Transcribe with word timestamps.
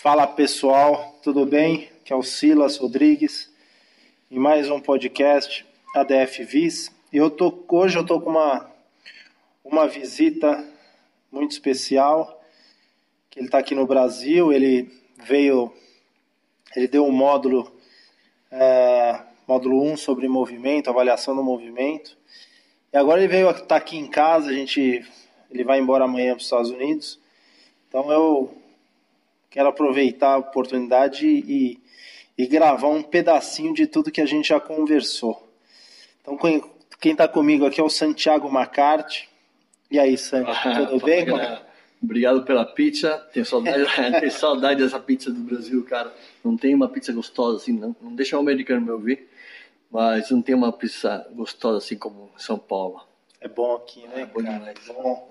Fala 0.00 0.28
pessoal, 0.28 1.18
tudo 1.24 1.44
bem? 1.44 1.90
Aqui 2.00 2.12
é 2.12 2.16
o 2.16 2.22
Silas 2.22 2.76
Rodrigues 2.76 3.52
em 4.30 4.38
mais 4.38 4.70
um 4.70 4.78
podcast 4.78 5.66
ADF 5.92 6.44
Vis. 6.44 6.94
Eu 7.12 7.28
tô, 7.28 7.64
hoje 7.68 7.98
eu 7.98 8.06
tô 8.06 8.20
com 8.20 8.30
uma, 8.30 8.70
uma 9.64 9.88
visita 9.88 10.64
muito 11.32 11.50
especial, 11.50 12.40
que 13.28 13.40
ele 13.40 13.46
está 13.46 13.58
aqui 13.58 13.74
no 13.74 13.88
Brasil, 13.88 14.52
ele 14.52 14.88
veio, 15.24 15.74
ele 16.76 16.86
deu 16.86 17.04
um 17.04 17.10
módulo, 17.10 17.68
é, 18.52 19.20
módulo 19.48 19.82
1 19.82 19.96
sobre 19.96 20.28
movimento, 20.28 20.88
avaliação 20.88 21.34
do 21.34 21.42
movimento, 21.42 22.16
e 22.92 22.96
agora 22.96 23.18
ele 23.18 23.32
veio 23.32 23.50
estar 23.50 23.66
tá 23.66 23.76
aqui 23.76 23.96
em 23.96 24.06
casa, 24.06 24.50
a 24.50 24.54
gente, 24.54 25.04
ele 25.50 25.64
vai 25.64 25.80
embora 25.80 26.04
amanhã 26.04 26.34
para 26.34 26.38
os 26.38 26.44
Estados 26.44 26.70
Unidos, 26.70 27.18
então 27.88 28.12
eu 28.12 28.67
quero 29.58 29.70
aproveitar 29.70 30.34
a 30.34 30.38
oportunidade 30.38 31.26
e, 31.26 31.80
e 32.38 32.46
gravar 32.46 32.90
um 32.90 33.02
pedacinho 33.02 33.74
de 33.74 33.88
tudo 33.88 34.08
que 34.08 34.20
a 34.20 34.24
gente 34.24 34.50
já 34.50 34.60
conversou. 34.60 35.52
Então, 36.22 36.38
quem 37.00 37.10
está 37.10 37.26
comigo 37.26 37.66
aqui 37.66 37.80
é 37.80 37.82
o 37.82 37.90
Santiago 37.90 38.48
Macarte. 38.48 39.28
E 39.90 39.98
aí, 39.98 40.16
Santi, 40.16 40.52
tudo 40.86 41.04
bem? 41.04 41.26
Obrigado 42.00 42.44
pela 42.44 42.64
pizza. 42.64 43.18
Tenho 43.32 43.44
saudade, 43.44 43.82
tenho 44.20 44.30
saudade 44.30 44.80
dessa 44.80 45.00
pizza 45.00 45.28
do 45.32 45.40
Brasil, 45.40 45.84
cara. 45.84 46.14
Não 46.44 46.56
tem 46.56 46.72
uma 46.72 46.88
pizza 46.88 47.12
gostosa 47.12 47.56
assim, 47.56 47.72
não, 47.72 47.96
não 48.00 48.14
deixa 48.14 48.36
o 48.36 48.40
americano 48.40 48.80
me 48.80 48.92
ouvir, 48.92 49.28
mas 49.90 50.30
não 50.30 50.40
tem 50.40 50.54
uma 50.54 50.72
pizza 50.72 51.26
gostosa 51.32 51.78
assim 51.78 51.98
como 51.98 52.30
em 52.36 52.40
São 52.40 52.60
Paulo. 52.60 53.00
É 53.40 53.48
bom 53.48 53.74
aqui, 53.74 54.06
né? 54.06 54.20
É 54.20 54.26
bom 54.26 54.40
demais. 54.40 54.88
É 54.88 54.92
bom. 54.92 55.28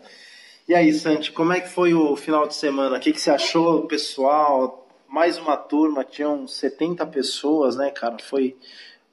E 0.67 0.75
aí, 0.75 0.93
Santi, 0.93 1.31
como 1.31 1.53
é 1.53 1.61
que 1.61 1.69
foi 1.69 1.93
o 1.93 2.17
final 2.17 2.45
de 2.45 2.53
semana? 2.53 2.97
O 2.97 2.99
que, 2.99 3.13
que 3.13 3.21
você 3.21 3.31
achou, 3.31 3.87
pessoal? 3.87 4.85
Mais 5.07 5.37
uma 5.37 5.55
turma, 5.55 6.03
tinham 6.03 6.45
70 6.45 7.07
pessoas, 7.07 7.77
né, 7.77 7.89
cara? 7.89 8.17
Foi, 8.19 8.57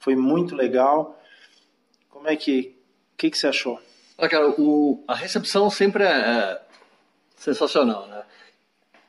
foi 0.00 0.16
muito 0.16 0.56
legal. 0.56 1.16
Como 2.10 2.27
é 2.27 2.34
que. 2.34 2.77
O 3.12 3.16
que, 3.16 3.30
que 3.30 3.38
você 3.38 3.47
achou? 3.47 3.80
Ah, 4.19 4.28
cara, 4.28 4.50
o, 4.60 5.05
a 5.06 5.14
recepção 5.14 5.70
sempre 5.70 6.02
é, 6.02 6.08
é 6.08 6.62
sensacional, 7.36 8.08
né? 8.08 8.25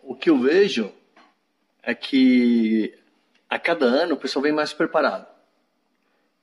O 0.03 0.13
que 0.13 0.29
eu 0.29 0.38
vejo 0.38 0.93
é 1.81 1.95
que 1.95 2.95
a 3.49 3.57
cada 3.57 3.88
ano 3.88 4.13
o 4.13 4.19
pessoal 4.19 4.43
vem 4.43 4.51
mais 4.51 4.71
preparado. 4.71 5.25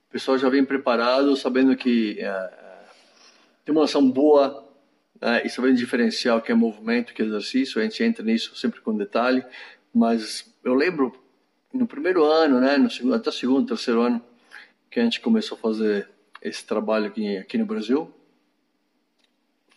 O 0.08 0.12
pessoal 0.12 0.36
já 0.36 0.48
vem 0.48 0.64
preparado, 0.64 1.36
sabendo 1.36 1.77
que 1.77 2.19
é, 2.19 2.27
é 2.27 2.84
tem 3.64 3.73
uma 3.73 3.83
noção 3.83 4.11
boa 4.11 4.72
e 5.45 5.48
sabendo 5.48 5.77
diferenciar 5.77 6.37
o 6.37 6.41
que 6.41 6.51
é 6.51 6.55
movimento, 6.55 7.11
o 7.11 7.15
que 7.15 7.23
é 7.23 7.25
exercício, 7.25 7.81
a 7.81 7.84
gente 7.84 8.03
entra 8.03 8.25
nisso 8.25 8.56
sempre 8.56 8.81
com 8.81 8.97
detalhe, 8.97 9.45
mas 9.95 10.53
eu 10.64 10.75
lembro 10.75 11.14
no 11.73 11.87
primeiro 11.87 12.25
ano, 12.25 12.61
né, 12.61 12.77
no 12.77 12.91
segundo, 12.91 13.14
até 13.14 13.31
o 13.31 13.33
segundo, 13.33 13.69
terceiro 13.69 14.01
ano, 14.03 14.23
que 14.91 14.98
a 14.98 15.05
gente 15.05 15.20
começou 15.20 15.56
a 15.56 15.61
fazer 15.61 16.09
esse 16.42 16.64
trabalho 16.67 17.06
aqui, 17.06 17.37
aqui 17.37 17.56
no 17.56 17.64
Brasil, 17.64 18.12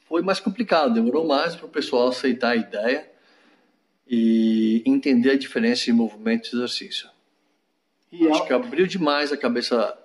foi 0.08 0.22
mais 0.22 0.40
complicado, 0.40 0.94
demorou 0.94 1.28
mais 1.28 1.56
para 1.56 1.66
o 1.66 1.70
pessoal 1.70 2.08
aceitar 2.08 2.50
a 2.50 2.56
ideia 2.56 3.10
e 4.08 4.84
entender 4.86 5.32
a 5.32 5.38
diferença 5.38 5.86
de 5.86 5.94
movimento 5.94 6.48
e 6.48 6.56
exercício. 6.56 7.10
E 8.12 8.28
Acho 8.28 8.46
que 8.46 8.54
abriu 8.54 8.88
demais 8.88 9.32
a 9.32 9.38
cabeça 9.38 9.98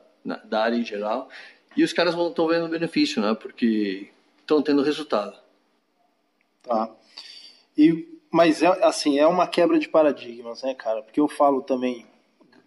da 0.44 0.62
área 0.62 0.76
em 0.76 0.84
geral 0.84 1.28
e 1.76 1.84
os 1.84 1.92
caras 1.92 2.14
estão 2.14 2.46
vendo 2.46 2.66
o 2.66 2.68
benefício, 2.68 3.22
né? 3.22 3.34
Porque 3.34 4.08
estão 4.50 4.62
tendo 4.62 4.82
resultado. 4.82 5.38
Tá. 6.62 6.90
E, 7.78 8.20
mas 8.30 8.62
é 8.62 8.66
assim, 8.84 9.18
é 9.18 9.26
uma 9.26 9.46
quebra 9.46 9.78
de 9.78 9.88
paradigmas, 9.88 10.62
né, 10.62 10.74
cara? 10.74 11.02
Porque 11.02 11.20
eu 11.20 11.28
falo 11.28 11.62
também, 11.62 12.06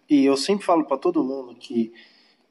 e 0.08 0.24
eu 0.24 0.36
sempre 0.36 0.64
falo 0.64 0.84
para 0.84 0.96
todo 0.96 1.22
mundo 1.22 1.54
que 1.54 1.92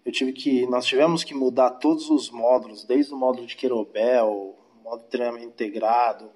eu 0.05 0.11
tive 0.11 0.33
que, 0.33 0.67
nós 0.67 0.85
tivemos 0.85 1.23
que 1.23 1.33
mudar 1.33 1.71
todos 1.71 2.09
os 2.09 2.29
módulos, 2.29 2.83
desde 2.83 3.13
o 3.13 3.17
módulo 3.17 3.47
de 3.47 3.55
Querobel, 3.55 4.27
o 4.27 4.83
módulo 4.83 5.03
de 5.03 5.09
treinamento 5.09 5.47
integrado, 5.47 6.29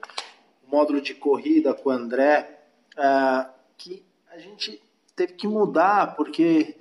o 0.65 0.75
módulo 0.75 0.99
de 0.99 1.13
corrida 1.13 1.73
com 1.73 1.89
o 1.89 1.91
André, 1.91 2.61
uh, 2.97 3.49
que 3.77 4.03
a 4.31 4.37
gente 4.37 4.81
teve 5.15 5.33
que 5.33 5.47
mudar, 5.47 6.15
porque 6.15 6.77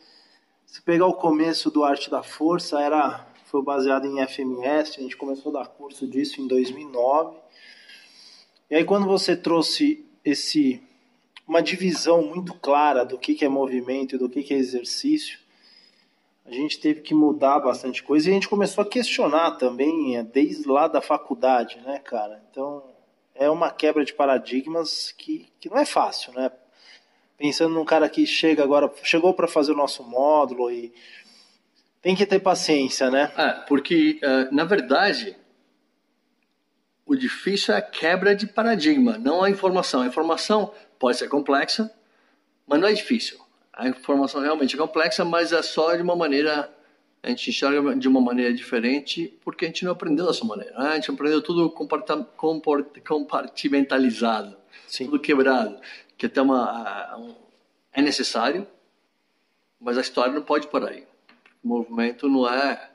se 0.65 0.81
pegar 0.83 1.07
o 1.07 1.15
começo 1.15 1.71
do 1.71 1.85
Arte 1.85 2.11
da 2.11 2.23
Força, 2.23 2.81
era 2.81 3.27
foi 3.57 3.63
baseado 3.63 4.07
em 4.07 4.21
FMS, 4.27 4.99
a 4.99 5.03
gente 5.03 5.17
começou 5.17 5.51
a 5.51 5.61
dar 5.63 5.69
curso 5.69 6.07
disso 6.07 6.43
em 6.43 6.47
2009. 6.47 7.39
E 8.71 8.75
aí 8.75 8.85
quando 8.85 9.07
você 9.07 9.35
trouxe 9.35 10.05
esse 10.23 10.83
uma 11.49 11.63
divisão 11.63 12.23
muito 12.23 12.53
clara 12.55 13.05
do 13.05 13.17
que, 13.17 13.35
que 13.35 13.45
é 13.45 13.49
movimento 13.49 14.17
e 14.17 14.19
do 14.19 14.29
que, 14.29 14.43
que 14.43 14.53
é 14.53 14.59
exercício, 14.59 15.39
a 16.45 16.51
gente 16.51 16.79
teve 16.79 17.01
que 17.01 17.15
mudar 17.15 17.61
bastante 17.61 18.03
coisa 18.03 18.29
e 18.29 18.33
a 18.33 18.35
gente 18.35 18.49
começou 18.49 18.83
a 18.83 18.87
questionar 18.87 19.53
também, 19.53 20.17
é, 20.17 20.23
desde 20.23 20.69
lá 20.69 20.87
da 20.87 21.01
faculdade, 21.01 21.81
né, 21.81 22.01
cara? 22.01 22.43
Então, 22.51 22.83
é 23.35 23.49
uma 23.49 23.71
quebra 23.71 24.05
de 24.05 24.13
paradigmas 24.13 25.13
que, 25.13 25.49
que 25.61 25.71
não 25.71 25.79
é 25.79 25.87
fácil, 25.87 26.33
né? 26.35 26.51
Pensando 27.39 27.75
num 27.75 27.85
cara 27.85 28.09
que 28.09 28.27
chega 28.27 28.63
agora, 28.63 28.93
chegou 29.03 29.33
para 29.33 29.49
fazer 29.49 29.73
o 29.73 29.77
nosso 29.77 30.03
módulo 30.03 30.71
e 30.71 30.93
tem 32.07 32.15
que 32.15 32.25
ter 32.25 32.39
paciência, 32.39 33.11
né? 33.11 33.33
É, 33.37 33.53
porque, 33.67 34.21
uh, 34.23 34.55
na 34.55 34.65
verdade, 34.65 35.37
o 37.05 37.17
difícil 37.17 37.75
é 37.75 37.79
a 37.79 37.83
quebra 37.83 38.37
de 38.37 38.47
paradigma, 38.47 39.19
não 39.19 39.43
a 39.43 39.51
informação. 39.51 40.03
A 40.03 40.07
informação 40.07 40.73
pode 40.99 41.17
ser 41.19 41.29
complexa, 41.29 41.91
mas 42.67 42.81
não 42.81 42.87
é 42.87 42.93
difícil 42.93 43.45
a 43.77 43.87
informação 43.89 44.41
realmente 44.41 44.75
é 44.75 44.79
complexa, 44.79 45.23
mas 45.25 45.53
é 45.53 45.61
só 45.63 45.95
de 45.95 46.01
uma 46.01 46.17
maneira 46.17 46.73
a 47.23 47.29
gente 47.29 47.51
enxerga 47.51 47.95
de 47.95 48.09
uma 48.09 48.21
maneira 48.21 48.55
diferente 48.55 49.39
porque 49.45 49.65
a 49.67 49.69
gente 49.69 49.85
não 49.85 49.93
aprendeu 49.93 50.27
dessa 50.27 50.45
maneira. 50.45 50.73
Né? 50.79 50.89
A 50.91 50.95
gente 50.95 51.11
aprendeu 51.11 51.43
tudo 51.43 51.69
compartimentalizado, 53.05 54.57
Sim. 54.87 55.07
tudo 55.07 55.19
quebrado, 55.21 55.79
que 56.17 56.27
até 56.27 56.41
uma 56.41 57.17
um, 57.19 57.35
é 57.93 58.01
necessário, 58.01 58.67
mas 59.81 59.99
a 59.99 60.01
história 60.01 60.33
não 60.33 60.43
pode 60.43 60.69
parar 60.69 60.91
aí. 60.91 61.05
O 61.67 61.69
movimento 61.69 62.29
não 62.29 62.49
é 62.49 62.93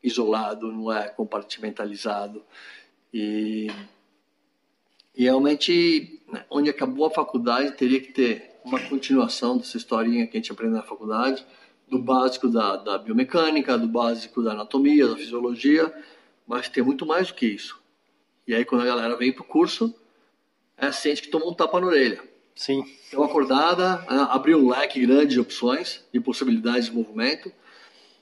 isolado, 0.00 0.70
não 0.70 0.92
é 0.92 1.08
compartimentalizado 1.08 2.40
e, 3.12 3.66
e 5.12 5.24
realmente 5.24 6.22
né, 6.32 6.44
onde 6.48 6.70
acabou 6.70 7.04
a 7.06 7.10
faculdade 7.10 7.72
teria 7.72 8.00
que 8.00 8.12
ter 8.12 8.60
uma 8.64 8.78
continuação 8.78 9.58
dessa 9.58 9.76
historinha 9.76 10.24
que 10.28 10.36
a 10.36 10.40
gente 10.40 10.52
aprende 10.52 10.74
na 10.74 10.84
faculdade, 10.84 11.44
do 11.88 11.98
básico 11.98 12.48
da, 12.48 12.76
da 12.76 12.96
biomecânica, 12.96 13.76
do 13.76 13.88
básico 13.88 14.40
da 14.40 14.52
anatomia, 14.52 15.08
da 15.08 15.16
fisiologia, 15.16 15.92
mas 16.46 16.68
tem 16.68 16.84
muito 16.84 17.04
mais 17.04 17.26
do 17.26 17.34
que 17.34 17.46
isso. 17.46 17.82
E 18.46 18.54
aí 18.54 18.64
quando 18.64 18.82
a 18.82 18.86
galera 18.86 19.16
vem 19.16 19.32
pro 19.32 19.42
curso, 19.42 19.92
é 20.76 20.92
sente 20.92 21.22
que 21.22 21.28
toma 21.28 21.48
um 21.48 21.54
tapa 21.54 21.80
na 21.80 21.88
orelha. 21.88 22.22
Sim. 22.54 22.84
Uma 23.12 23.26
acordada, 23.26 23.96
né, 23.96 24.28
abriu 24.30 24.58
um 24.58 24.68
leque 24.68 25.00
grande 25.04 25.34
de 25.34 25.40
opções, 25.40 26.04
de 26.12 26.20
possibilidades 26.20 26.84
de 26.84 26.92
movimento. 26.92 27.52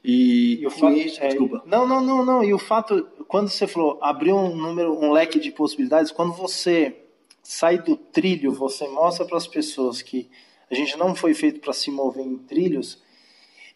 E, 0.03 0.61
e 0.61 0.67
o 0.67 0.71
fato, 0.71 0.97
isso, 0.97 1.23
é, 1.23 1.29
desculpa. 1.29 1.63
Não, 1.67 1.87
não, 1.87 2.01
não, 2.01 2.25
não. 2.25 2.45
E 2.45 2.55
o 2.55 2.59
fato, 2.59 3.07
quando 3.29 3.49
você 3.49 3.67
falou, 3.67 3.99
abriu 4.01 4.37
um 4.37 4.57
número, 4.57 4.99
um 4.99 5.13
leque 5.13 5.39
de 5.39 5.51
possibilidades, 5.51 6.11
quando 6.11 6.33
você 6.33 6.97
sai 7.43 7.79
do 7.79 7.97
trilho, 7.97 8.53
você 8.53 8.89
mostra 8.89 9.27
para 9.27 9.37
as 9.37 9.47
pessoas 9.47 10.03
que 10.03 10.31
a 10.71 10.75
gente 10.75 10.97
não 10.97 11.15
foi 11.15 11.35
feito 11.35 11.61
para 11.61 11.73
se 11.73 11.91
mover 11.91 12.25
em 12.25 12.39
trilhos 12.39 13.03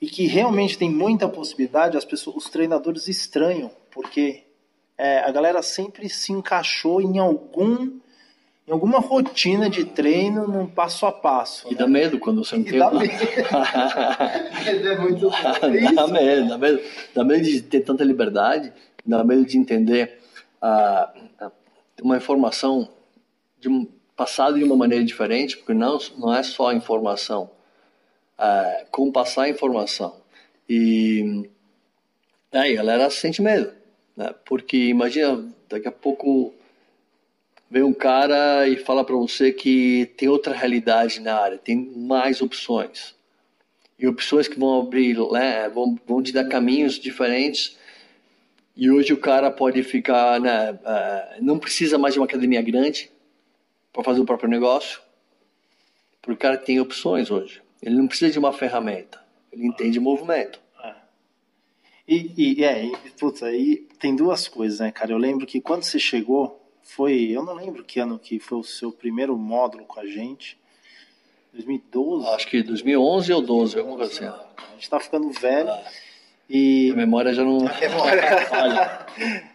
e 0.00 0.06
que 0.06 0.26
realmente 0.26 0.78
tem 0.78 0.90
muita 0.90 1.28
possibilidade, 1.28 1.96
as 1.96 2.04
pessoas, 2.04 2.36
os 2.36 2.50
treinadores 2.50 3.08
estranham, 3.08 3.70
porque 3.90 4.44
é, 4.96 5.20
a 5.20 5.30
galera 5.30 5.62
sempre 5.62 6.08
se 6.08 6.32
encaixou 6.32 7.00
em 7.00 7.18
algum 7.18 7.98
em 8.66 8.72
alguma 8.72 8.98
rotina 8.98 9.68
de 9.68 9.84
treino 9.84 10.48
num 10.48 10.66
passo 10.66 11.04
a 11.04 11.12
passo. 11.12 11.68
E 11.68 11.72
né? 11.72 11.78
dá 11.78 11.86
medo 11.86 12.18
quando 12.18 12.42
você 12.44 12.56
não 12.56 12.64
tem. 12.64 12.78
Dá 12.78 12.90
medo. 12.90 13.12
é 14.88 14.98
muito 14.98 15.28
dá 15.94 16.06
medo, 16.06 16.48
dá 16.48 16.58
medo, 16.58 16.80
dá 17.14 17.24
medo 17.24 17.44
de 17.44 17.60
ter 17.60 17.80
tanta 17.80 18.02
liberdade, 18.02 18.72
dá 19.04 19.22
medo 19.22 19.44
de 19.44 19.58
entender 19.58 20.18
uh, 20.62 21.50
uma 22.02 22.16
informação 22.16 22.88
de, 23.60 23.88
passado 24.16 24.58
de 24.58 24.64
uma 24.64 24.76
maneira 24.76 25.04
diferente, 25.04 25.58
porque 25.58 25.74
não, 25.74 25.98
não 26.16 26.34
é 26.34 26.42
só 26.42 26.72
informação, 26.72 27.50
é, 28.38 28.86
como 28.90 29.12
passar 29.12 29.42
a 29.42 29.48
informação. 29.48 30.16
E 30.68 31.48
aí 32.52 32.72
a 32.72 32.76
galera 32.76 33.10
sente 33.10 33.42
medo, 33.42 33.72
né? 34.16 34.34
porque 34.46 34.76
imagina, 34.76 35.44
daqui 35.68 35.88
a 35.88 35.92
pouco 35.92 36.54
vem 37.74 37.82
um 37.82 37.92
cara 37.92 38.68
e 38.68 38.76
fala 38.76 39.04
para 39.04 39.16
você 39.16 39.52
que 39.52 40.06
tem 40.16 40.28
outra 40.28 40.54
realidade 40.54 41.18
na 41.18 41.34
área, 41.34 41.58
tem 41.58 41.76
mais 41.76 42.40
opções. 42.40 43.16
E 43.98 44.06
opções 44.06 44.46
que 44.46 44.56
vão 44.56 44.80
abrir, 44.80 45.18
né, 45.32 45.68
vão, 45.68 45.98
vão 46.06 46.22
te 46.22 46.32
dar 46.32 46.44
caminhos 46.44 47.00
diferentes. 47.00 47.76
E 48.76 48.88
hoje 48.88 49.12
o 49.12 49.16
cara 49.16 49.50
pode 49.50 49.82
ficar, 49.82 50.40
né, 50.40 50.70
uh, 50.70 51.44
não 51.44 51.58
precisa 51.58 51.98
mais 51.98 52.14
de 52.14 52.20
uma 52.20 52.26
academia 52.26 52.62
grande, 52.62 53.10
para 53.92 54.04
fazer 54.04 54.20
o 54.20 54.24
próprio 54.24 54.48
negócio. 54.48 55.00
Porque 56.22 56.34
o 56.34 56.38
cara 56.38 56.56
tem 56.56 56.78
opções 56.78 57.28
hoje. 57.28 57.60
Ele 57.82 57.96
não 57.96 58.06
precisa 58.06 58.30
de 58.30 58.38
uma 58.38 58.52
ferramenta. 58.52 59.20
Ele 59.50 59.66
entende 59.66 59.98
movimento. 59.98 60.60
É. 60.80 60.94
E, 62.06 62.60
e, 62.60 62.64
é, 62.64 62.84
e, 62.84 62.96
putz, 63.18 63.42
aí 63.42 63.88
tem 63.98 64.14
duas 64.14 64.46
coisas, 64.46 64.78
né, 64.78 64.92
cara? 64.92 65.10
Eu 65.10 65.18
lembro 65.18 65.44
que 65.44 65.60
quando 65.60 65.82
você 65.82 65.98
chegou, 65.98 66.63
foi. 66.84 67.30
Eu 67.30 67.42
não 67.42 67.54
lembro 67.54 67.82
que 67.82 67.98
ano 67.98 68.18
que 68.18 68.38
foi 68.38 68.58
o 68.58 68.62
seu 68.62 68.92
primeiro 68.92 69.36
módulo 69.36 69.84
com 69.84 69.98
a 69.98 70.06
gente. 70.06 70.58
2012? 71.52 72.26
Acho 72.28 72.48
que 72.48 72.62
2011 72.62 73.32
ou 73.32 73.42
12, 73.42 73.78
alguma 73.78 73.96
coisa 73.96 74.12
assim. 74.12 74.24
A 74.26 74.74
gente 74.74 74.90
tá 74.90 75.00
ficando 75.00 75.30
velho. 75.30 75.70
Ah. 75.70 75.84
E... 76.48 76.90
A 76.92 76.96
memória 76.96 77.32
já 77.32 77.42
não. 77.42 77.66
A 77.66 77.80
memória. 77.80 78.22
Olha. 78.52 79.06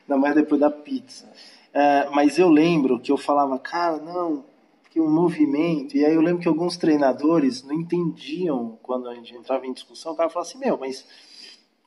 Não, 0.08 0.18
mas 0.18 0.34
depois 0.34 0.60
da 0.60 0.72
pizza. 0.72 1.32
É, 1.74 2.10
mas 2.12 2.40
eu 2.40 2.50
lembro 2.50 3.00
que 3.00 3.12
eu 3.12 3.18
falava, 3.18 3.60
cara, 3.60 3.98
não, 3.98 4.44
que 4.90 5.00
o 5.00 5.06
um 5.06 5.12
movimento. 5.12 5.96
E 5.96 6.04
aí 6.04 6.16
eu 6.16 6.22
lembro 6.22 6.42
que 6.42 6.48
alguns 6.48 6.78
treinadores 6.78 7.64
não 7.64 7.74
entendiam 7.74 8.78
quando 8.82 9.08
a 9.08 9.14
gente 9.14 9.36
entrava 9.36 9.68
em 9.68 9.74
discussão. 9.74 10.14
O 10.14 10.16
cara 10.16 10.30
falava 10.30 10.50
assim: 10.50 10.58
meu, 10.58 10.78
mas 10.78 11.06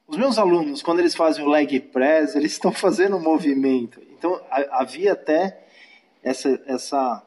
os 0.06 0.16
meus 0.16 0.38
alunos, 0.38 0.82
quando 0.82 1.00
eles 1.00 1.14
fazem 1.14 1.44
o 1.44 1.48
leg 1.48 1.80
press, 1.80 2.36
eles 2.36 2.52
estão 2.52 2.70
fazendo 2.70 3.16
um 3.16 3.22
movimento. 3.22 4.00
Então 4.22 4.40
havia 4.70 5.14
até 5.14 5.64
essa, 6.22 6.62
essa 6.64 7.26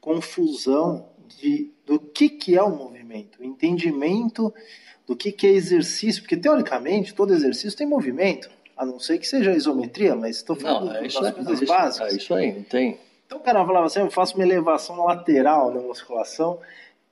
confusão 0.00 1.06
de, 1.38 1.70
do 1.84 2.00
que, 2.00 2.30
que 2.30 2.56
é 2.56 2.62
o 2.62 2.70
movimento, 2.70 3.42
o 3.42 3.44
entendimento 3.44 4.52
do 5.06 5.14
que, 5.14 5.30
que 5.30 5.46
é 5.46 5.50
exercício, 5.50 6.22
porque 6.22 6.38
teoricamente 6.38 7.14
todo 7.14 7.34
exercício 7.34 7.76
tem 7.76 7.86
movimento, 7.86 8.48
a 8.74 8.86
não 8.86 8.98
ser 8.98 9.18
que 9.18 9.28
seja 9.28 9.52
isometria, 9.52 10.16
mas 10.16 10.36
estou 10.36 10.56
falando 10.56 10.86
não, 10.86 10.94
é 10.94 11.02
das 11.02 11.12
isso, 11.12 11.32
coisas 11.34 11.62
é 11.62 11.66
básicas. 11.66 12.12
É 12.14 12.16
isso 12.16 12.34
aí, 12.34 12.52
não 12.54 12.62
tem. 12.62 12.98
Então 13.26 13.36
o 13.36 13.42
cara 13.42 13.62
falava 13.66 13.84
assim, 13.84 14.00
eu 14.00 14.10
faço 14.10 14.34
uma 14.34 14.44
elevação 14.44 15.04
lateral 15.04 15.74
na 15.74 15.82
musculação, 15.82 16.58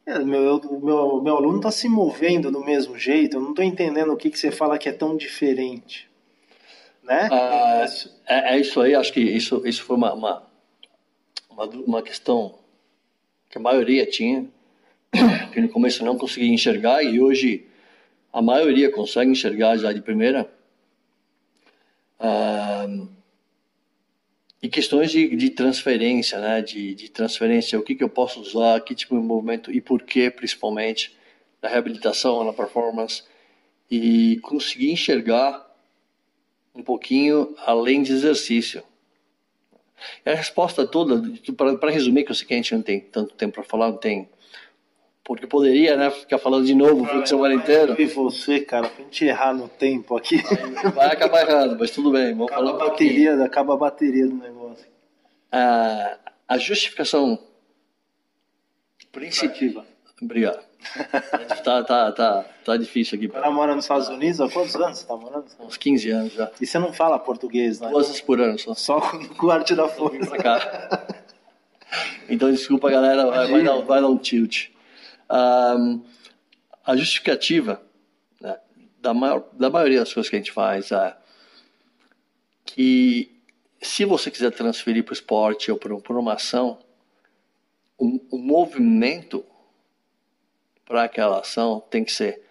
é, 0.06 0.18
meu, 0.20 0.58
meu, 0.80 1.20
meu 1.20 1.36
aluno 1.36 1.58
está 1.58 1.70
se 1.70 1.86
movendo 1.86 2.50
do 2.50 2.64
mesmo 2.64 2.98
jeito, 2.98 3.36
eu 3.36 3.42
não 3.42 3.50
estou 3.50 3.64
entendendo 3.64 4.10
o 4.10 4.16
que, 4.16 4.30
que 4.30 4.38
você 4.38 4.50
fala 4.50 4.78
que 4.78 4.88
é 4.88 4.92
tão 4.92 5.14
diferente. 5.14 6.08
Né? 7.06 7.28
Ah, 7.30 7.86
é, 8.26 8.54
é, 8.56 8.60
isso 8.60 8.80
aí, 8.80 8.94
acho 8.96 9.12
que 9.12 9.20
isso, 9.20 9.62
isso 9.64 9.84
foi 9.84 9.96
uma, 9.96 10.12
uma, 10.12 10.42
uma, 11.48 11.64
uma 11.64 12.02
questão 12.02 12.58
que 13.48 13.58
a 13.58 13.60
maioria 13.60 14.04
tinha, 14.04 14.44
que 15.54 15.60
no 15.60 15.68
começo 15.68 16.04
não 16.04 16.18
conseguia 16.18 16.52
enxergar 16.52 17.04
e 17.04 17.20
hoje 17.20 17.64
a 18.32 18.42
maioria 18.42 18.90
consegue 18.90 19.30
enxergar 19.30 19.76
já 19.76 19.92
de 19.92 20.02
primeira. 20.02 20.50
Ah, 22.18 22.88
e 24.60 24.68
questões 24.68 25.12
de, 25.12 25.36
de 25.36 25.50
transferência, 25.50 26.40
né? 26.40 26.60
De, 26.60 26.92
de, 26.92 27.08
transferência, 27.08 27.78
o 27.78 27.82
que, 27.82 27.94
que 27.94 28.02
eu 28.02 28.08
posso 28.08 28.40
usar, 28.40 28.80
que 28.80 28.96
tipo 28.96 29.14
de 29.14 29.24
movimento 29.24 29.70
e 29.70 29.80
por 29.80 30.02
que, 30.02 30.28
principalmente, 30.28 31.16
na 31.62 31.68
reabilitação, 31.68 32.42
na 32.42 32.52
performance, 32.52 33.22
e 33.88 34.40
conseguir 34.42 34.90
enxergar 34.90 35.65
um 36.76 36.82
pouquinho 36.82 37.54
além 37.64 38.02
de 38.02 38.12
exercício. 38.12 38.82
E 40.24 40.30
a 40.30 40.34
resposta 40.34 40.86
toda, 40.86 41.22
para 41.78 41.90
resumir, 41.90 42.24
que 42.24 42.30
eu 42.30 42.34
sei 42.34 42.46
que 42.46 42.54
a 42.54 42.56
gente 42.56 42.74
não 42.74 42.82
tem 42.82 43.00
tanto 43.00 43.34
tempo 43.34 43.54
para 43.54 43.64
falar, 43.64 43.88
não 43.88 43.96
tem 43.96 44.28
porque 45.26 45.44
poderia, 45.44 45.96
né, 45.96 46.08
ficar 46.08 46.38
falando 46.38 46.64
de 46.64 46.74
novo 46.74 47.02
o 47.02 47.22
de 47.22 47.28
semana 47.28 47.52
inteiro. 47.52 48.00
E 48.00 48.06
você, 48.06 48.60
cara, 48.60 48.88
pra 48.88 49.04
gente 49.04 49.24
errar 49.24 49.52
no 49.52 49.68
tempo 49.68 50.16
aqui. 50.16 50.40
Vai 50.94 51.08
acabar 51.08 51.40
errando, 51.40 51.76
mas 51.76 51.90
tudo 51.90 52.12
bem, 52.12 52.32
vamos 52.32 52.46
acaba 52.52 52.70
falar 52.70 52.84
a 52.84 52.88
bateria, 52.88 53.34
um 53.34 53.42
Acaba 53.42 53.74
a 53.74 53.76
bateria 53.76 54.26
do 54.28 54.36
negócio. 54.36 54.86
A, 55.50 56.16
a 56.46 56.58
justificação 56.58 57.40
principal. 59.10 59.84
Obrigado. 60.22 60.64
tá, 61.64 61.82
tá, 61.82 62.12
tá, 62.12 62.44
tá 62.64 62.76
difícil 62.76 63.16
aqui. 63.16 63.28
Tá 63.28 63.50
morando 63.50 63.76
nos 63.76 63.84
Estados 63.84 64.08
Unidos 64.08 64.40
há 64.40 64.48
quantos 64.48 64.74
anos 64.76 64.98
você 64.98 65.06
tá 65.06 65.16
morando? 65.16 65.46
Uns 65.60 65.76
15 65.76 66.10
anos 66.10 66.32
já. 66.32 66.50
E 66.60 66.66
você 66.66 66.78
não 66.78 66.92
fala 66.92 67.18
português, 67.18 67.80
né? 67.80 67.88
Duas 67.88 68.06
vezes 68.08 68.22
por 68.22 68.40
ano 68.40 68.58
só. 68.58 68.74
Só 68.74 69.00
com 69.00 69.46
o 69.46 69.50
arte 69.50 69.74
da 69.74 69.88
força. 69.88 70.36
Então, 72.28 72.50
desculpa, 72.50 72.90
galera, 72.90 73.26
vai 73.46 73.62
dar, 73.62 73.76
vai 73.82 74.00
dar 74.00 74.08
um 74.08 74.18
tilt. 74.18 74.68
Um, 75.30 76.02
a 76.84 76.96
justificativa 76.96 77.80
né, 78.40 78.58
da, 79.00 79.14
maior, 79.14 79.44
da 79.52 79.70
maioria 79.70 80.00
das 80.00 80.12
coisas 80.12 80.28
que 80.28 80.36
a 80.36 80.38
gente 80.38 80.52
faz 80.52 80.90
é 80.92 81.16
que 82.64 83.40
se 83.80 84.04
você 84.04 84.30
quiser 84.30 84.50
transferir 84.50 85.04
para 85.04 85.12
o 85.12 85.14
esporte 85.14 85.70
ou 85.70 85.78
para 85.78 86.18
uma 86.18 86.34
ação, 86.34 86.78
o, 87.96 88.20
o 88.30 88.38
movimento 88.38 89.44
para 90.86 91.02
aquela 91.04 91.40
ação 91.40 91.82
tem 91.90 92.02
que 92.02 92.12
ser 92.12 92.42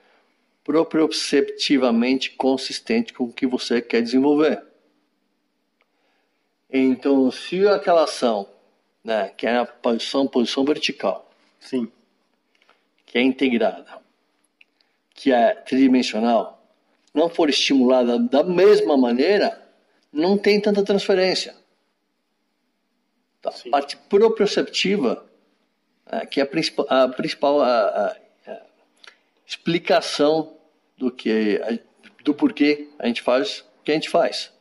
proprioceptivamente 0.64 2.32
consistente 2.32 3.14
com 3.14 3.24
o 3.24 3.34
que 3.34 3.48
você 3.48 3.82
quer 3.82 4.02
desenvolver. 4.02 4.64
Então, 6.70 7.32
se 7.32 7.68
aquela 7.68 8.04
ação, 8.04 8.48
né, 9.04 9.30
que 9.30 9.48
é 9.48 9.58
a 9.58 9.66
posição, 9.66 10.28
posição 10.28 10.64
vertical, 10.64 11.32
Sim 11.60 11.92
que 13.16 13.20
é 13.20 13.22
integrada, 13.22 14.02
que 15.14 15.32
é 15.32 15.56
tridimensional, 15.56 16.62
não 17.14 17.30
for 17.30 17.50
estimulada 17.50 18.20
da 18.20 18.44
mesma 18.44 18.98
maneira, 18.98 19.66
não 20.12 20.38
tem 20.38 20.60
tanta 20.60 20.84
transferência. 20.84 21.56
Tá? 23.42 23.52
A 23.52 23.70
parte 23.70 23.96
proprioceptiva, 23.96 25.26
é, 26.08 26.26
que 26.26 26.42
é 26.42 26.44
a 26.44 26.46
principal, 26.46 26.86
a, 26.90 27.08
principal 27.08 27.62
a, 27.62 27.86
a, 27.86 28.18
explicação 29.46 30.54
do 30.98 31.12
que 31.12 31.60
do 32.24 32.34
porquê 32.34 32.88
a 32.98 33.08
gente 33.08 33.22
faz 33.22 33.60
o 33.80 33.84
que 33.84 33.92
a 33.92 33.96
gente 33.96 34.10
faz. 34.10 34.52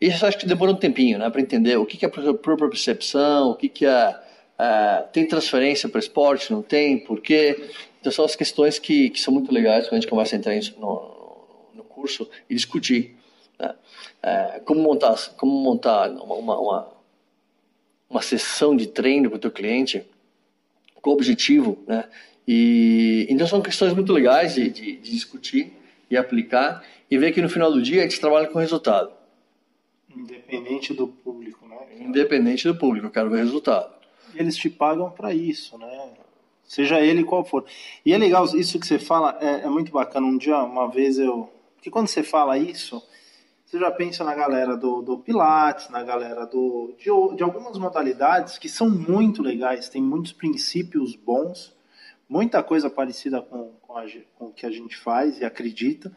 Isso 0.00 0.24
acho 0.24 0.38
que 0.38 0.46
demora 0.46 0.72
um 0.72 0.76
tempinho, 0.76 1.18
né, 1.18 1.28
para 1.28 1.40
entender 1.40 1.76
o 1.76 1.86
que, 1.86 2.04
é 2.04 2.08
propriocepção, 2.08 3.50
o 3.50 3.54
que, 3.54 3.68
que 3.68 3.86
é 3.86 4.18
Uh, 4.60 5.08
tem 5.10 5.26
transferência 5.26 5.88
para 5.88 5.98
esporte? 5.98 6.52
Não 6.52 6.60
tem? 6.60 6.98
Por 6.98 7.22
quê? 7.22 7.70
Então 7.98 8.12
são 8.12 8.26
as 8.26 8.36
questões 8.36 8.78
que, 8.78 9.08
que 9.08 9.18
são 9.18 9.32
muito 9.32 9.50
legais 9.50 9.86
quando 9.86 9.94
a 9.94 10.00
gente 10.00 10.10
começa 10.10 10.36
a 10.36 10.38
entrar 10.38 10.54
no, 10.76 11.70
no 11.74 11.82
curso 11.82 12.28
e 12.48 12.54
discutir. 12.54 13.16
Né? 13.58 13.74
Uh, 14.22 14.64
como 14.66 14.82
montar, 14.82 15.16
como 15.38 15.50
montar 15.50 16.10
uma, 16.10 16.34
uma, 16.34 16.92
uma 18.10 18.20
sessão 18.20 18.76
de 18.76 18.86
treino 18.86 19.30
para 19.30 19.38
o 19.38 19.40
teu 19.40 19.50
cliente 19.50 20.04
com 21.00 21.10
objetivo, 21.10 21.82
né? 21.86 22.06
E, 22.52 23.26
então 23.30 23.46
são 23.46 23.60
questões 23.60 23.94
muito 23.94 24.12
legais 24.12 24.54
de, 24.54 24.68
de, 24.70 24.96
de 24.96 25.10
discutir 25.12 25.72
e 26.10 26.16
aplicar 26.16 26.84
e 27.08 27.16
ver 27.16 27.30
que 27.32 27.40
no 27.40 27.48
final 27.48 27.70
do 27.70 27.80
dia 27.80 28.00
a 28.00 28.02
gente 28.02 28.18
trabalha 28.20 28.48
com 28.48 28.58
resultado. 28.58 29.12
Independente 30.14 30.92
do 30.92 31.06
público, 31.06 31.68
né? 31.68 31.76
Independente 32.00 32.66
do 32.66 32.74
público, 32.74 33.06
eu 33.06 33.10
quero 33.10 33.30
ver 33.30 33.38
resultado 33.38 34.00
eles 34.34 34.56
te 34.56 34.68
pagam 34.68 35.10
para 35.10 35.32
isso, 35.32 35.76
né? 35.78 36.10
Seja 36.64 37.00
ele 37.00 37.24
qual 37.24 37.44
for. 37.44 37.64
E 38.04 38.12
é 38.12 38.18
legal, 38.18 38.44
isso 38.44 38.78
que 38.78 38.86
você 38.86 38.98
fala 38.98 39.36
é, 39.40 39.62
é, 39.62 39.68
muito 39.68 39.90
bacana. 39.90 40.26
Um 40.26 40.36
dia, 40.36 40.58
uma 40.58 40.88
vez 40.88 41.18
eu. 41.18 41.50
Porque 41.74 41.90
quando 41.90 42.06
você 42.06 42.22
fala 42.22 42.56
isso, 42.58 43.02
você 43.64 43.78
já 43.78 43.90
pensa 43.90 44.22
na 44.22 44.34
galera 44.34 44.76
do, 44.76 45.02
do 45.02 45.18
Pilates, 45.18 45.88
na 45.88 46.02
galera 46.02 46.46
do, 46.46 46.94
de, 46.96 47.36
de 47.36 47.42
algumas 47.42 47.76
modalidades 47.76 48.58
que 48.58 48.68
são 48.68 48.88
muito 48.88 49.42
legais, 49.42 49.88
tem 49.88 50.02
muitos 50.02 50.32
princípios 50.32 51.16
bons, 51.16 51.74
muita 52.30 52.62
coisa 52.62 52.88
parecida 52.88 53.42
com, 53.42 53.72
com, 53.82 53.98
a, 53.98 54.04
com 54.36 54.46
o 54.46 54.52
que 54.52 54.64
a 54.64 54.70
gente 54.70 54.96
faz 54.96 55.40
e 55.40 55.44
acredita. 55.44 56.16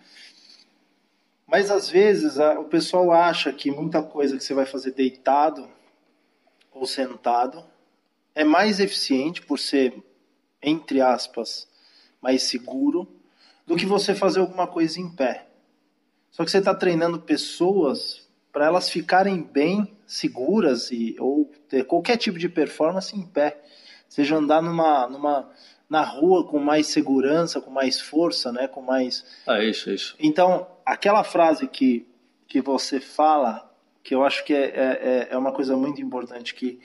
Mas 1.48 1.72
às 1.72 1.90
vezes 1.90 2.40
a, 2.40 2.60
o 2.60 2.66
pessoal 2.66 3.12
acha 3.12 3.52
que 3.52 3.72
muita 3.72 4.04
coisa 4.04 4.38
que 4.38 4.44
você 4.44 4.54
vai 4.54 4.68
fazer 4.68 4.92
deitado 4.92 5.68
ou 6.72 6.86
sentado 6.86 7.66
é 8.36 8.44
mais 8.44 8.80
eficiente 8.80 9.42
por 9.42 9.58
ser, 9.58 10.02
entre 10.62 11.02
aspas, 11.02 11.68
mais 12.22 12.44
seguro 12.44 13.08
do 13.66 13.76
que 13.76 13.86
você 13.86 14.14
fazer 14.14 14.40
alguma 14.40 14.68
coisa 14.68 15.00
em 15.00 15.10
pé. 15.10 15.48
Só 16.30 16.46
que 16.46 16.52
você 16.52 16.60
está 16.60 16.76
treinando 16.76 17.22
pessoas 17.22 18.28
para 18.52 18.68
elas 18.68 18.88
ficarem 18.88 19.42
bem 19.42 19.98
seguras 20.06 20.92
e 20.92 21.16
ou 21.20 21.52
ter 21.68 21.86
qualquer 21.86 22.18
tipo 22.18 22.38
de 22.38 22.48
performance 22.48 23.16
em 23.16 23.26
pé, 23.26 23.64
seja 24.08 24.36
andar 24.36 24.62
numa, 24.62 25.08
numa 25.08 25.52
na 25.94 26.02
rua 26.02 26.44
com 26.44 26.58
mais 26.58 26.88
segurança, 26.88 27.62
com 27.62 27.70
mais 27.70 28.02
força, 28.02 28.52
né, 28.52 28.68
com 28.68 28.82
mais. 28.82 29.24
Ah, 29.46 29.64
isso, 29.64 29.92
isso. 29.92 30.16
Então, 30.20 30.66
aquela 30.84 31.24
frase 31.24 31.68
que 31.68 32.08
que 32.48 32.62
você 32.62 33.00
fala, 33.00 33.72
que 34.04 34.14
eu 34.14 34.24
acho 34.24 34.44
que 34.44 34.54
é, 34.54 34.66
é, 34.76 35.28
é 35.32 35.38
uma 35.38 35.52
coisa 35.52 35.76
muito 35.76 36.02
importante 36.02 36.54
que 36.56 36.80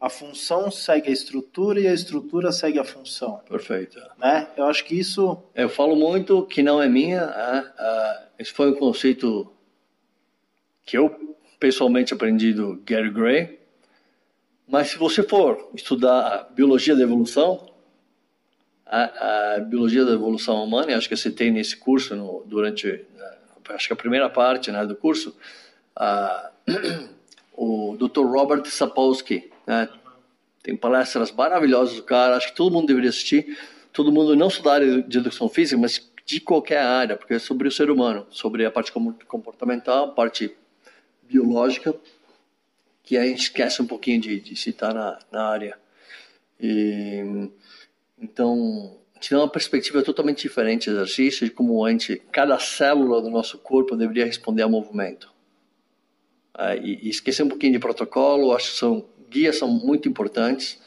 a 0.00 0.08
função 0.08 0.70
segue 0.70 1.10
a 1.10 1.12
estrutura 1.12 1.80
e 1.80 1.86
a 1.86 1.92
estrutura 1.92 2.50
segue 2.50 2.78
a 2.78 2.84
função. 2.84 3.40
Perfeito. 3.48 4.00
Né? 4.18 4.48
Eu 4.56 4.64
acho 4.66 4.84
que 4.84 4.98
isso. 4.98 5.42
Eu 5.54 5.68
falo 5.68 5.94
muito 5.96 6.44
que 6.46 6.62
não 6.62 6.82
é 6.82 6.88
minha. 6.88 7.24
Uh, 7.24 8.26
esse 8.38 8.52
foi 8.52 8.70
um 8.70 8.74
conceito 8.74 9.52
que 10.84 10.98
eu 10.98 11.36
pessoalmente 11.58 12.14
aprendi 12.14 12.52
do 12.52 12.80
Gary 12.84 13.10
Gray. 13.10 13.60
Mas 14.68 14.88
se 14.88 14.98
você 14.98 15.22
for 15.22 15.70
estudar 15.74 16.48
biologia 16.54 16.96
da 16.96 17.02
evolução, 17.02 17.71
a, 18.92 19.54
a, 19.54 19.60
biologia 19.60 20.04
da 20.04 20.12
evolução 20.12 20.62
humana, 20.62 20.94
acho 20.94 21.08
que 21.08 21.16
você 21.16 21.30
tem 21.30 21.50
nesse 21.50 21.74
curso, 21.74 22.14
no, 22.14 22.44
durante, 22.44 22.86
né, 22.86 23.36
acho 23.70 23.86
que 23.86 23.92
a 23.94 23.96
primeira 23.96 24.28
parte 24.28 24.70
né, 24.70 24.84
do 24.84 24.94
curso, 24.94 25.34
o 27.56 27.96
Dr. 27.96 28.26
Robert 28.26 28.66
Sapolsky, 28.66 29.50
né, 29.66 29.88
tem 30.62 30.76
palestras 30.76 31.32
maravilhosas 31.32 31.96
do 31.96 32.02
cara, 32.02 32.36
acho 32.36 32.48
que 32.48 32.56
todo 32.56 32.70
mundo 32.70 32.86
deveria 32.86 33.08
assistir, 33.08 33.58
todo 33.94 34.12
mundo, 34.12 34.36
não 34.36 34.50
só 34.50 34.62
da 34.62 34.74
área 34.74 35.02
de 35.02 35.18
educação 35.18 35.48
física, 35.48 35.80
mas 35.80 36.12
de 36.26 36.38
qualquer 36.38 36.82
área, 36.82 37.16
porque 37.16 37.32
é 37.32 37.38
sobre 37.38 37.66
o 37.66 37.72
ser 37.72 37.90
humano, 37.90 38.26
sobre 38.28 38.66
a 38.66 38.70
parte 38.70 38.92
comportamental, 38.92 40.04
a 40.04 40.12
parte 40.12 40.54
biológica, 41.22 41.94
que 43.02 43.16
a 43.16 43.24
gente 43.24 43.44
esquece 43.44 43.80
um 43.80 43.86
pouquinho 43.86 44.20
de, 44.20 44.38
de 44.38 44.54
citar 44.54 44.92
na, 44.92 45.18
na 45.32 45.46
área. 45.46 45.78
E, 46.60 47.50
então, 48.22 48.96
dá 49.30 49.38
uma 49.38 49.48
perspectiva 49.48 50.02
totalmente 50.02 50.42
diferente 50.42 50.88
do 50.88 50.96
exercício, 50.96 51.46
de 51.46 51.52
como 51.52 51.84
a 51.84 51.90
gente, 51.90 52.22
cada 52.30 52.58
célula 52.58 53.20
do 53.20 53.30
nosso 53.30 53.58
corpo 53.58 53.96
deveria 53.96 54.24
responder 54.24 54.62
ao 54.62 54.70
movimento. 54.70 55.32
É, 56.56 56.78
e, 56.78 57.06
e, 57.06 57.08
esquecer 57.08 57.42
um 57.42 57.48
pouquinho 57.48 57.72
de 57.72 57.78
protocolo, 57.78 58.54
acho 58.54 58.72
que 58.72 58.78
são, 58.78 59.04
guias 59.28 59.58
são 59.58 59.68
muito 59.68 60.08
importantes, 60.08 60.80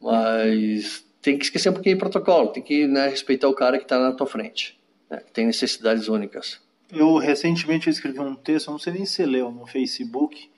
mas 0.00 1.04
tem 1.22 1.38
que 1.38 1.44
esquecer 1.44 1.70
um 1.70 1.72
pouquinho 1.72 1.96
de 1.96 2.00
protocolo, 2.00 2.48
tem 2.48 2.62
que 2.62 2.86
né, 2.86 3.08
respeitar 3.08 3.48
o 3.48 3.54
cara 3.54 3.78
que 3.78 3.84
está 3.84 3.98
na 3.98 4.12
tua 4.12 4.26
frente, 4.26 4.78
né, 5.08 5.18
que 5.18 5.32
tem 5.32 5.46
necessidades 5.46 6.08
únicas. 6.08 6.60
Eu 6.92 7.16
recentemente 7.16 7.88
escrevi 7.88 8.20
um 8.20 8.34
texto, 8.34 8.70
não 8.70 8.78
sei 8.78 8.92
nem 8.92 9.06
se 9.06 9.24
leu, 9.24 9.50
no 9.50 9.66
Facebook, 9.66 10.50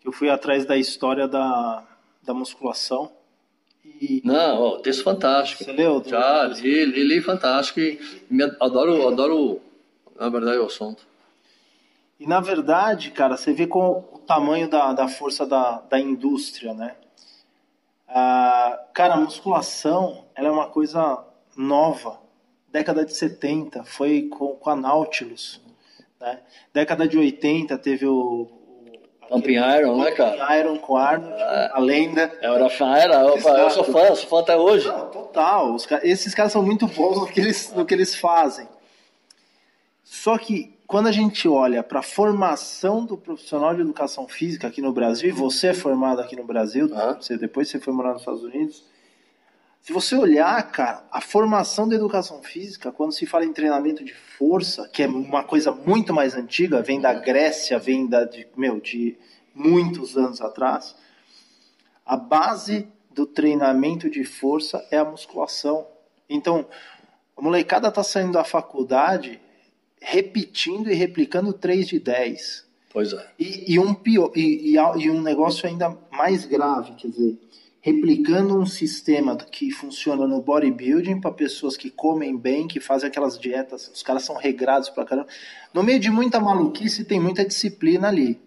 que 0.00 0.08
eu 0.08 0.12
fui 0.12 0.30
atrás 0.30 0.64
da 0.64 0.76
história 0.76 1.26
da, 1.26 1.86
da 2.22 2.32
musculação. 2.32 3.10
E... 4.00 4.22
Não, 4.24 4.62
ó, 4.62 4.78
texto 4.78 5.04
fantástico. 5.04 5.62
Você 5.62 5.72
leu? 5.72 6.02
Já, 6.06 6.44
li, 6.44 6.84
li, 6.86 7.04
li 7.04 7.20
fantástico. 7.20 7.80
E 7.80 8.00
me, 8.30 8.44
adoro, 8.58 9.06
adoro, 9.06 9.60
na 10.18 10.28
verdade, 10.28 10.58
o 10.58 10.66
assunto. 10.66 11.06
E 12.18 12.26
na 12.26 12.40
verdade, 12.40 13.10
cara, 13.10 13.36
você 13.36 13.52
vê 13.52 13.66
com 13.66 14.04
o 14.12 14.18
tamanho 14.18 14.68
da, 14.68 14.92
da 14.92 15.08
força 15.08 15.46
da, 15.46 15.80
da 15.80 15.98
indústria, 15.98 16.74
né? 16.74 16.94
Ah, 18.06 18.78
cara, 18.92 19.14
a 19.14 19.20
musculação 19.20 20.24
ela 20.34 20.48
é 20.48 20.50
uma 20.50 20.68
coisa 20.68 21.24
nova. 21.56 22.18
Década 22.68 23.04
de 23.04 23.14
70 23.14 23.84
foi 23.84 24.28
com, 24.28 24.54
com 24.56 24.70
a 24.70 24.76
Nautilus. 24.76 25.60
Né? 26.20 26.40
Década 26.72 27.06
de 27.06 27.16
80 27.16 27.78
teve 27.78 28.06
o. 28.06 28.48
Pumping 29.30 29.54
Iron, 29.78 29.96
né, 30.02 30.10
cara? 30.10 30.58
Iron 30.58 30.76
com 30.78 30.96
Arnold, 30.96 31.40
é, 31.40 31.70
a 31.72 31.78
lenda. 31.78 32.32
É, 32.42 32.46
era 32.52 32.68
fã, 32.68 32.96
era, 32.96 33.14
eu, 33.22 33.38
eu 33.38 33.70
sou 33.70 33.84
fã, 33.84 34.12
sou 34.16 34.28
fã 34.28 34.40
até 34.40 34.56
hoje. 34.56 34.88
Não, 34.88 35.08
total. 35.08 35.72
Os, 35.72 35.86
esses 36.02 36.34
caras 36.34 36.50
são 36.50 36.64
muito 36.64 36.88
bons 36.88 37.16
no 37.16 37.28
que 37.28 37.40
eles, 37.40 37.72
no 37.72 37.86
que 37.86 37.94
eles 37.94 38.16
fazem. 38.16 38.66
Só 40.02 40.36
que 40.36 40.76
quando 40.84 41.06
a 41.06 41.12
gente 41.12 41.46
olha 41.46 41.84
para 41.84 42.00
a 42.00 42.02
formação 42.02 43.04
do 43.04 43.16
profissional 43.16 43.72
de 43.72 43.82
educação 43.82 44.26
física 44.26 44.66
aqui 44.66 44.82
no 44.82 44.92
Brasil, 44.92 45.28
e 45.28 45.32
você 45.32 45.68
é 45.68 45.74
formado 45.74 46.20
aqui 46.20 46.34
no 46.34 46.42
Brasil, 46.42 46.90
ah. 46.92 47.14
você, 47.14 47.38
depois 47.38 47.68
você 47.68 47.78
foi 47.78 47.94
morar 47.94 48.14
nos 48.14 48.22
Estados 48.22 48.42
Unidos, 48.42 48.82
se 49.82 49.92
você 49.92 50.14
olhar, 50.14 50.62
cara, 50.70 51.04
a 51.10 51.20
formação 51.20 51.88
da 51.88 51.94
educação 51.94 52.42
física, 52.42 52.92
quando 52.92 53.12
se 53.12 53.24
fala 53.26 53.44
em 53.44 53.52
treinamento 53.52 54.04
de 54.04 54.14
força, 54.14 54.88
que 54.88 55.02
é 55.02 55.08
uma 55.08 55.42
coisa 55.42 55.72
muito 55.72 56.12
mais 56.12 56.34
antiga, 56.34 56.82
vem 56.82 57.00
da 57.00 57.14
Grécia, 57.14 57.78
vem 57.78 58.06
da, 58.06 58.24
de, 58.24 58.46
meu, 58.56 58.78
de 58.78 59.16
muitos 59.54 60.16
anos 60.16 60.40
atrás, 60.40 60.94
a 62.04 62.16
base 62.16 62.88
do 63.10 63.26
treinamento 63.26 64.08
de 64.10 64.24
força 64.24 64.86
é 64.90 64.98
a 64.98 65.04
musculação. 65.04 65.86
Então, 66.28 66.66
a 67.36 67.42
molecada 67.42 67.88
está 67.88 68.02
saindo 68.02 68.32
da 68.32 68.44
faculdade 68.44 69.40
repetindo 70.00 70.90
e 70.90 70.94
replicando 70.94 71.52
3 71.52 71.88
de 71.88 71.98
10. 71.98 72.66
Pois 72.92 73.12
é. 73.12 73.30
E, 73.38 73.74
e 73.74 73.78
um, 73.78 73.94
pior, 73.94 74.32
e, 74.34 74.72
e, 74.72 74.76
e, 74.76 75.10
um 75.10 75.22
negócio 75.22 75.68
ainda 75.68 75.96
mais 76.10 76.44
grave, 76.44 76.94
quer 76.94 77.08
dizer, 77.08 77.38
replicando 77.80 78.58
um 78.58 78.66
sistema 78.66 79.36
que 79.36 79.70
funciona 79.70 80.26
no 80.26 80.42
bodybuilding 80.42 81.20
para 81.20 81.32
pessoas 81.32 81.76
que 81.76 81.90
comem 81.90 82.36
bem, 82.36 82.68
que 82.68 82.78
fazem 82.78 83.08
aquelas 83.08 83.38
dietas, 83.38 83.90
os 83.92 84.02
caras 84.02 84.22
são 84.22 84.36
regrados 84.36 84.90
pra 84.90 85.04
caramba. 85.04 85.28
No 85.72 85.82
meio 85.82 85.98
de 85.98 86.10
muita 86.10 86.38
maluquice 86.38 87.04
tem 87.04 87.18
muita 87.18 87.44
disciplina 87.44 88.08
ali. 88.08 88.38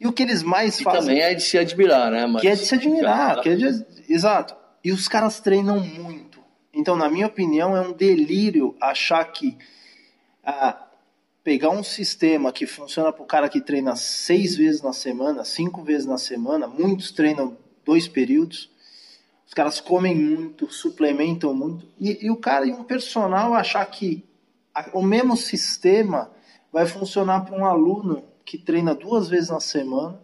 E 0.00 0.06
o 0.06 0.12
que 0.12 0.22
eles 0.22 0.42
mais 0.42 0.80
e 0.80 0.84
fazem. 0.84 1.00
também 1.00 1.20
é 1.20 1.34
de 1.34 1.42
se 1.42 1.58
admirar, 1.58 2.10
né? 2.10 2.26
Mas... 2.26 2.42
Que 2.42 2.48
é 2.48 2.54
de 2.54 2.64
se 2.64 2.74
admirar. 2.74 3.40
Que 3.40 3.50
é 3.50 3.56
de... 3.56 3.86
Exato. 4.08 4.56
E 4.82 4.92
os 4.92 5.06
caras 5.08 5.40
treinam 5.40 5.80
muito. 5.80 6.40
Então, 6.72 6.96
na 6.96 7.08
minha 7.08 7.26
opinião, 7.26 7.76
é 7.76 7.80
um 7.80 7.92
delírio 7.92 8.76
achar 8.80 9.24
que 9.24 9.56
a 10.44 10.86
pegar 11.42 11.70
um 11.70 11.82
sistema 11.82 12.52
que 12.52 12.66
funciona 12.66 13.12
para 13.12 13.22
o 13.22 13.26
cara 13.26 13.48
que 13.48 13.60
treina 13.60 13.96
seis 13.96 14.56
vezes 14.56 14.82
na 14.82 14.92
semana, 14.92 15.44
cinco 15.44 15.82
vezes 15.82 16.06
na 16.06 16.18
semana, 16.18 16.66
muitos 16.66 17.10
treinam 17.10 17.56
dois 17.88 18.06
períodos, 18.06 18.70
os 19.46 19.54
caras 19.54 19.80
comem 19.80 20.14
muito, 20.14 20.70
suplementam 20.70 21.54
muito, 21.54 21.88
e, 21.98 22.26
e 22.26 22.30
o 22.30 22.36
cara 22.36 22.66
e 22.66 22.70
um 22.70 22.84
personal 22.84 23.54
achar 23.54 23.86
que 23.86 24.22
a, 24.74 24.90
o 24.92 25.02
mesmo 25.02 25.38
sistema 25.38 26.30
vai 26.70 26.84
funcionar 26.84 27.46
para 27.46 27.56
um 27.56 27.64
aluno 27.64 28.22
que 28.44 28.58
treina 28.58 28.94
duas 28.94 29.30
vezes 29.30 29.48
na 29.48 29.60
semana, 29.60 30.20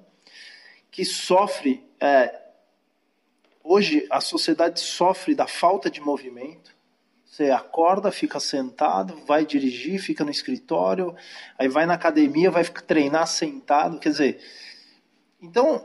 que 0.90 1.06
sofre. 1.06 1.82
É, 1.98 2.38
hoje 3.62 4.06
a 4.10 4.20
sociedade 4.20 4.80
sofre 4.80 5.34
da 5.34 5.46
falta 5.46 5.90
de 5.90 6.02
movimento 6.02 6.74
você 7.26 7.50
acorda, 7.50 8.12
fica 8.12 8.38
sentado, 8.38 9.20
vai 9.26 9.44
dirigir, 9.44 10.00
fica 10.00 10.22
no 10.22 10.30
escritório, 10.30 11.16
aí 11.58 11.66
vai 11.66 11.84
na 11.84 11.94
academia, 11.94 12.48
vai 12.48 12.62
treinar 12.62 13.26
sentado. 13.26 13.98
Quer 13.98 14.10
dizer, 14.10 14.40
então 15.42 15.84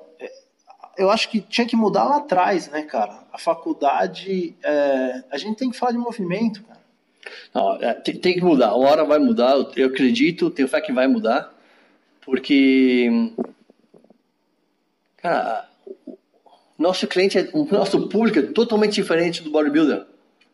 eu 0.99 1.09
acho 1.09 1.29
que 1.29 1.39
tinha 1.39 1.65
que 1.65 1.75
mudar 1.75 2.03
lá 2.03 2.17
atrás, 2.17 2.69
né, 2.69 2.83
cara? 2.83 3.23
A 3.31 3.37
faculdade, 3.37 4.53
é, 4.61 5.23
a 5.31 5.37
gente 5.37 5.57
tem 5.57 5.71
que 5.71 5.77
falar 5.77 5.93
de 5.93 5.97
movimento, 5.97 6.61
cara. 6.63 6.79
Não, 7.53 7.75
é, 7.77 7.93
tem, 7.93 8.17
tem, 8.17 8.33
que 8.33 8.41
mudar. 8.43 8.75
Uma 8.75 8.89
hora 8.89 9.05
vai 9.05 9.17
mudar. 9.17 9.55
Eu 9.75 9.87
acredito, 9.87 10.49
tenho 10.51 10.67
fé 10.67 10.81
que 10.81 10.91
vai 10.91 11.07
mudar, 11.07 11.53
porque, 12.21 13.31
cara, 15.17 15.69
nosso 16.77 17.07
cliente, 17.07 17.37
é, 17.37 17.49
o 17.53 17.65
nosso 17.65 18.09
público 18.09 18.39
é 18.39 18.41
totalmente 18.43 18.93
diferente 18.93 19.41
do 19.41 19.51
bodybuilder. 19.51 20.05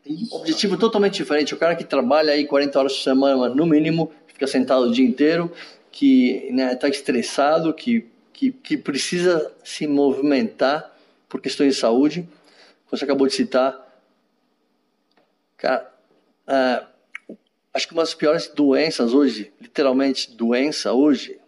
Isso. 0.06 0.36
Objetivo 0.36 0.78
totalmente 0.78 1.16
diferente. 1.16 1.56
O 1.56 1.58
cara 1.58 1.76
que 1.76 1.84
trabalha 1.84 2.34
aí 2.34 2.46
40 2.46 2.78
horas 2.78 2.94
por 2.94 3.02
semana, 3.02 3.50
no 3.50 3.66
mínimo, 3.66 4.12
fica 4.28 4.46
sentado 4.46 4.84
o 4.84 4.92
dia 4.92 5.06
inteiro, 5.06 5.52
que 5.92 6.44
está 6.44 6.54
né, 6.54 6.76
tá 6.76 6.88
estressado, 6.88 7.74
que, 7.74 8.06
que, 8.36 8.52
que 8.52 8.78
precisa 8.78 9.52
se 9.64 9.88
movimentar 9.88 10.94
por 11.30 11.40
questões 11.40 11.76
de 11.76 11.80
saúde. 11.80 12.28
Você 12.92 13.06
acabou 13.06 13.26
de 13.28 13.34
citar. 13.34 13.82
Cara, 15.58 15.90
é, 16.46 16.84
acho 17.74 17.88
que 17.88 17.94
uma 17.94 18.04
das 18.04 18.14
piores 18.14 18.50
doenças 18.50 19.14
hoje, 19.14 19.54
literalmente 19.60 20.32
doença 20.36 20.92
hoje, 20.92 21.40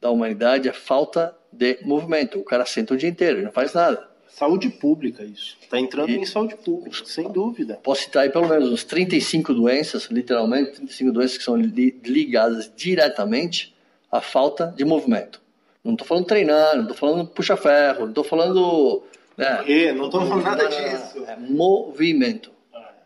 da 0.00 0.10
humanidade 0.10 0.68
é 0.68 0.70
a 0.70 0.74
falta 0.74 1.34
de 1.50 1.78
movimento. 1.82 2.38
O 2.38 2.44
cara 2.44 2.66
senta 2.66 2.92
o 2.92 2.96
dia 2.96 3.08
inteiro, 3.08 3.42
não 3.42 3.50
faz 3.50 3.72
nada. 3.72 4.06
Saúde 4.28 4.68
pública, 4.68 5.24
isso. 5.24 5.56
Está 5.62 5.78
entrando 5.78 6.10
e, 6.10 6.16
em 6.16 6.26
saúde 6.26 6.56
pública, 6.56 7.06
sem 7.06 7.30
dúvida. 7.30 7.80
Posso 7.82 8.02
citar 8.02 8.24
aí 8.24 8.30
pelo 8.30 8.48
menos 8.48 8.68
uns 8.68 8.84
35 8.84 9.54
doenças, 9.54 10.06
literalmente, 10.06 10.72
35 10.72 11.12
doenças 11.12 11.38
que 11.38 11.44
são 11.44 11.56
li 11.56 11.98
ligadas 12.04 12.70
diretamente 12.76 13.74
à 14.10 14.20
falta 14.20 14.74
de 14.76 14.84
movimento. 14.84 15.43
Não 15.84 15.92
estou 15.92 16.06
falando 16.06 16.24
treinar, 16.24 16.74
não 16.74 16.82
estou 16.82 16.96
falando 16.96 17.28
puxa-ferro, 17.28 18.00
não 18.00 18.08
estou 18.08 18.24
falando. 18.24 19.02
Né, 19.36 19.92
não 19.92 20.06
estou 20.06 20.26
falando 20.26 20.42
nada 20.42 20.66
disso. 20.66 21.24
É 21.26 21.36
movimento. 21.36 22.50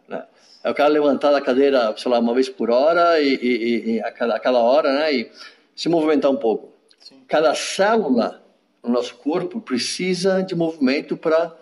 Né? 0.07 0.25
É 0.63 0.71
o 0.71 0.75
cara 0.75 0.89
levantar 0.89 1.33
da 1.33 1.41
cadeira, 1.41 1.93
sei 1.97 2.11
lá, 2.11 2.21
uma 2.21 2.35
vez 2.35 2.49
por 2.49 2.71
hora 2.71 3.21
e, 3.21 3.35
e, 3.35 3.91
e 3.91 4.01
a, 4.01 4.13
cada, 4.13 4.37
a 4.37 4.41
cada 4.41 4.59
hora, 4.59 4.93
né? 4.93 5.13
E 5.13 5.31
se 5.75 5.89
movimentar 5.89 6.31
um 6.31 6.37
pouco. 6.37 6.73
Sim. 7.01 7.23
Cada 7.27 7.53
célula 7.55 8.43
o 8.83 8.89
nosso 8.89 9.17
corpo 9.17 9.61
precisa 9.61 10.43
de 10.43 10.55
movimento 10.55 11.17
para 11.17 11.55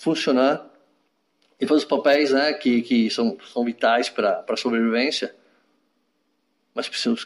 funcionar 0.00 0.66
e 1.60 1.66
fazer 1.66 1.78
os 1.78 1.84
papéis 1.84 2.30
né, 2.30 2.52
que, 2.52 2.82
que 2.82 3.10
são, 3.10 3.36
são 3.52 3.64
vitais 3.64 4.08
para 4.08 4.44
a 4.48 4.56
sobrevivência. 4.56 5.34
Mas 6.74 6.88
precisa, 6.88 7.16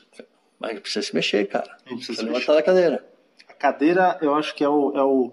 mas 0.59 0.79
precisa 0.79 1.07
se 1.07 1.15
mexer, 1.15 1.47
cara. 1.47 1.77
A 1.87 1.89
gente 1.89 2.05
precisa 2.05 2.23
levantar 2.23 2.55
da 2.55 2.63
cadeira. 2.63 3.05
Cadeira, 3.59 4.19
eu 4.23 4.35
acho 4.35 4.55
que 4.55 4.63
é 4.63 4.69
o, 4.69 4.93
é 4.97 5.03
o 5.03 5.33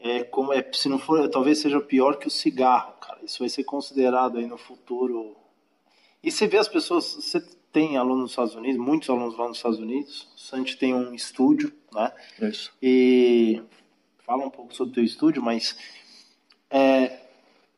é 0.00 0.22
como 0.22 0.52
é, 0.52 0.64
se 0.72 0.88
não 0.88 0.98
for, 0.98 1.28
talvez 1.28 1.58
seja 1.58 1.80
pior 1.80 2.16
que 2.16 2.28
o 2.28 2.30
cigarro, 2.30 2.92
cara. 3.00 3.18
Isso 3.24 3.40
vai 3.40 3.48
ser 3.48 3.64
considerado 3.64 4.38
aí 4.38 4.46
no 4.46 4.56
futuro. 4.56 5.36
E 6.22 6.30
você 6.30 6.46
vê 6.46 6.58
as 6.58 6.68
pessoas, 6.68 7.04
você 7.04 7.40
tem 7.72 7.96
alunos 7.96 8.22
nos 8.22 8.30
Estados 8.30 8.54
Unidos, 8.54 8.78
muitos 8.78 9.10
alunos 9.10 9.36
lá 9.36 9.48
nos 9.48 9.56
Estados 9.56 9.78
Unidos. 9.78 10.28
O 10.36 10.38
Santi 10.38 10.76
tem 10.76 10.94
um 10.94 11.12
estúdio, 11.14 11.72
né? 11.92 12.12
Isso. 12.40 12.72
E 12.80 13.60
fala 14.24 14.46
um 14.46 14.50
pouco 14.50 14.74
sobre 14.74 14.92
o 14.92 14.94
teu 14.94 15.04
estúdio, 15.04 15.42
mas 15.42 15.76
é, 16.70 17.18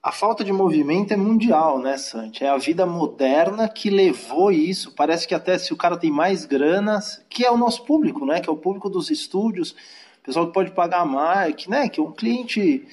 a, 0.03 0.13
falta 0.13 0.43
de 0.43 0.53
movimento 0.53 1.13
é 1.13 1.17
mundial, 1.17 1.79
né, 1.79 1.97
Santi? 1.99 2.45
É 2.45 2.49
a 2.49 2.57
vida 2.57 2.87
moderna 2.87 3.69
que 3.69 3.91
levou 3.91 4.51
isso. 4.51 4.93
Parece 4.93 5.29
que 5.29 5.35
até 5.35 5.59
se 5.59 5.73
o 5.73 5.77
cara 5.77 5.97
tem 5.97 6.11
mais 6.11 6.45
grana, 6.45 6.99
que 7.29 7.45
é 7.45 7.51
o 7.51 7.57
nosso 7.57 7.85
público, 7.85 8.25
né? 8.25 8.41
Que 8.41 8.49
é 8.49 8.53
o 8.53 8.57
público 8.57 8.89
dos 8.89 9.11
estúdios, 9.11 9.75
pessoal 10.23 10.47
que 10.47 10.55
pode 10.55 10.71
pagar 10.71 11.05
mais, 11.05 11.55
que, 11.55 11.69
né? 11.69 11.89
Que 11.89 12.01
é 12.01 12.03
um 12.03 12.13
cliente 12.13 12.87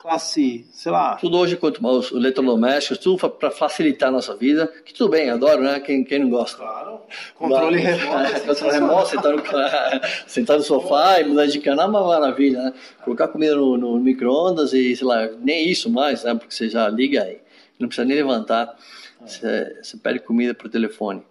classe, 0.00 0.66
sei 0.72 0.90
lá. 0.90 1.16
Tudo 1.16 1.36
hoje, 1.36 1.58
quanto 1.58 1.82
mais 1.82 2.10
eletrodomésticos, 2.10 2.98
tudo 2.98 3.28
para 3.28 3.50
facilitar 3.50 4.08
a 4.08 4.12
nossa 4.12 4.34
vida. 4.34 4.66
Que 4.84 4.94
tudo 4.94 5.10
bem, 5.10 5.28
adoro, 5.28 5.62
né? 5.62 5.78
Quem, 5.78 6.02
quem 6.02 6.20
não 6.20 6.30
gosta? 6.30 6.56
Claro. 6.56 7.02
Controle 7.34 7.78
remoto. 7.78 8.18
É, 8.18 8.40
controle 8.40 8.72
remoto, 8.72 9.08
sentar 9.10 9.32
no, 9.36 9.42
sentar 10.26 10.56
no 10.56 10.62
sofá 10.62 11.20
e 11.20 11.24
mudar 11.24 11.46
de 11.46 11.60
canal, 11.60 11.86
é 11.86 11.90
uma 11.90 12.06
maravilha, 12.06 12.62
né? 12.62 12.74
Colocar 13.04 13.28
comida 13.28 13.54
no, 13.54 13.76
no 13.76 14.00
micro-ondas 14.00 14.72
e, 14.72 14.96
sei 14.96 15.06
lá, 15.06 15.26
nem 15.38 15.68
isso 15.68 15.90
mais, 15.90 16.24
né? 16.24 16.34
Porque 16.34 16.54
você 16.54 16.70
já 16.70 16.88
liga 16.88 17.22
aí. 17.22 17.38
Não 17.78 17.86
precisa 17.86 18.06
nem 18.06 18.16
levantar. 18.16 18.74
Você, 19.20 19.80
você 19.82 19.98
pede 19.98 20.20
comida 20.20 20.54
por 20.54 20.70
telefone. 20.70 21.22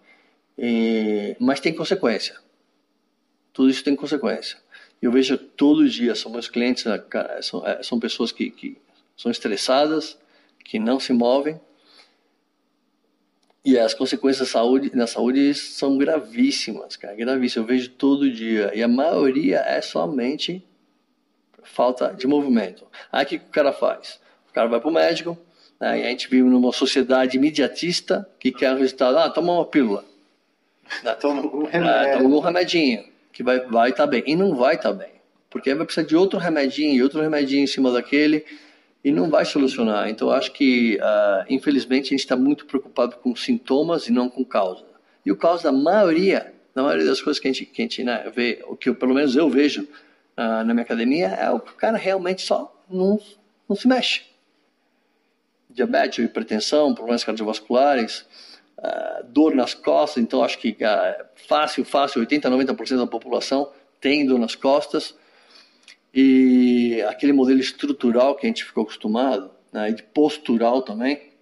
E, 0.55 1.35
mas 1.39 1.59
tem 1.59 1.73
consequência. 1.73 2.35
Tudo 3.51 3.69
isso 3.69 3.83
tem 3.83 3.95
consequência. 3.95 4.57
Eu 5.01 5.11
vejo 5.11 5.37
todo 5.37 5.87
dia, 5.87 6.13
são 6.15 6.31
meus 6.31 6.49
clientes, 6.49 6.83
são, 7.41 7.65
é, 7.65 7.81
são 7.81 7.99
pessoas 7.99 8.31
que, 8.31 8.49
que 8.51 8.77
são 9.15 9.31
estressadas, 9.31 10.17
que 10.63 10.77
não 10.77 10.99
se 10.99 11.13
movem, 11.13 11.59
e 13.63 13.77
as 13.77 13.93
consequências 13.93 14.47
da 14.47 14.51
saúde, 14.51 14.91
na 14.95 15.05
saúde 15.05 15.53
são 15.53 15.97
gravíssimas, 15.97 16.95
cara, 16.95 17.13
gravíssimas. 17.15 17.55
Eu 17.55 17.65
vejo 17.65 17.89
todo 17.89 18.31
dia. 18.31 18.71
E 18.73 18.81
a 18.81 18.87
maioria 18.87 19.59
é 19.59 19.81
somente 19.81 20.65
falta 21.63 22.13
de 22.13 22.25
movimento. 22.25 22.87
Aí 23.11 23.25
o 23.25 23.27
que, 23.27 23.35
o 23.35 23.51
cara 23.51 23.73
faz? 23.73 24.19
O 24.49 24.53
cara 24.53 24.67
vai 24.67 24.79
para 24.79 24.89
o 24.89 24.93
médico, 24.93 25.37
né, 25.79 25.99
e 25.99 26.03
a 26.05 26.09
gente 26.09 26.29
vive 26.29 26.49
numa 26.49 26.71
sociedade 26.71 27.37
imediatista 27.37 28.27
que 28.39 28.51
quer 28.51 28.73
o 28.73 28.77
resultado. 28.77 29.17
Ah, 29.17 29.29
toma 29.29 29.53
uma 29.53 29.65
pílula. 29.65 30.05
Toma 31.19 31.41
um 31.41 31.65
remédio. 31.65 32.13
Ah, 32.13 32.17
toma 32.17 32.35
um 32.35 32.39
remedinho 32.39 33.03
que 33.39 33.43
vai 33.43 33.61
vai 33.61 33.91
estar 33.91 34.03
tá 34.03 34.07
bem. 34.07 34.21
E 34.27 34.35
não 34.35 34.53
vai 34.53 34.75
estar 34.75 34.89
tá 34.89 34.95
bem. 34.95 35.13
Porque 35.49 35.73
vai 35.73 35.85
precisar 35.85 36.05
de 36.05 36.13
outro 36.13 36.37
remedinho 36.37 36.93
e 36.93 37.01
outro 37.01 37.21
remedinho 37.21 37.63
em 37.63 37.67
cima 37.67 37.89
daquele 37.89 38.45
e 39.01 39.13
não 39.13 39.29
vai 39.29 39.45
solucionar. 39.45 40.09
Então, 40.09 40.29
acho 40.29 40.51
que, 40.51 40.97
uh, 40.97 41.45
infelizmente, 41.49 42.07
a 42.07 42.09
gente 42.09 42.19
está 42.19 42.35
muito 42.35 42.65
preocupado 42.65 43.15
com 43.15 43.33
sintomas 43.33 44.07
e 44.07 44.11
não 44.11 44.29
com 44.29 44.43
causa. 44.43 44.83
E 45.25 45.31
o 45.31 45.37
causa 45.37 45.63
da 45.63 45.71
maioria, 45.71 46.53
da 46.75 46.83
maioria 46.83 47.05
das 47.05 47.21
coisas 47.21 47.39
que 47.39 47.47
a 47.47 47.53
gente, 47.53 47.65
que 47.65 47.81
a 47.81 47.85
gente 47.85 48.03
né, 48.03 48.29
vê, 48.35 48.61
o 48.67 48.75
que 48.75 48.89
eu, 48.89 48.95
pelo 48.95 49.15
menos 49.15 49.37
eu 49.37 49.49
vejo 49.49 49.83
uh, 49.83 50.65
na 50.65 50.73
minha 50.73 50.81
academia, 50.81 51.27
é 51.27 51.49
o 51.49 51.61
cara 51.61 51.97
realmente 51.97 52.41
só 52.41 52.77
não, 52.89 53.21
não 53.69 53.75
se 53.75 53.87
mexe. 53.87 54.23
Diabetes, 55.69 56.25
hipertensão, 56.25 56.93
problemas 56.93 57.23
cardiovasculares, 57.23 58.25
uh, 58.79 59.23
dor 59.27 59.55
nas 59.55 59.73
costas, 59.73 60.23
então 60.23 60.43
acho 60.43 60.57
que 60.57 60.71
uh, 60.71 61.25
fácil, 61.47 61.85
fácil, 61.85 62.21
80, 62.21 62.49
90% 62.49 62.97
da 62.97 63.07
população 63.07 63.71
tem 63.99 64.25
dor 64.25 64.39
nas 64.39 64.55
costas. 64.55 65.15
E 66.13 67.01
aquele 67.07 67.33
modelo 67.33 67.59
estrutural 67.59 68.35
que 68.35 68.45
a 68.45 68.49
gente 68.49 68.65
ficou 68.65 68.83
acostumado, 68.83 69.51
né, 69.71 69.91
e 69.91 69.93
de 69.93 70.03
postural 70.03 70.81
também, 70.81 71.33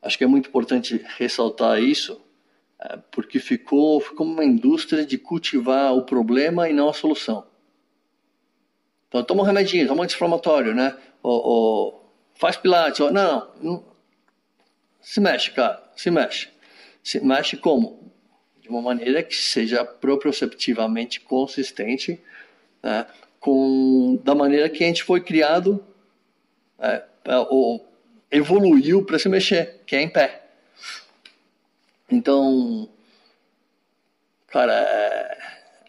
acho 0.00 0.16
que 0.16 0.24
é 0.24 0.26
muito 0.26 0.48
importante 0.48 1.04
ressaltar 1.18 1.82
isso, 1.82 2.20
uh, 2.80 3.02
porque 3.10 3.38
ficou, 3.38 4.00
ficou 4.00 4.26
uma 4.26 4.44
indústria 4.44 5.04
de 5.04 5.18
cultivar 5.18 5.94
o 5.94 6.04
problema 6.04 6.68
e 6.68 6.72
não 6.72 6.88
a 6.88 6.94
solução. 6.94 7.46
Então, 9.08 9.22
toma 9.22 9.42
um 9.42 9.46
remedinho, 9.46 9.86
toma 9.86 10.00
um 10.00 10.04
anti-inflamatório, 10.04 10.74
né? 10.74 10.96
Ou, 11.22 11.46
ou, 11.46 12.14
faz 12.34 12.56
pilates. 12.56 12.98
Ou, 12.98 13.12
não, 13.12 13.48
não, 13.62 13.84
se 15.04 15.20
mexe, 15.20 15.50
cara, 15.50 15.82
se 15.94 16.10
mexe. 16.10 16.48
Se 17.02 17.20
mexe 17.20 17.58
como? 17.58 18.10
De 18.62 18.70
uma 18.70 18.80
maneira 18.80 19.22
que 19.22 19.36
seja 19.36 19.84
proprioceptivamente 19.84 21.20
consistente 21.20 22.18
né, 22.82 23.06
com, 23.38 24.18
da 24.24 24.34
maneira 24.34 24.70
que 24.70 24.82
a 24.82 24.86
gente 24.86 25.04
foi 25.04 25.20
criado 25.20 25.84
né, 26.78 27.02
ou 27.50 27.86
evoluiu 28.30 29.04
para 29.04 29.18
se 29.18 29.28
mexer, 29.28 29.82
que 29.86 29.94
é 29.94 30.00
em 30.00 30.08
pé. 30.08 30.42
Então, 32.10 32.88
cara, 34.46 34.72
é, 34.72 35.38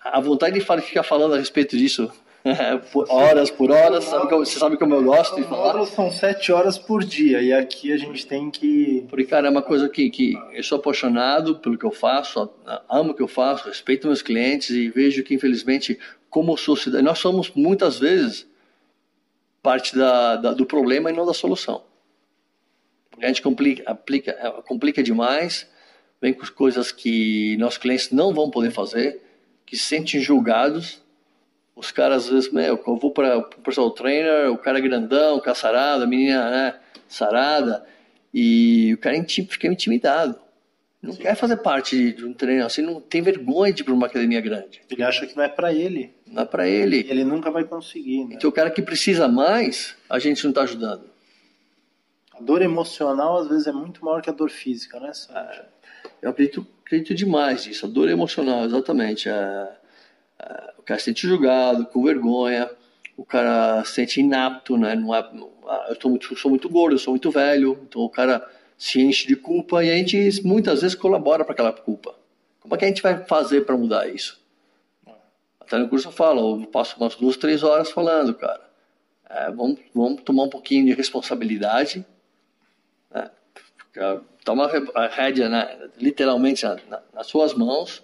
a 0.01 0.19
vontade 0.19 0.59
de 0.59 0.81
ficar 0.81 1.03
falando 1.03 1.35
a 1.35 1.37
respeito 1.37 1.77
disso 1.77 2.11
por 2.91 3.09
horas 3.09 3.49
por 3.49 3.71
horas, 3.71 4.03
sabe 4.03 4.27
que 4.27 4.35
você 4.35 4.59
sabe 4.59 4.77
como 4.77 4.93
eu 4.93 5.03
gosto 5.03 5.35
de 5.35 5.43
falar. 5.43 5.83
São 5.87 6.11
sete 6.11 6.51
horas 6.51 6.77
por 6.77 7.03
dia 7.03 7.41
e 7.41 7.51
aqui 7.51 7.91
a 7.91 7.97
gente 7.97 8.25
tem 8.27 8.51
que. 8.51 9.05
Porque, 9.09 9.25
cara, 9.25 9.47
é 9.47 9.49
uma 9.49 9.63
coisa 9.63 9.89
que, 9.89 10.09
que 10.09 10.35
eu 10.53 10.63
sou 10.63 10.77
apaixonado 10.77 11.57
pelo 11.57 11.77
que 11.77 11.85
eu 11.85 11.91
faço, 11.91 12.49
amo 12.87 13.11
o 13.11 13.13
que 13.15 13.23
eu 13.23 13.27
faço, 13.27 13.67
respeito 13.67 14.07
meus 14.07 14.21
clientes 14.21 14.69
e 14.69 14.89
vejo 14.89 15.23
que, 15.23 15.33
infelizmente, 15.33 15.97
como 16.29 16.55
sociedade, 16.55 17.03
nós 17.03 17.17
somos 17.17 17.51
muitas 17.55 17.97
vezes 17.97 18.47
parte 19.63 19.95
da, 19.95 20.35
da 20.35 20.53
do 20.53 20.65
problema 20.65 21.09
e 21.09 21.15
não 21.15 21.25
da 21.25 21.33
solução. 21.33 21.83
A 23.19 23.25
gente 23.27 23.41
complica, 23.41 23.89
aplica, 23.89 24.31
é, 24.31 24.51
complica 24.61 25.01
demais, 25.01 25.67
vem 26.21 26.33
com 26.33 26.45
coisas 26.47 26.91
que 26.91 27.57
nossos 27.57 27.79
clientes 27.79 28.11
não 28.11 28.33
vão 28.33 28.51
poder 28.51 28.69
fazer, 28.69 29.21
que 29.65 29.75
se 29.75 29.83
sentem 29.83 30.21
julgados 30.21 31.03
os 31.75 31.91
caras, 31.91 32.25
às 32.25 32.29
vezes, 32.29 32.51
meu, 32.51 32.81
eu 32.87 32.95
vou 32.95 33.11
para 33.11 33.37
o 33.37 33.43
personal 33.43 33.91
trainer, 33.91 34.51
o 34.51 34.57
cara 34.57 34.79
é 34.79 34.81
grandão, 34.81 35.35
o 35.35 35.41
cara 35.41 35.55
sarado, 35.55 36.03
a 36.03 36.07
menina 36.07 36.49
né, 36.49 36.79
sarada, 37.07 37.85
e 38.33 38.93
o 38.93 38.97
cara 38.97 39.21
fica 39.27 39.67
intimidado. 39.67 40.39
Não 41.01 41.13
Sim. 41.13 41.21
quer 41.21 41.35
fazer 41.35 41.57
parte 41.57 42.13
de 42.13 42.25
um 42.25 42.33
treino 42.33 42.65
assim, 42.65 42.81
não 42.81 42.99
tem 42.99 43.21
vergonha 43.21 43.71
de 43.71 43.81
ir 43.81 43.85
para 43.85 43.93
uma 43.93 44.07
academia 44.07 44.41
grande. 44.41 44.81
Ele 44.89 45.03
acha 45.03 45.27
que 45.27 45.35
não 45.35 45.43
é 45.43 45.47
para 45.47 45.71
ele. 45.71 46.11
Não 46.25 46.41
é 46.41 46.45
para 46.45 46.67
ele. 46.67 47.05
Ele 47.07 47.23
nunca 47.23 47.51
vai 47.51 47.63
conseguir. 47.63 48.25
Né? 48.25 48.35
Então 48.35 48.49
o 48.49 48.53
cara 48.53 48.71
que 48.71 48.81
precisa 48.81 49.27
mais, 49.27 49.95
a 50.09 50.17
gente 50.17 50.43
não 50.43 50.49
está 50.49 50.63
ajudando. 50.63 51.03
A 52.33 52.41
dor 52.41 52.61
emocional 52.61 53.37
às 53.37 53.47
vezes 53.47 53.67
é 53.67 53.71
muito 53.71 54.03
maior 54.03 54.21
que 54.21 54.29
a 54.29 54.33
dor 54.33 54.49
física, 54.49 54.99
né? 54.99 55.11
É, 55.29 55.65
eu 56.23 56.29
acredito, 56.31 56.65
acredito 56.83 57.13
demais 57.13 57.67
nisso. 57.67 57.85
A 57.85 57.89
dor 57.89 58.09
emocional, 58.09 58.65
exatamente. 58.65 59.29
É, 59.29 59.31
é, 59.31 59.75
o 60.77 60.81
cara 60.83 60.99
se 60.99 61.05
sente 61.05 61.27
julgado, 61.27 61.85
com 61.87 62.03
vergonha, 62.03 62.69
o 63.17 63.25
cara 63.25 63.83
se 63.85 63.93
sente 63.95 64.19
inapto, 64.19 64.77
né? 64.77 64.95
Não 64.95 65.15
é, 65.15 65.29
eu 65.89 65.95
tô 65.95 66.09
muito, 66.09 66.35
sou 66.35 66.49
muito 66.49 66.69
gordo, 66.69 66.95
eu 66.95 66.99
sou 66.99 67.13
muito 67.13 67.31
velho, 67.31 67.79
então 67.87 68.01
o 68.01 68.09
cara 68.09 68.47
se 68.77 69.01
enche 69.01 69.27
de 69.27 69.35
culpa 69.35 69.83
e 69.83 69.91
a 69.91 69.95
gente 69.95 70.41
muitas 70.43 70.81
vezes 70.81 70.95
colabora 70.95 71.43
para 71.43 71.53
aquela 71.53 71.71
culpa. 71.71 72.13
Como 72.59 72.75
é 72.75 72.77
que 72.77 72.85
a 72.85 72.87
gente 72.87 73.01
vai 73.01 73.23
fazer 73.25 73.61
para 73.61 73.77
mudar 73.77 74.07
isso? 74.07 74.43
Até 75.59 75.77
no 75.77 75.87
curso 75.87 76.09
eu 76.09 76.11
falo, 76.11 76.61
eu 76.61 76.67
passo 76.67 76.95
umas 76.97 77.15
duas, 77.15 77.37
três 77.37 77.63
horas 77.63 77.89
falando, 77.89 78.33
cara. 78.35 78.61
É, 79.29 79.49
vamos, 79.51 79.79
vamos 79.93 80.21
tomar 80.21 80.43
um 80.43 80.49
pouquinho 80.49 80.85
de 80.85 80.93
responsabilidade, 80.93 82.05
né? 83.11 83.31
tomar 84.43 84.69
a 84.93 85.07
rédea 85.07 85.49
né? 85.49 85.89
literalmente 85.97 86.63
na, 86.63 86.75
na, 86.87 87.01
nas 87.13 87.27
suas 87.27 87.53
mãos 87.53 88.03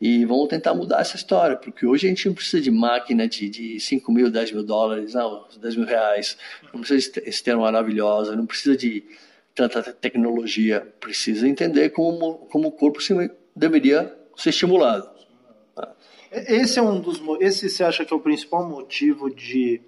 e 0.00 0.24
vamos 0.24 0.48
tentar 0.48 0.74
mudar 0.74 1.00
essa 1.00 1.16
história, 1.16 1.56
porque 1.56 1.84
hoje 1.84 2.06
a 2.06 2.10
gente 2.10 2.26
não 2.28 2.34
precisa 2.34 2.60
de 2.60 2.70
máquina 2.70 3.26
de, 3.26 3.48
de 3.48 3.80
5 3.80 4.12
mil, 4.12 4.30
10 4.30 4.52
mil 4.52 4.62
dólares, 4.62 5.14
não, 5.14 5.44
10 5.60 5.76
mil 5.76 5.86
reais, 5.86 6.38
não 6.72 6.80
precisa 6.80 7.20
de 7.20 7.28
esteira 7.28 7.58
maravilhosa, 7.58 8.36
não 8.36 8.46
precisa 8.46 8.76
de 8.76 9.04
tanta 9.54 9.82
tecnologia, 9.92 10.86
precisa 11.00 11.48
entender 11.48 11.90
como, 11.90 12.46
como 12.50 12.68
o 12.68 12.72
corpo 12.72 13.00
se, 13.00 13.12
deveria 13.56 14.16
ser 14.36 14.50
estimulado. 14.50 15.10
Esse 16.30 16.78
é 16.78 16.82
um 16.82 17.00
dos 17.00 17.20
esse 17.40 17.68
você 17.68 17.82
acha 17.82 18.04
que 18.04 18.12
é 18.12 18.16
o 18.16 18.20
principal 18.20 18.68
motivo 18.68 19.34
de 19.34 19.80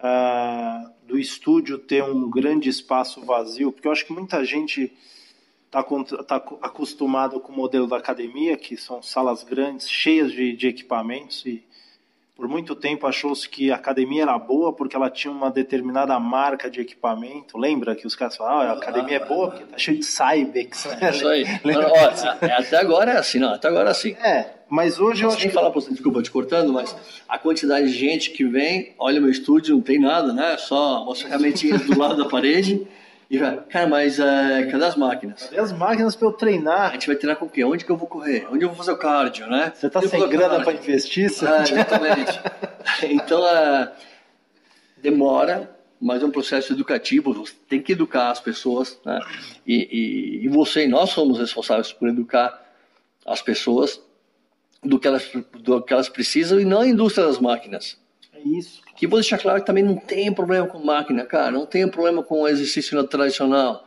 uh, 0.00 0.90
do 1.06 1.18
estúdio 1.18 1.78
ter 1.78 2.02
um 2.02 2.28
grande 2.28 2.68
espaço 2.68 3.24
vazio, 3.24 3.70
porque 3.70 3.86
eu 3.86 3.92
acho 3.92 4.04
que 4.04 4.12
muita 4.12 4.44
gente 4.44 4.92
está 5.68 5.82
tá 6.24 6.36
acostumado 6.62 7.38
com 7.40 7.52
o 7.52 7.56
modelo 7.56 7.86
da 7.86 7.98
academia, 7.98 8.56
que 8.56 8.76
são 8.76 9.02
salas 9.02 9.44
grandes, 9.44 9.88
cheias 9.88 10.32
de, 10.32 10.56
de 10.56 10.66
equipamentos, 10.66 11.44
e 11.44 11.62
por 12.34 12.48
muito 12.48 12.74
tempo 12.76 13.04
achou-se 13.06 13.48
que 13.48 13.70
a 13.70 13.74
academia 13.74 14.22
era 14.22 14.38
boa 14.38 14.72
porque 14.72 14.94
ela 14.94 15.10
tinha 15.10 15.30
uma 15.30 15.50
determinada 15.50 16.18
marca 16.20 16.70
de 16.70 16.80
equipamento. 16.80 17.58
Lembra 17.58 17.96
que 17.96 18.06
os 18.06 18.14
caras 18.14 18.36
falavam, 18.36 18.60
ah, 18.60 18.70
a 18.70 18.72
academia 18.74 19.16
é 19.16 19.26
boa 19.26 19.50
porque 19.50 19.64
tá 19.64 19.76
cheio 19.76 19.98
de 19.98 20.04
Cybex. 20.04 20.84
Né? 20.84 21.10
Isso 21.10 21.26
aí. 21.26 21.44
Olha, 21.64 22.38
é, 22.40 22.52
até 22.52 22.76
agora 22.76 23.10
é 23.10 23.18
assim, 23.18 23.40
não, 23.40 23.52
até 23.52 23.66
agora 23.66 23.88
é 23.88 23.90
assim. 23.90 24.12
É, 24.12 24.54
mas 24.68 25.00
hoje 25.00 25.24
eu 25.24 25.30
acho 25.30 25.38
que... 25.38 25.50
falar, 25.50 25.70
você, 25.70 25.90
desculpa 25.90 26.22
te 26.22 26.30
cortando, 26.30 26.72
mas 26.72 26.94
a 27.28 27.38
quantidade 27.38 27.88
de 27.88 27.98
gente 27.98 28.30
que 28.30 28.44
vem, 28.44 28.94
olha 28.98 29.20
meu 29.20 29.30
estúdio, 29.30 29.74
não 29.74 29.82
tem 29.82 29.98
nada, 29.98 30.32
né? 30.32 30.56
Só 30.58 31.02
uma 31.02 31.16
ferramentinha 31.16 31.76
do 31.76 31.98
lado 31.98 32.16
da 32.16 32.28
parede 32.28 32.86
e 33.30 33.36
vai, 33.36 33.60
cara, 33.64 33.86
mas 33.86 34.18
é, 34.18 34.68
cadê 34.70 34.84
as 34.84 34.96
máquinas? 34.96 35.42
Cadê 35.44 35.60
as 35.60 35.70
máquinas 35.70 36.16
para 36.16 36.28
eu 36.28 36.32
treinar? 36.32 36.90
A 36.90 36.92
gente 36.94 37.06
vai 37.06 37.16
treinar 37.16 37.36
com 37.36 37.44
o 37.44 37.48
quê? 37.48 37.62
Onde 37.62 37.84
que 37.84 37.92
eu 37.92 37.96
vou 37.96 38.08
correr? 38.08 38.46
Onde 38.50 38.64
eu 38.64 38.68
vou 38.68 38.76
fazer 38.76 38.92
o 38.92 38.96
cardio, 38.96 39.46
né? 39.46 39.70
Você 39.74 39.90
tá 39.90 40.00
sem 40.00 40.28
grana 40.28 40.64
para 40.64 40.72
investir? 40.72 41.30
Ah, 41.46 41.62
exatamente. 41.62 42.40
então, 43.04 43.46
é, 43.46 43.92
demora, 44.96 45.70
mas 46.00 46.22
é 46.22 46.24
um 46.24 46.30
processo 46.30 46.72
educativo. 46.72 47.34
Você 47.34 47.52
tem 47.68 47.82
que 47.82 47.92
educar 47.92 48.30
as 48.30 48.40
pessoas, 48.40 48.98
né? 49.04 49.20
E, 49.66 49.74
e, 49.76 50.44
e 50.46 50.48
você 50.48 50.84
e 50.84 50.88
nós 50.88 51.10
somos 51.10 51.38
responsáveis 51.38 51.92
por 51.92 52.08
educar 52.08 52.66
as 53.26 53.42
pessoas 53.42 54.00
do 54.82 54.98
que 54.98 55.06
elas, 55.06 55.30
do 55.52 55.82
que 55.82 55.92
elas 55.92 56.08
precisam 56.08 56.58
e 56.58 56.64
não 56.64 56.80
a 56.80 56.88
indústria 56.88 57.26
das 57.26 57.38
máquinas. 57.38 57.98
É 58.54 58.58
isso. 58.58 58.82
Que 58.96 59.06
vou 59.06 59.18
deixar 59.18 59.38
claro 59.38 59.60
que 59.60 59.66
também 59.66 59.84
não 59.84 59.96
tem 59.96 60.32
problema 60.32 60.66
com 60.66 60.78
máquina, 60.78 61.24
cara. 61.24 61.50
Não 61.50 61.66
tem 61.66 61.88
problema 61.88 62.22
com 62.22 62.48
exercício 62.48 63.02
tradicional, 63.04 63.86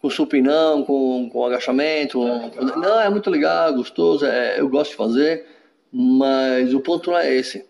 com 0.00 0.10
supinão, 0.10 0.82
com, 0.84 1.28
com 1.30 1.44
agachamento. 1.44 2.18
Com... 2.18 2.64
Não, 2.80 3.00
é 3.00 3.10
muito 3.10 3.30
legal, 3.30 3.74
gostoso, 3.74 4.24
é, 4.24 4.60
eu 4.60 4.68
gosto 4.68 4.90
de 4.90 4.96
fazer, 4.96 5.46
mas 5.92 6.72
o 6.74 6.80
ponto 6.80 7.10
não 7.10 7.18
é 7.18 7.34
esse. 7.34 7.66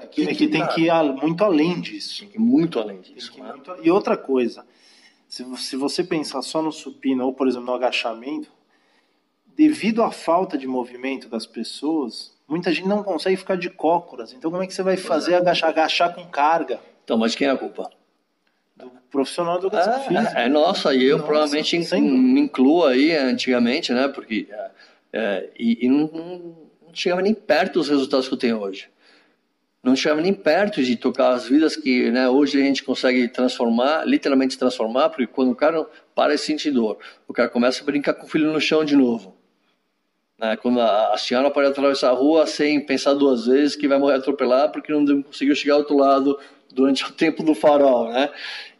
É 0.00 0.06
que, 0.06 0.22
é 0.22 0.34
que 0.34 0.48
tem 0.48 0.66
que 0.68 0.86
ir 0.86 1.02
muito 1.22 1.44
além 1.44 1.80
disso. 1.80 2.26
Muito 2.36 2.78
além 2.78 3.00
disso. 3.00 3.32
Né? 3.38 3.52
Muito... 3.52 3.76
E 3.82 3.90
outra 3.90 4.16
coisa, 4.16 4.64
se, 5.28 5.44
se 5.56 5.76
você 5.76 6.02
pensar 6.02 6.42
só 6.42 6.62
no 6.62 6.72
supino 6.72 7.24
ou, 7.24 7.32
por 7.32 7.46
exemplo, 7.46 7.66
no 7.66 7.74
agachamento, 7.74 8.50
devido 9.54 10.02
à 10.02 10.10
falta 10.10 10.56
de 10.56 10.66
movimento 10.66 11.28
das 11.28 11.46
pessoas, 11.46 12.31
muita 12.52 12.70
gente 12.70 12.86
não 12.86 13.02
consegue 13.02 13.34
ficar 13.38 13.56
de 13.56 13.70
cócoras. 13.70 14.34
Então, 14.34 14.50
como 14.50 14.62
é 14.62 14.66
que 14.66 14.74
você 14.74 14.82
vai 14.82 14.98
fazer 14.98 15.36
agachar, 15.36 15.70
agachar 15.70 16.14
com 16.14 16.26
carga? 16.26 16.78
Então, 17.02 17.16
mas 17.16 17.34
quem 17.34 17.48
é 17.48 17.50
a 17.50 17.56
culpa? 17.56 17.90
Do 18.76 18.90
profissional 19.10 19.58
do 19.58 19.68
educação 19.68 19.94
é, 19.94 20.00
física. 20.00 20.38
É, 20.38 20.44
é 20.44 20.48
nossa, 20.50 20.94
e 20.94 21.02
eu 21.02 21.16
nossa, 21.16 21.26
provavelmente 21.26 21.78
me 21.78 22.40
incluo 22.40 22.84
aí 22.84 23.16
antigamente, 23.16 23.94
né? 23.94 24.06
Porque. 24.06 24.46
É, 24.50 24.70
é, 25.14 25.50
e, 25.58 25.86
e 25.86 25.88
não, 25.88 26.06
não, 26.08 26.38
não 26.86 26.94
chegava 26.94 27.22
nem 27.22 27.32
perto 27.32 27.78
dos 27.78 27.88
resultados 27.88 28.28
que 28.28 28.34
eu 28.34 28.38
tenho 28.38 28.60
hoje. 28.60 28.90
Não 29.82 29.96
chegava 29.96 30.20
nem 30.20 30.34
perto 30.34 30.82
de 30.82 30.94
tocar 30.94 31.32
as 31.32 31.48
vidas 31.48 31.74
que 31.74 32.10
né, 32.10 32.28
hoje 32.28 32.60
a 32.60 32.64
gente 32.64 32.84
consegue 32.84 33.28
transformar, 33.28 34.06
literalmente 34.06 34.58
transformar, 34.58 35.08
porque 35.08 35.26
quando 35.26 35.50
o 35.50 35.56
cara 35.56 35.84
para 36.14 36.34
de 36.34 36.40
sentir 36.40 36.70
dor, 36.70 36.98
o 37.26 37.32
cara 37.32 37.48
começa 37.48 37.82
a 37.82 37.84
brincar 37.86 38.12
com 38.12 38.26
o 38.26 38.28
filho 38.28 38.52
no 38.52 38.60
chão 38.60 38.84
de 38.84 38.94
novo 38.94 39.41
né? 40.42 40.56
Quando 40.56 40.80
a, 40.80 41.14
a 41.14 41.16
senhora 41.16 41.48
pode 41.52 41.68
atravessar 41.68 42.08
a 42.08 42.14
rua 42.14 42.48
sem 42.48 42.84
pensar 42.84 43.14
duas 43.14 43.46
vezes 43.46 43.76
que 43.76 43.86
vai 43.86 43.96
morrer 43.96 44.16
atropelado 44.16 44.72
porque 44.72 44.92
não 44.92 45.22
conseguiu 45.22 45.54
chegar 45.54 45.74
ao 45.74 45.80
outro 45.80 45.96
lado 45.96 46.36
durante 46.74 47.04
o 47.06 47.12
tempo 47.12 47.44
do 47.44 47.54
farol, 47.54 48.10
né? 48.10 48.28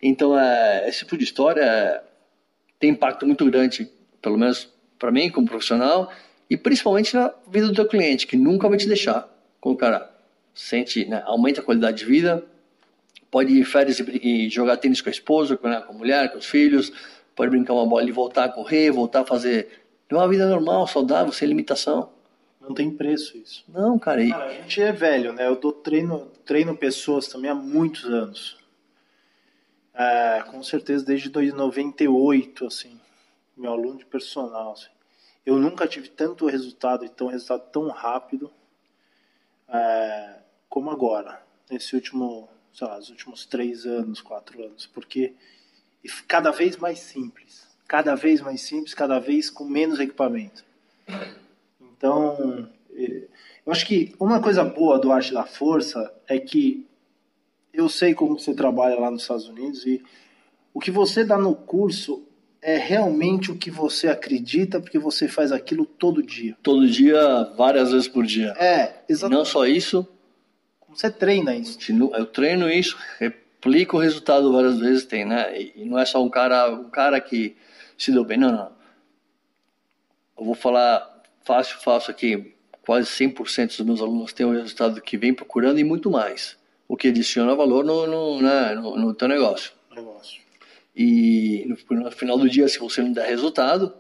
Então, 0.02 0.36
é, 0.36 0.88
esse 0.88 0.98
tipo 0.98 1.16
de 1.16 1.22
história 1.22 1.62
é, 1.62 2.02
tem 2.80 2.90
impacto 2.90 3.24
muito 3.24 3.44
grande, 3.48 3.88
pelo 4.20 4.36
menos 4.36 4.68
para 4.98 5.12
mim 5.12 5.30
como 5.30 5.46
profissional, 5.46 6.10
e 6.50 6.56
principalmente 6.56 7.14
na 7.14 7.32
vida 7.48 7.68
do 7.68 7.74
teu 7.74 7.86
cliente, 7.86 8.26
que 8.26 8.36
nunca 8.36 8.68
vai 8.68 8.76
te 8.76 8.88
deixar. 8.88 9.28
Quando 9.60 9.76
o 9.76 9.78
cara 9.78 10.10
sente, 10.52 11.04
né, 11.04 11.22
aumenta 11.24 11.60
a 11.60 11.64
qualidade 11.64 11.98
de 11.98 12.04
vida, 12.04 12.44
pode 13.30 13.52
ir 13.52 13.64
férias 13.64 14.00
e, 14.00 14.46
e 14.46 14.50
jogar 14.50 14.76
tênis 14.76 15.00
com 15.00 15.08
a 15.08 15.12
esposa, 15.12 15.56
com, 15.56 15.68
né, 15.68 15.80
com 15.80 15.92
a 15.92 15.96
mulher, 15.96 16.32
com 16.32 16.38
os 16.38 16.46
filhos, 16.46 16.92
pode 17.34 17.50
brincar 17.50 17.72
uma 17.72 17.86
bola 17.86 18.04
e 18.04 18.12
voltar 18.12 18.44
a 18.44 18.48
correr, 18.48 18.90
voltar 18.90 19.20
a 19.20 19.24
fazer 19.24 19.81
é 20.16 20.20
uma 20.20 20.28
vida 20.28 20.48
normal, 20.48 20.86
saudável, 20.86 21.32
sem 21.32 21.48
limitação. 21.48 22.10
Não 22.60 22.74
tem 22.74 22.90
preço 22.90 23.36
isso. 23.36 23.64
Não, 23.68 23.98
cara. 23.98 24.22
E... 24.22 24.30
cara 24.30 24.44
a 24.44 24.52
gente 24.52 24.80
é 24.80 24.92
velho, 24.92 25.32
né? 25.32 25.46
Eu 25.46 25.56
dou 25.56 25.72
treino, 25.72 26.30
treino 26.44 26.76
pessoas 26.76 27.26
também 27.26 27.50
há 27.50 27.54
muitos 27.54 28.04
anos. 28.04 28.58
É, 29.94 30.42
com 30.50 30.62
certeza 30.62 31.04
desde 31.04 31.30
98, 31.30 32.66
assim. 32.66 32.98
Meu 33.56 33.72
aluno 33.72 33.98
de 33.98 34.06
personal, 34.06 34.72
assim. 34.72 34.90
Eu 35.44 35.58
nunca 35.58 35.88
tive 35.88 36.08
tanto 36.08 36.46
resultado 36.46 37.04
e 37.04 37.08
tão 37.08 37.26
resultado 37.26 37.68
tão 37.70 37.88
rápido 37.88 38.50
é, 39.68 40.36
como 40.68 40.90
agora. 40.90 41.42
Nesse 41.68 41.96
último, 41.96 42.48
sei 42.72 42.86
lá, 42.86 42.98
os 42.98 43.10
últimos 43.10 43.44
três 43.44 43.84
anos, 43.84 44.20
quatro 44.20 44.62
anos. 44.64 44.86
Porque 44.86 45.34
cada 46.28 46.52
vez 46.52 46.76
mais 46.76 47.00
simples 47.00 47.71
cada 47.92 48.14
vez 48.14 48.40
mais 48.40 48.62
simples, 48.62 48.94
cada 48.94 49.18
vez 49.18 49.50
com 49.50 49.64
menos 49.64 50.00
equipamento. 50.00 50.64
Então, 51.78 52.66
eh, 52.96 53.24
eu 53.66 53.70
acho 53.70 53.86
que 53.86 54.14
uma 54.18 54.40
coisa 54.40 54.64
boa 54.64 54.98
do 54.98 55.12
Arte 55.12 55.34
da 55.34 55.44
Força 55.44 56.10
é 56.26 56.38
que 56.38 56.86
eu 57.70 57.90
sei 57.90 58.14
como 58.14 58.38
você 58.38 58.54
trabalha 58.54 58.98
lá 58.98 59.10
nos 59.10 59.20
Estados 59.20 59.46
Unidos 59.46 59.84
e 59.84 60.02
o 60.72 60.80
que 60.80 60.90
você 60.90 61.22
dá 61.22 61.36
no 61.36 61.54
curso 61.54 62.22
é 62.62 62.78
realmente 62.78 63.50
o 63.50 63.58
que 63.58 63.70
você 63.70 64.08
acredita, 64.08 64.80
porque 64.80 64.98
você 64.98 65.28
faz 65.28 65.52
aquilo 65.52 65.84
todo 65.84 66.22
dia. 66.22 66.56
Todo 66.62 66.88
dia, 66.88 67.44
várias 67.58 67.92
vezes 67.92 68.08
por 68.08 68.24
dia. 68.24 68.54
É, 68.56 69.02
exatamente. 69.06 69.38
Não 69.38 69.44
só 69.44 69.66
isso. 69.66 70.08
Como 70.80 70.96
você 70.96 71.10
treina 71.10 71.54
isso? 71.54 71.78
Eu 72.14 72.24
treino 72.24 72.70
isso, 72.70 72.96
replico 73.18 73.98
o 73.98 74.00
resultado 74.00 74.50
várias 74.50 74.78
vezes, 74.78 75.04
tem, 75.04 75.26
né? 75.26 75.60
E 75.60 75.84
não 75.84 75.98
é 75.98 76.06
só 76.06 76.24
um 76.24 76.30
cara, 76.30 76.70
um 76.70 76.88
cara 76.88 77.20
que 77.20 77.54
se 78.02 78.12
deu 78.12 78.24
bem. 78.24 78.38
Não, 78.38 78.50
não. 78.50 78.72
Eu 80.38 80.44
vou 80.44 80.54
falar 80.54 81.22
fácil, 81.44 81.78
fácil 81.80 82.10
aqui. 82.10 82.54
Quase 82.84 83.08
100% 83.08 83.76
dos 83.76 83.86
meus 83.86 84.00
alunos 84.00 84.32
têm 84.32 84.44
o 84.44 84.52
resultado 84.52 85.00
que 85.00 85.16
vem 85.16 85.32
procurando 85.32 85.78
e 85.78 85.84
muito 85.84 86.10
mais. 86.10 86.58
O 86.88 86.96
que 86.96 87.08
adiciona 87.08 87.54
valor 87.54 87.84
no, 87.84 88.06
no, 88.06 88.42
né, 88.42 88.74
no, 88.74 88.96
no 88.96 89.14
teu 89.14 89.28
negócio. 89.28 89.72
negócio. 89.94 90.40
E 90.94 91.64
no, 91.66 91.96
no, 91.96 92.10
final 92.10 92.36
do 92.36 92.50
dia, 92.50 92.68
se 92.68 92.78
você 92.78 93.00
não 93.00 93.12
der 93.12 93.28
resultado, 93.28 93.94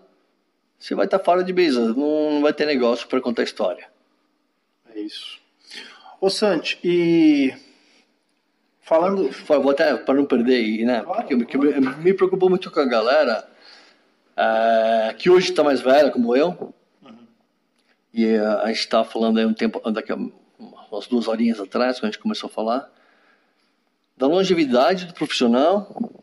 você 0.78 0.94
vai 0.94 1.04
estar 1.04 1.20
fora 1.20 1.44
de 1.44 1.52
business. 1.52 1.96
Não, 1.96 2.32
não 2.32 2.42
vai 2.42 2.52
ter 2.52 2.66
negócio 2.66 3.06
para 3.06 3.20
contar 3.20 3.44
história. 3.44 3.88
É 4.92 5.00
isso. 5.00 5.38
Ô 6.20 6.28
Santi, 6.28 6.78
e 6.82 7.54
falando. 8.80 9.30
Vou 9.46 9.70
até 9.70 9.96
para 9.96 10.14
não 10.14 10.26
perder, 10.26 10.84
né? 10.84 11.02
Claro, 11.02 11.26
porque, 11.38 11.56
me, 11.56 11.80
me 11.80 12.14
preocupou 12.14 12.50
muito 12.50 12.70
com 12.70 12.80
a 12.80 12.84
galera 12.84 13.51
uh, 14.32 15.14
que 15.16 15.30
hoje 15.30 15.50
está 15.50 15.62
mais 15.62 15.80
velha, 15.80 16.10
como 16.10 16.36
eu. 16.36 16.74
Uhum. 17.02 17.26
E 18.12 18.36
uh, 18.36 18.58
a 18.60 18.66
gente 18.68 18.80
estava 18.80 19.04
falando 19.04 19.38
aí 19.38 19.46
um 19.46 19.54
tempo, 19.54 19.80
daqui 19.90 20.12
a 20.12 20.18
umas 20.92 21.06
duas 21.06 21.26
horinhas 21.26 21.58
atrás, 21.58 21.98
quando 21.98 22.04
a 22.04 22.12
gente 22.12 22.20
começou 22.20 22.48
a 22.48 22.52
falar, 22.52 22.92
da 24.16 24.26
longevidade 24.26 25.06
do 25.06 25.14
profissional 25.14 26.22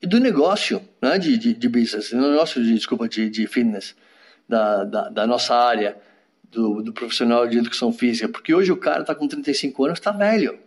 e 0.00 0.06
do 0.06 0.18
negócio, 0.18 0.82
né, 1.02 1.18
de, 1.18 1.36
de, 1.36 1.52
de 1.52 1.68
business, 1.68 2.10
do 2.10 2.30
negócio 2.30 2.62
de, 2.62 2.74
desculpa, 2.74 3.08
de, 3.08 3.28
de 3.28 3.46
fitness, 3.46 3.94
da, 4.48 4.84
da, 4.84 5.08
da 5.10 5.26
nossa 5.26 5.54
área, 5.54 5.98
do, 6.44 6.82
do, 6.82 6.92
profissional 6.94 7.46
de 7.46 7.58
educação 7.58 7.92
física, 7.92 8.28
porque 8.28 8.54
hoje 8.54 8.72
o 8.72 8.76
cara 8.76 9.02
está 9.02 9.14
com 9.14 9.28
35 9.28 9.84
anos, 9.84 9.98
está 9.98 10.10
velho. 10.10 10.58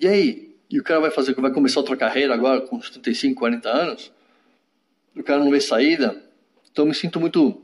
E 0.00 0.08
aí? 0.08 0.56
E 0.70 0.80
o 0.80 0.82
cara 0.82 1.00
vai 1.00 1.10
fazer, 1.10 1.34
vai 1.34 1.52
começar 1.52 1.80
outra 1.80 1.96
carreira 1.96 2.32
agora 2.32 2.62
com 2.62 2.78
35, 2.78 3.38
40 3.38 3.68
anos? 3.68 4.12
Cara 5.26 5.42
não 5.42 5.50
vê 5.50 5.60
saída. 5.60 6.16
Então 6.70 6.84
eu 6.84 6.88
me 6.88 6.94
sinto 6.94 7.20
muito. 7.20 7.62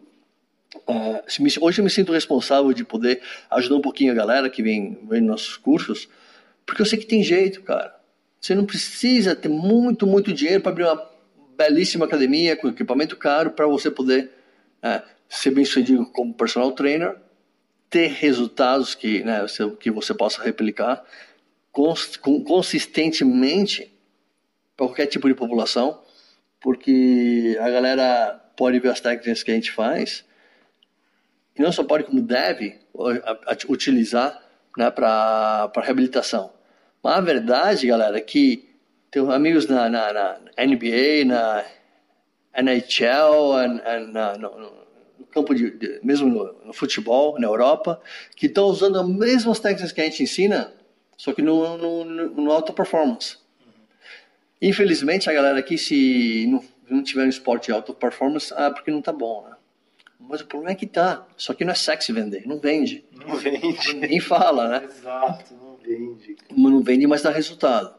Uh, 0.87 1.23
hoje 1.61 1.81
eu 1.81 1.85
me 1.85 1.91
sinto 1.91 2.13
responsável 2.13 2.73
de 2.73 2.85
poder 2.85 3.21
ajudar 3.51 3.77
um 3.77 3.81
pouquinho 3.81 4.13
a 4.13 4.15
galera 4.15 4.49
que 4.49 4.63
vem, 4.63 4.99
vem 5.09 5.21
nos 5.21 5.31
nossos 5.31 5.57
cursos, 5.57 6.09
porque 6.65 6.83
eu 6.83 6.87
sei 6.87 6.99
que 6.99 7.07
tem 7.07 7.23
jeito, 7.23 7.63
cara. 7.63 7.95
Você 8.41 8.55
não 8.55 8.65
precisa 8.65 9.37
ter 9.37 9.49
muito, 9.49 10.07
muito 10.07 10.33
dinheiro 10.33 10.63
para 10.63 10.73
abrir 10.73 10.85
uma 10.85 11.11
belíssima 11.57 12.07
academia 12.07 12.57
com 12.57 12.69
equipamento 12.69 13.17
caro 13.17 13.51
para 13.51 13.67
você 13.67 13.91
poder 13.91 14.31
uh, 14.83 15.03
ser 15.29 15.51
bem 15.51 15.65
sucedido 15.65 16.07
como 16.07 16.35
personal 16.35 16.73
trainer, 16.73 17.17
ter 17.89 18.09
resultados 18.09 18.95
que, 18.95 19.23
né, 19.23 19.43
você, 19.43 19.69
que 19.73 19.91
você 19.91 20.15
possa 20.15 20.43
replicar 20.43 21.05
cons, 21.71 22.17
consistentemente 22.17 23.93
para 24.77 24.87
qualquer 24.87 25.07
tipo 25.07 25.29
de 25.29 25.35
população 25.35 26.01
porque 26.63 27.59
a 27.61 27.69
galera 27.69 28.41
pode 28.57 28.79
ver 28.79 28.91
as 28.91 29.01
técnicas 29.01 29.43
que 29.43 29.51
a 29.51 29.55
gente 29.55 29.73
faz 29.73 30.25
e 31.57 31.61
não 31.61 31.73
só 31.73 31.85
pode, 31.85 32.05
como 32.05 32.21
deve 32.21 32.79
utilizar 33.69 34.41
né, 34.77 34.91
para 34.91 35.71
reabilitação. 35.77 36.53
Mas 37.03 37.19
a 37.19 37.21
verdade, 37.21 37.87
galera, 37.87 38.17
é 38.17 38.21
que 38.21 38.71
tem 39.11 39.31
amigos 39.31 39.67
na, 39.67 39.89
na, 39.91 40.13
na 40.13 40.39
NBA, 40.65 41.25
na 41.27 41.65
NHL, 42.57 44.13
na, 44.13 44.39
no, 44.39 44.59
no, 44.59 45.27
campo 45.31 45.55
de, 45.55 45.71
de 45.71 46.01
mesmo 46.03 46.29
no, 46.29 46.67
no, 46.67 46.73
futebol, 46.73 47.39
na 47.39 47.47
Europa, 47.47 48.01
que 48.37 48.47
estão 48.47 48.67
usando 48.67 48.99
as 48.99 49.09
mesmas 49.09 49.59
técnicas 49.59 49.93
que 49.93 50.01
a 50.01 50.05
gente 50.05 50.23
ensina, 50.23 50.73
só 51.17 51.33
que 51.33 51.43
no, 51.43 51.77
no, 51.77 52.05
no 52.05 52.53
alta 52.53 52.73
performance. 52.73 53.42
Infelizmente, 54.63 55.29
a 55.29 55.33
galera 55.33 55.59
aqui, 55.59 55.77
se 55.77 56.47
não, 56.47 56.65
não 56.89 57.03
tiver 57.03 57.25
um 57.25 57.29
esporte 57.29 57.67
de 57.67 57.73
alta 57.73 57.93
performance, 57.93 58.55
ah, 58.57 58.71
porque 58.71 58.93
não 58.93 59.03
tá 59.03 59.13
bom, 59.13 59.45
né? 59.49 59.57
Mas 60.21 60.41
o 60.41 60.47
problema 60.47 60.71
é 60.71 60.77
que 60.77 60.87
tá. 60.87 61.27
Só 61.37 61.53
que 61.53 61.65
não 61.65 61.73
é 61.73 61.75
sexy 61.75 62.13
vender, 62.13 62.47
não 62.47 62.61
vende. 62.61 63.05
Não 63.11 63.35
vende. 63.35 63.93
Nem 63.95 64.21
fala, 64.21 64.69
né? 64.69 64.85
Exato, 64.85 65.53
não 65.55 65.77
vende. 65.77 66.37
Não 66.57 66.81
vende, 66.81 67.09
mas 67.09 67.23
dá 67.23 67.31
resultado. 67.31 67.93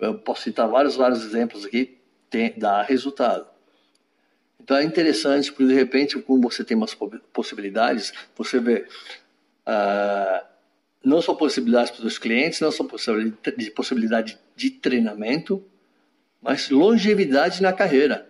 Eu 0.00 0.18
posso 0.18 0.42
citar 0.42 0.68
vários, 0.68 0.96
vários 0.96 1.24
exemplos 1.24 1.64
aqui, 1.64 1.96
tem, 2.28 2.52
dá 2.56 2.82
resultado. 2.82 3.46
Então 4.60 4.76
é 4.76 4.82
interessante, 4.82 5.52
porque 5.52 5.66
de 5.66 5.74
repente, 5.74 6.20
como 6.20 6.42
você 6.42 6.64
tem 6.64 6.76
umas 6.76 6.96
possibilidades, 7.32 8.12
você 8.36 8.58
vê. 8.58 8.84
Uh, 9.64 10.44
não 11.08 11.22
só 11.22 11.34
possibilidades 11.34 11.90
para 11.90 12.06
os 12.06 12.18
clientes, 12.18 12.60
não 12.60 12.70
só 12.70 12.84
possibilidade 12.84 13.56
de, 13.56 13.70
possibilidade 13.70 14.38
de 14.54 14.70
treinamento, 14.70 15.64
mas 16.40 16.68
longevidade 16.68 17.62
na 17.62 17.72
carreira. 17.72 18.28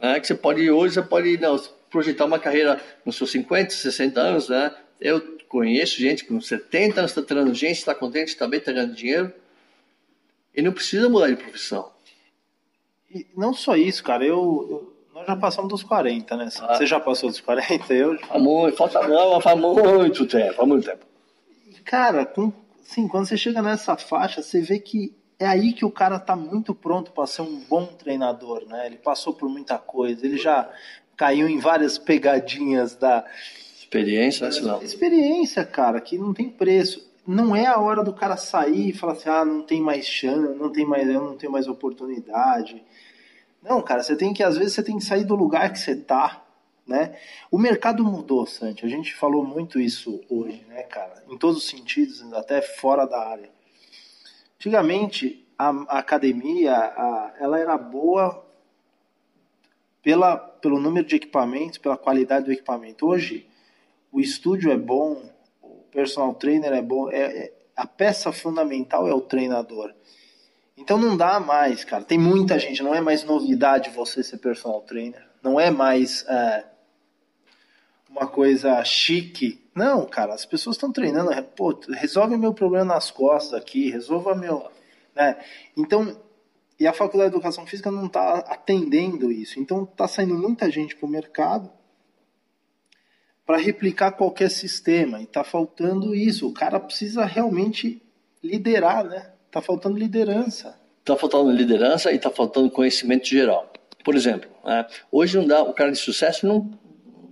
É, 0.00 0.18
que 0.18 0.26
você 0.26 0.34
pode, 0.34 0.68
hoje 0.68 0.94
você 0.94 1.02
pode 1.02 1.38
não, 1.38 1.56
projetar 1.88 2.24
uma 2.24 2.38
carreira 2.38 2.80
nos 3.06 3.16
seus 3.16 3.30
50, 3.30 3.70
60 3.70 4.20
anos, 4.20 4.48
né? 4.48 4.74
Eu 5.00 5.38
conheço 5.48 6.00
gente 6.00 6.24
com 6.24 6.40
70 6.40 7.00
anos 7.00 7.12
está 7.12 7.22
treinando 7.22 7.54
gente, 7.54 7.78
está 7.78 7.94
contente, 7.94 8.28
está 8.28 8.48
bem, 8.48 8.58
está 8.58 8.72
ganhando 8.72 8.94
dinheiro. 8.94 9.32
E 10.54 10.60
não 10.60 10.72
precisa 10.72 11.08
mudar 11.08 11.28
de 11.28 11.36
profissão. 11.36 11.90
E 13.10 13.26
não 13.36 13.54
só 13.54 13.76
isso, 13.76 14.02
cara, 14.02 14.24
eu, 14.24 14.66
eu 14.70 14.92
nós 15.14 15.26
já 15.26 15.36
passamos 15.36 15.68
dos 15.68 15.82
40, 15.82 16.36
né? 16.36 16.48
Ah. 16.60 16.74
Você 16.74 16.86
já 16.86 16.98
passou 16.98 17.30
dos 17.30 17.40
40? 17.40 17.92
Eu 17.92 18.16
já... 18.16 18.38
muito, 18.38 18.76
falta 18.76 19.06
não, 19.06 19.40
faz 19.40 19.58
muito 19.58 20.26
tempo, 20.26 20.54
faz 20.54 20.68
muito 20.68 20.84
tempo. 20.84 21.11
Cara, 21.84 22.24
com, 22.26 22.52
sim, 22.82 23.08
quando 23.08 23.26
você 23.26 23.36
chega 23.36 23.62
nessa 23.62 23.96
faixa, 23.96 24.42
você 24.42 24.60
vê 24.60 24.78
que 24.78 25.14
é 25.38 25.46
aí 25.46 25.72
que 25.72 25.84
o 25.84 25.90
cara 25.90 26.18
tá 26.18 26.36
muito 26.36 26.74
pronto 26.74 27.10
para 27.10 27.26
ser 27.26 27.42
um 27.42 27.58
bom 27.68 27.86
treinador, 27.86 28.64
né? 28.66 28.86
Ele 28.86 28.96
passou 28.96 29.34
por 29.34 29.48
muita 29.48 29.78
coisa, 29.78 30.24
ele 30.24 30.36
já 30.36 30.70
caiu 31.16 31.48
em 31.48 31.58
várias 31.58 31.98
pegadinhas 31.98 32.94
da 32.94 33.24
experiência, 33.76 34.62
não. 34.62 34.82
Experiência, 34.82 35.64
cara, 35.64 36.00
que 36.00 36.16
não 36.16 36.32
tem 36.32 36.48
preço. 36.48 37.10
Não 37.26 37.54
é 37.54 37.66
a 37.66 37.78
hora 37.78 38.02
do 38.02 38.12
cara 38.12 38.36
sair 38.36 38.90
e 38.90 38.92
falar 38.92 39.12
assim: 39.12 39.28
"Ah, 39.28 39.44
não 39.44 39.62
tem 39.62 39.80
mais 39.80 40.06
chance, 40.06 40.58
não 40.58 40.70
tem 40.70 40.84
mais, 40.84 41.08
eu 41.08 41.20
não 41.20 41.36
tenho 41.36 41.52
mais 41.52 41.68
oportunidade". 41.68 42.82
Não, 43.62 43.80
cara, 43.80 44.02
você 44.02 44.16
tem 44.16 44.32
que 44.34 44.42
às 44.42 44.56
vezes 44.56 44.74
você 44.74 44.82
tem 44.82 44.98
que 44.98 45.04
sair 45.04 45.24
do 45.24 45.36
lugar 45.36 45.72
que 45.72 45.78
você 45.78 45.94
tá, 45.94 46.44
né? 46.86 47.16
O 47.50 47.58
mercado 47.58 48.04
mudou, 48.04 48.46
Santi. 48.46 48.84
A 48.84 48.88
gente 48.88 49.14
falou 49.14 49.44
muito 49.44 49.80
isso 49.80 50.20
hoje, 50.28 50.64
né, 50.68 50.82
cara? 50.82 51.22
Em 51.28 51.38
todos 51.38 51.58
os 51.58 51.68
sentidos, 51.68 52.22
até 52.32 52.60
fora 52.60 53.06
da 53.06 53.28
área. 53.28 53.50
Antigamente, 54.56 55.46
a, 55.58 55.68
a 55.68 55.98
academia, 55.98 56.74
a, 56.74 57.34
ela 57.38 57.58
era 57.58 57.76
boa 57.78 58.44
pela, 60.02 60.36
pelo 60.36 60.80
número 60.80 61.06
de 61.06 61.16
equipamentos, 61.16 61.78
pela 61.78 61.96
qualidade 61.96 62.46
do 62.46 62.52
equipamento. 62.52 63.06
Hoje, 63.06 63.48
o 64.10 64.20
estúdio 64.20 64.70
é 64.70 64.76
bom, 64.76 65.22
o 65.62 65.84
personal 65.90 66.34
trainer 66.34 66.72
é 66.72 66.82
bom, 66.82 67.10
é, 67.10 67.20
é, 67.20 67.52
a 67.76 67.86
peça 67.86 68.32
fundamental 68.32 69.08
é 69.08 69.14
o 69.14 69.20
treinador. 69.20 69.94
Então 70.76 70.98
não 70.98 71.16
dá 71.16 71.38
mais, 71.38 71.84
cara. 71.84 72.02
Tem 72.02 72.18
muita 72.18 72.58
gente, 72.58 72.82
não 72.82 72.94
é 72.94 73.00
mais 73.00 73.24
novidade 73.24 73.90
você 73.90 74.22
ser 74.22 74.38
personal 74.38 74.80
trainer. 74.80 75.24
Não 75.42 75.58
é 75.58 75.70
mais 75.70 76.24
é, 76.28 76.64
uma 78.12 78.26
coisa 78.26 78.84
chique. 78.84 79.60
Não, 79.74 80.04
cara, 80.04 80.34
as 80.34 80.44
pessoas 80.44 80.76
estão 80.76 80.92
treinando. 80.92 81.30
Pô, 81.56 81.78
resolve 81.90 82.36
meu 82.36 82.52
problema 82.52 82.84
nas 82.84 83.10
costas 83.10 83.54
aqui, 83.54 83.90
resolva 83.90 84.34
meu. 84.34 84.70
Né? 85.14 85.36
Então, 85.76 86.16
e 86.78 86.86
a 86.86 86.92
Faculdade 86.92 87.30
de 87.30 87.36
Educação 87.36 87.66
Física 87.66 87.90
não 87.90 88.06
está 88.06 88.38
atendendo 88.38 89.32
isso. 89.32 89.58
Então 89.58 89.84
está 89.84 90.06
saindo 90.06 90.34
muita 90.34 90.70
gente 90.70 90.94
para 90.94 91.06
o 91.06 91.10
mercado 91.10 91.70
para 93.46 93.56
replicar 93.56 94.12
qualquer 94.12 94.50
sistema. 94.50 95.20
E 95.20 95.24
está 95.24 95.42
faltando 95.42 96.14
isso. 96.14 96.48
O 96.48 96.52
cara 96.52 96.78
precisa 96.78 97.24
realmente 97.24 98.02
liderar, 98.42 99.04
né? 99.04 99.32
Está 99.46 99.60
faltando 99.60 99.98
liderança. 99.98 100.78
Está 101.00 101.16
faltando 101.16 101.50
liderança 101.50 102.12
e 102.12 102.16
está 102.16 102.30
faltando 102.30 102.70
conhecimento 102.70 103.26
geral. 103.26 103.72
Por 104.04 104.16
exemplo, 104.16 104.50
né, 104.64 104.86
hoje 105.10 105.36
não 105.36 105.46
dá, 105.46 105.62
o 105.62 105.72
cara 105.72 105.92
de 105.92 105.98
sucesso 105.98 106.46
não 106.46 106.70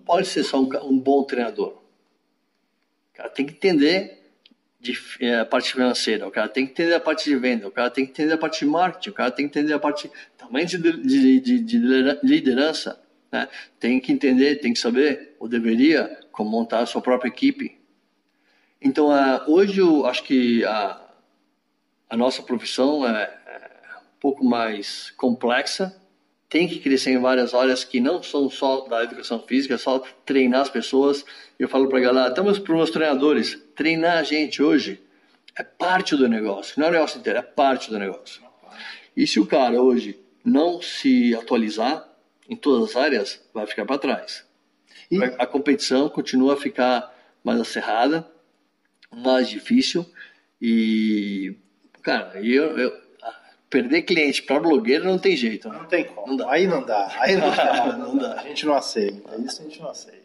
pode 0.04 0.26
ser 0.26 0.44
só 0.44 0.60
um, 0.60 0.68
um 0.84 0.98
bom 0.98 1.22
treinador. 1.24 1.80
O 3.12 3.16
cara 3.16 3.28
tem 3.30 3.46
que 3.46 3.52
entender 3.52 4.20
de, 4.80 4.98
é, 5.20 5.40
a 5.40 5.44
parte 5.44 5.72
financeira, 5.72 6.26
o 6.26 6.30
cara 6.30 6.48
tem 6.48 6.64
que 6.64 6.72
entender 6.72 6.94
a 6.94 7.00
parte 7.00 7.24
de 7.24 7.36
venda, 7.36 7.68
o 7.68 7.70
cara 7.70 7.90
tem 7.90 8.04
que 8.06 8.12
entender 8.12 8.32
a 8.32 8.38
parte 8.38 8.60
de 8.60 8.66
marketing, 8.66 9.10
o 9.10 9.12
cara 9.12 9.30
tem 9.30 9.48
que 9.48 9.58
entender 9.58 9.74
a 9.74 9.78
parte 9.78 10.10
também 10.38 10.64
de, 10.64 10.78
de, 10.78 11.40
de, 11.40 11.58
de 11.60 11.78
liderança. 12.22 13.00
Né? 13.30 13.46
Tem 13.78 14.00
que 14.00 14.10
entender, 14.12 14.56
tem 14.56 14.72
que 14.72 14.78
saber, 14.78 15.36
ou 15.38 15.46
deveria, 15.46 16.18
como 16.32 16.50
montar 16.50 16.80
a 16.80 16.86
sua 16.86 17.02
própria 17.02 17.28
equipe. 17.28 17.78
Então, 18.80 19.08
hoje 19.46 19.80
eu 19.80 20.06
acho 20.06 20.24
que 20.24 20.64
a, 20.64 21.00
a 22.08 22.16
nossa 22.16 22.42
profissão 22.42 23.06
é, 23.06 23.24
é 23.46 23.98
um 23.98 24.18
pouco 24.18 24.44
mais 24.44 25.10
complexa, 25.10 25.99
tem 26.50 26.66
que 26.66 26.80
crescer 26.80 27.12
em 27.12 27.20
várias 27.20 27.54
áreas 27.54 27.84
que 27.84 28.00
não 28.00 28.22
são 28.22 28.50
só 28.50 28.80
da 28.80 29.04
educação 29.04 29.40
física, 29.40 29.78
só 29.78 30.00
treinar 30.26 30.62
as 30.62 30.68
pessoas. 30.68 31.24
Eu 31.56 31.68
falo 31.68 31.88
para 31.88 31.98
a 31.98 32.02
galera, 32.02 32.28
até 32.28 32.42
para 32.42 32.50
os 32.50 32.58
meus 32.58 32.90
treinadores, 32.90 33.56
treinar 33.76 34.18
a 34.18 34.22
gente 34.24 34.60
hoje 34.60 35.00
é 35.56 35.62
parte 35.62 36.16
do 36.16 36.28
negócio, 36.28 36.74
não 36.76 36.86
é 36.86 36.90
o 36.90 36.92
negócio 36.92 37.20
inteiro, 37.20 37.38
é 37.38 37.42
parte 37.42 37.88
do 37.88 37.98
negócio. 37.98 38.42
E 39.16 39.26
se 39.26 39.38
o 39.38 39.46
cara 39.46 39.80
hoje 39.80 40.18
não 40.44 40.82
se 40.82 41.34
atualizar 41.34 42.06
em 42.48 42.56
todas 42.56 42.90
as 42.90 42.96
áreas, 42.96 43.48
vai 43.54 43.66
ficar 43.66 43.86
para 43.86 43.98
trás. 43.98 44.44
E... 45.08 45.22
A 45.38 45.46
competição 45.46 46.08
continua 46.08 46.54
a 46.54 46.56
ficar 46.56 47.16
mais 47.44 47.60
acerrada, 47.60 48.28
mais 49.12 49.48
difícil 49.48 50.04
e 50.60 51.54
Cara, 52.02 52.40
eu, 52.42 52.78
eu 52.78 52.99
perder 53.70 54.02
cliente 54.02 54.42
para 54.42 54.59
blogueiro 54.59 55.04
não 55.04 55.18
tem 55.18 55.37
jeito. 55.37 55.68
Né? 55.68 55.78
Não 55.78 55.87
tem 55.87 56.04
como. 56.04 56.26
Não 56.26 56.37
dá. 56.37 56.50
Aí 56.50 56.66
não 56.66 56.83
dá. 56.83 57.09
Aí 57.20 57.37
não 57.37 57.50
dá. 57.50 57.96
não 57.96 58.16
dá. 58.16 58.40
A 58.40 58.42
gente 58.42 58.66
não 58.66 58.74
aceita. 58.74 59.37
Isso 59.37 59.62
a 59.62 59.64
gente 59.64 59.80
não 59.80 59.88
aceita. 59.88 60.20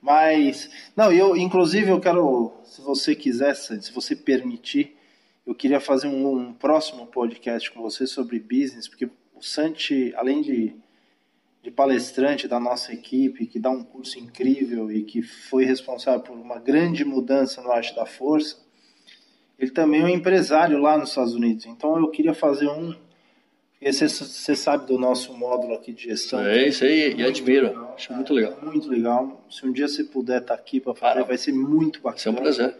Mas, 0.00 0.70
não, 0.96 1.12
eu, 1.12 1.36
inclusive, 1.36 1.90
eu 1.90 2.00
quero, 2.00 2.52
se 2.64 2.80
você 2.80 3.14
quiser, 3.14 3.54
se 3.54 3.92
você 3.92 4.14
permitir, 4.16 4.96
eu 5.44 5.54
queria 5.54 5.80
fazer 5.80 6.06
um, 6.06 6.36
um 6.36 6.52
próximo 6.52 7.06
podcast 7.06 7.70
com 7.72 7.82
você 7.82 8.06
sobre 8.06 8.38
business, 8.38 8.86
porque 8.86 9.06
o 9.06 9.42
Santi, 9.42 10.14
além 10.16 10.40
de, 10.40 10.72
de 11.62 11.70
palestrante 11.70 12.46
da 12.46 12.60
nossa 12.60 12.92
equipe, 12.92 13.46
que 13.46 13.58
dá 13.58 13.70
um 13.70 13.82
curso 13.82 14.18
incrível 14.20 14.90
e 14.90 15.02
que 15.02 15.20
foi 15.20 15.64
responsável 15.64 16.20
por 16.20 16.36
uma 16.36 16.60
grande 16.60 17.04
mudança 17.04 17.60
no 17.60 17.72
Arte 17.72 17.94
da 17.94 18.06
Força, 18.06 18.67
ele 19.58 19.72
também 19.72 20.02
é 20.02 20.04
um 20.04 20.08
empresário 20.08 20.78
lá 20.78 20.96
nos 20.96 21.08
Estados 21.08 21.34
Unidos. 21.34 21.66
Então 21.66 21.98
eu 21.98 22.08
queria 22.08 22.32
fazer 22.32 22.68
um. 22.68 22.94
Você, 23.82 24.08
você 24.08 24.56
sabe 24.56 24.86
do 24.86 24.98
nosso 24.98 25.32
módulo 25.36 25.74
aqui 25.74 25.92
de 25.92 26.04
gestão. 26.04 26.40
É 26.40 26.68
isso 26.68 26.84
aí, 26.84 27.14
e 27.14 27.24
admiro. 27.24 27.68
Legal, 27.68 27.94
Acho 27.94 28.12
muito 28.12 28.32
legal. 28.32 28.58
Muito 28.62 28.88
legal. 28.88 29.44
Se 29.50 29.66
um 29.66 29.72
dia 29.72 29.88
você 29.88 30.04
puder 30.04 30.42
estar 30.42 30.54
aqui 30.54 30.80
para 30.80 30.94
fazer, 30.94 31.24
vai 31.24 31.36
ser 31.36 31.52
muito 31.52 32.00
bacana. 32.00 32.14
Vai 32.14 32.18
ser 32.22 32.28
um 32.28 32.34
prazer. 32.34 32.76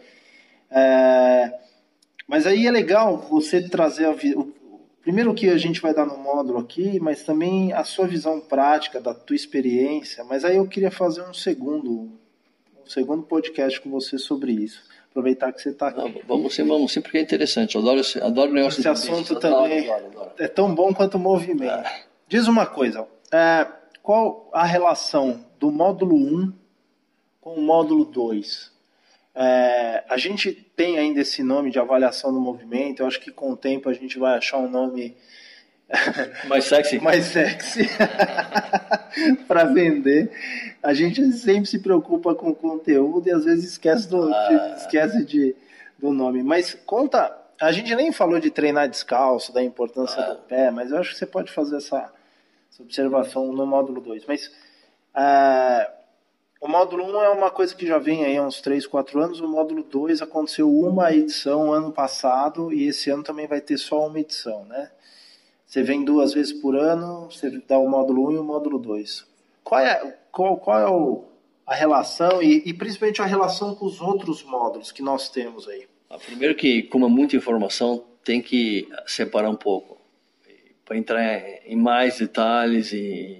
É, 0.71 1.59
mas 2.27 2.45
aí 2.45 2.67
é 2.67 2.71
legal 2.71 3.17
você 3.17 3.61
trazer 3.61 4.05
a, 4.05 4.11
o, 4.11 4.53
primeiro 5.01 5.33
que 5.33 5.49
a 5.49 5.57
gente 5.57 5.81
vai 5.81 5.93
dar 5.93 6.05
no 6.05 6.17
módulo 6.17 6.59
aqui, 6.59 6.99
mas 6.99 7.23
também 7.23 7.73
a 7.73 7.83
sua 7.83 8.05
visão 8.05 8.39
prática 8.39 8.99
da 9.01 9.13
tua 9.13 9.35
experiência. 9.35 10.23
Mas 10.23 10.45
aí 10.45 10.57
eu 10.57 10.67
queria 10.67 10.91
fazer 10.91 11.23
um 11.23 11.33
segundo, 11.33 12.11
um 12.85 12.85
segundo 12.85 13.23
podcast 13.23 13.79
com 13.81 13.89
você 13.89 14.17
sobre 14.17 14.51
isso 14.51 14.88
aproveitar 15.09 15.51
que 15.51 15.61
você 15.61 15.69
está 15.69 15.89
aqui. 15.89 15.99
Não, 15.99 16.13
vamos 16.27 16.55
sim, 16.55 16.63
vamos 16.65 16.91
sim, 16.91 17.01
porque 17.01 17.17
é 17.17 17.21
interessante. 17.21 17.75
Eu 17.75 17.81
adoro, 17.81 18.01
adoro 18.21 18.51
o 18.51 18.53
negócio 18.53 18.79
Esse 18.79 18.87
assunto 18.87 19.35
também 19.39 19.89
adoro, 19.89 20.05
adoro. 20.07 20.31
é 20.37 20.47
tão 20.47 20.73
bom 20.73 20.93
quanto 20.93 21.15
o 21.15 21.19
movimento. 21.19 21.71
É. 21.71 22.03
Diz 22.27 22.47
uma 22.47 22.65
coisa, 22.65 23.07
é, 23.31 23.67
qual 24.03 24.49
a 24.53 24.63
relação 24.63 25.43
do 25.59 25.71
módulo 25.71 26.15
1 26.15 26.53
com 27.41 27.53
o 27.55 27.61
módulo 27.61 28.05
2? 28.05 28.71
É, 29.35 30.03
a 30.09 30.17
gente 30.17 30.51
tem 30.51 30.97
ainda 30.97 31.21
esse 31.21 31.41
nome 31.41 31.71
de 31.71 31.79
avaliação 31.79 32.33
do 32.33 32.39
movimento, 32.39 33.01
eu 33.01 33.07
acho 33.07 33.19
que 33.19 33.31
com 33.31 33.51
o 33.51 33.57
tempo 33.57 33.89
a 33.89 33.93
gente 33.93 34.19
vai 34.19 34.37
achar 34.37 34.57
um 34.57 34.69
nome 34.69 35.15
mais 36.47 36.65
sexy, 36.65 36.99
mais 37.01 37.25
sexy 37.25 37.89
para 39.47 39.65
vender. 39.65 40.31
A 40.81 40.93
gente 40.93 41.31
sempre 41.33 41.65
se 41.65 41.79
preocupa 41.79 42.35
com 42.35 42.49
o 42.49 42.55
conteúdo 42.55 43.27
e 43.27 43.31
às 43.31 43.43
vezes 43.45 43.71
esquece 43.71 44.07
do, 44.07 44.33
ah. 44.33 44.75
esquece 44.77 45.25
de, 45.25 45.55
do 45.97 46.11
nome. 46.11 46.43
Mas 46.43 46.73
conta, 46.85 47.35
a 47.59 47.71
gente 47.71 47.93
nem 47.95 48.11
falou 48.11 48.39
de 48.39 48.49
treinar 48.49 48.87
descalço, 48.87 49.53
da 49.53 49.63
importância 49.63 50.21
ah. 50.21 50.33
do 50.33 50.35
pé, 50.43 50.71
mas 50.71 50.91
eu 50.91 50.99
acho 50.99 51.11
que 51.11 51.17
você 51.17 51.25
pode 51.25 51.51
fazer 51.51 51.77
essa, 51.77 52.11
essa 52.71 52.83
observação 52.83 53.51
no 53.51 53.65
módulo 53.65 53.99
2. 53.99 54.25
Mas 54.25 54.51
é, 55.15 55.91
o 56.61 56.67
módulo 56.67 57.03
1 57.05 57.07
um 57.07 57.21
é 57.21 57.29
uma 57.29 57.49
coisa 57.49 57.73
que 57.73 57.87
já 57.87 57.97
vem 57.97 58.25
aí 58.25 58.37
há 58.37 58.43
uns 58.43 58.61
3, 58.61 58.85
4 58.85 59.21
anos. 59.21 59.39
O 59.41 59.47
módulo 59.47 59.83
2 59.83 60.21
aconteceu 60.21 60.69
uma 60.71 61.11
edição 61.11 61.73
ano 61.73 61.91
passado 61.91 62.71
e 62.71 62.87
esse 62.87 63.09
ano 63.09 63.23
também 63.23 63.47
vai 63.47 63.59
ter 63.59 63.77
só 63.77 64.05
uma 64.05 64.19
edição, 64.19 64.65
né? 64.65 64.91
Você 65.69 65.83
vem 65.83 66.03
duas 66.03 66.33
vezes 66.33 66.51
por 66.51 66.75
ano, 66.75 67.29
você 67.29 67.61
dá 67.67 67.77
o 67.77 67.87
módulo 67.87 68.29
1 68.29 68.31
e 68.31 68.37
o 68.39 68.43
módulo 68.43 68.79
2. 68.79 69.27
Qual 69.63 69.79
é, 69.79 70.17
qual, 70.31 70.57
qual 70.57 70.79
é 70.79 70.89
o, 70.89 71.25
a 71.63 71.75
relação 71.75 72.41
e, 72.41 72.63
e, 72.65 72.73
principalmente 72.73 73.21
a 73.21 73.25
relação 73.25 73.75
com 73.75 73.85
os 73.85 74.01
outros 74.01 74.43
módulos 74.43 74.91
que 74.91 75.03
nós 75.03 75.29
temos 75.29 75.67
aí? 75.67 75.85
Ah, 76.09 76.17
primeiro 76.17 76.55
que, 76.55 76.81
como 76.81 77.05
é 77.05 77.07
muita 77.07 77.35
informação, 77.35 78.03
tem 78.23 78.41
que 78.41 78.89
separar 79.05 79.51
um 79.51 79.55
pouco. 79.55 79.99
Para 80.83 80.97
entrar 80.97 81.23
em 81.63 81.75
mais 81.75 82.17
detalhes 82.17 82.91
e, 82.91 83.39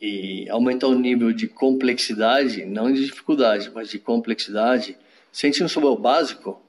e 0.00 0.48
aumentar 0.48 0.86
o 0.86 0.94
nível 0.94 1.32
de 1.32 1.48
complexidade, 1.48 2.64
não 2.64 2.92
de 2.92 3.04
dificuldade, 3.04 3.72
mas 3.74 3.88
de 3.90 3.98
complexidade, 3.98 4.96
Se 5.32 5.46
a 5.46 5.50
gente 5.50 5.62
não 5.62 5.68
souber 5.68 5.90
o 5.90 5.98
básico, 5.98 6.62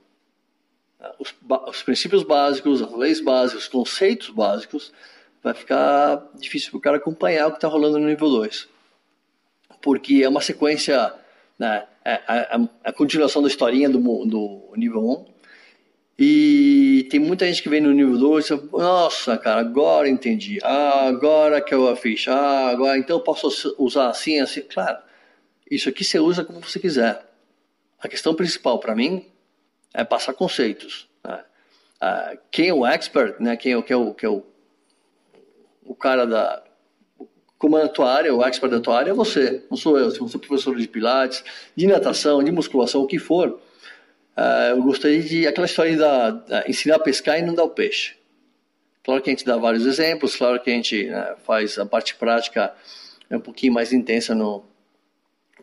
os, 1.18 1.34
os 1.68 1.84
princípios 1.84 2.24
básicos, 2.24 2.82
as 2.82 2.92
leis 2.94 3.22
básicas, 3.22 3.64
os 3.64 3.70
conceitos 3.70 4.30
básicos, 4.30 4.92
vai 5.42 5.54
ficar 5.54 6.30
difícil 6.36 6.72
para 6.72 6.78
o 6.78 6.82
cara 6.82 6.98
acompanhar 6.98 7.48
o 7.48 7.52
que 7.52 7.58
está 7.58 7.68
rolando 7.68 8.00
no 8.00 8.08
nível 8.08 8.30
2. 8.30 8.68
Porque 9.82 10.22
é 10.24 10.30
uma 10.30 10.42
sequência, 10.42 11.14
né, 11.58 11.86
é, 12.04 12.22
a, 12.28 12.58
a, 12.58 12.70
a, 12.86 12.94
continuação 12.94 13.42
da 13.42 13.48
historinha 13.48 13.90
do, 13.90 14.00
do 14.26 14.74
nível 14.76 15.02
1. 15.02 15.12
Um, 15.12 15.26
e 16.22 17.08
tem 17.10 17.18
muita 17.18 17.46
gente 17.46 17.64
que 17.64 17.70
vem 17.70 17.80
no 17.80 17.94
nível 17.94 18.18
2 18.18 18.50
e 18.50 18.62
nossa, 18.74 19.38
cara, 19.38 19.62
agora 19.62 20.10
entendi. 20.10 20.60
Ah, 20.62 21.08
agora 21.08 21.62
que 21.62 21.74
eu 21.74 21.88
a 21.88 21.96
ficha. 21.96 22.34
Ah, 22.34 22.68
agora 22.68 22.98
então 22.98 23.18
eu 23.18 23.24
posso 23.24 23.48
usar 23.78 24.10
assim, 24.10 24.38
assim. 24.42 24.62
Claro, 24.64 24.98
isso 25.72 25.88
aqui 25.88 26.04
você 26.04 26.20
usa 26.20 26.44
como 26.44 26.60
você 26.60 26.78
quiser. 26.78 27.26
A 28.02 28.10
questão 28.10 28.36
principal 28.36 28.80
para 28.80 28.94
mim 28.94 29.26
é 29.94 30.04
passar 30.04 30.34
conceitos. 30.34 31.08
Né? 31.24 31.44
Ah, 32.02 32.38
quem 32.52 32.70
é 32.70 32.74
o 32.74 32.86
expert, 32.86 33.40
né? 33.40 33.56
quem, 33.58 33.74
é, 33.74 33.82
quem 33.82 33.94
é 33.94 33.98
o, 33.98 34.14
quem 34.14 34.28
é 34.28 34.32
o 34.32 34.44
o 35.90 35.96
cara 35.96 36.26
da 36.28 36.64
comanda 37.58 37.86
a 37.86 37.90
tua 37.90 38.14
área, 38.14 38.34
o 38.34 38.44
expert 38.44 38.72
da 38.72 38.80
tua 38.80 38.98
área 38.98 39.10
é 39.10 39.14
você, 39.14 39.66
não 39.70 39.76
sou 39.76 39.98
eu. 39.98 40.10
Se 40.12 40.20
você 40.20 40.38
é 40.38 40.40
professor 40.40 40.78
de 40.78 40.88
pilates, 40.88 41.44
de 41.76 41.88
natação, 41.88 42.42
de 42.42 42.52
musculação, 42.52 43.02
o 43.02 43.08
que 43.08 43.18
for, 43.18 43.50
uh, 43.50 44.70
eu 44.70 44.82
gostaria 44.84 45.22
de 45.22 45.46
aquela 45.46 45.66
história 45.66 45.98
da, 45.98 46.64
ensinar 46.68 46.96
a 46.96 47.00
pescar 47.00 47.38
e 47.38 47.42
não 47.42 47.54
dar 47.54 47.64
o 47.64 47.72
peixe. 47.72 48.16
Claro 49.04 49.22
que 49.22 49.30
a 49.30 49.34
gente 49.34 49.44
dá 49.44 49.58
vários 49.58 49.86
exemplos, 49.86 50.36
claro 50.36 50.60
que 50.62 50.70
a 50.70 50.74
gente 50.74 51.06
né, 51.06 51.36
faz 51.44 51.78
a 51.78 51.86
parte 51.86 52.16
prática 52.16 52.74
é 53.30 53.36
um 53.36 53.42
pouquinho 53.42 53.74
mais 53.74 53.92
intensa 53.92 54.34
no, 54.34 54.64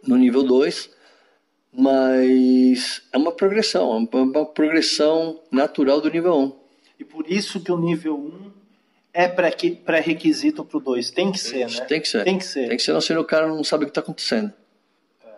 no 0.07 0.17
nível 0.17 0.43
2, 0.43 0.91
mas 1.77 3.03
é 3.13 3.19
uma 3.19 3.33
progressão, 3.33 4.09
é 4.11 4.17
uma 4.17 4.47
progressão 4.47 5.41
natural 5.51 6.01
do 6.01 6.11
nível 6.11 6.35
1. 6.35 6.43
Um. 6.43 6.53
E 6.99 7.05
por 7.05 7.31
isso 7.31 7.61
que 7.61 7.71
o 7.71 7.77
nível 7.77 8.17
1 8.17 8.19
um 8.19 8.53
é 9.13 9.29
pré-requisito 9.29 10.65
para 10.65 10.79
o 10.79 10.81
2. 10.81 11.11
Tem 11.11 11.31
que 11.31 11.39
ser, 11.39 11.69
né? 11.69 11.81
Tem 11.87 12.01
que 12.01 12.09
ser. 12.09 12.25
Tem 12.25 12.39
que 12.39 12.45
ser. 12.45 12.69
Tem 12.69 12.77
que 12.77 12.83
ser, 12.83 13.01
senão 13.03 13.21
o 13.21 13.25
cara 13.25 13.47
não 13.47 13.63
sabe 13.63 13.85
o 13.85 13.87
que 13.87 13.91
está 13.91 14.01
acontecendo. 14.01 14.53
É. 15.25 15.29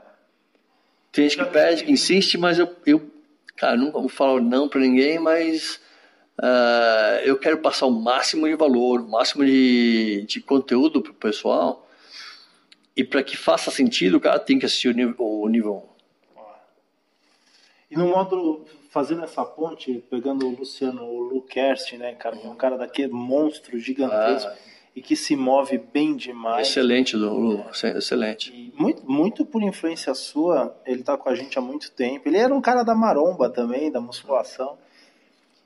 Tem 1.11 1.29
gente 1.29 1.43
que 1.43 1.51
pede, 1.51 1.85
que 1.85 1.93
insiste, 1.93 2.39
mas 2.39 2.59
eu, 2.59 2.75
eu 2.87 3.11
cara, 3.57 3.77
nunca 3.77 3.99
vou 3.99 4.09
falar 4.09 4.41
não 4.41 4.69
para 4.69 4.81
ninguém, 4.81 5.19
mas 5.19 5.81
uh, 6.41 7.21
eu 7.25 7.37
quero 7.37 7.59
passar 7.59 7.87
o 7.87 7.91
máximo 7.91 8.49
de 8.49 8.55
valor, 8.55 9.01
o 9.01 9.09
máximo 9.09 9.45
de, 9.45 10.25
de 10.27 10.41
conteúdo 10.41 11.03
para 11.03 11.13
o 11.13 11.15
pessoal. 11.15 11.89
E 12.97 13.03
para 13.03 13.23
que 13.23 13.37
faça 13.37 13.71
sentido, 13.71 14.17
o 14.17 14.21
cara 14.21 14.39
tem 14.39 14.59
que 14.59 14.67
assistir 14.67 14.89
o 14.89 14.93
nível, 14.93 15.17
o 15.19 15.49
nível 15.49 15.75
1. 15.85 15.88
E 17.91 17.97
no 17.97 18.09
módulo 18.09 18.67
fazendo 18.91 19.25
essa 19.25 19.45
ponte, 19.45 20.05
pegando 20.11 20.47
o 20.47 20.51
Luciano, 20.51 21.05
o 21.05 21.21
Lu 21.21 21.43
Kerst, 21.43 21.93
né, 21.95 22.15
cara, 22.15 22.37
é 22.37 22.49
um 22.49 22.55
cara 22.55 22.77
daquele 22.77 23.13
monstro 23.13 23.79
gigantesco 23.79 24.51
ah. 24.51 24.57
e 24.95 25.01
que 25.01 25.17
se 25.17 25.35
move 25.35 25.79
bem 25.79 26.15
demais. 26.15 26.69
Excelente, 26.69 27.17
Lu, 27.17 27.65
excelente. 27.71 28.53
E 28.53 28.73
muito, 28.77 29.11
muito 29.11 29.45
por 29.45 29.63
influência 29.63 30.15
sua, 30.15 30.77
ele 30.85 31.03
tá 31.03 31.17
com 31.17 31.29
a 31.29 31.35
gente 31.35 31.59
há 31.59 31.63
muito 31.63 31.91
tempo. 31.93 32.29
Ele 32.29 32.37
era 32.39 32.55
um 32.55 32.61
cara 32.61 32.83
da 32.83 32.95
maromba 32.95 33.49
também, 33.49 33.91
da 33.91 34.01
musculação. 34.01 34.77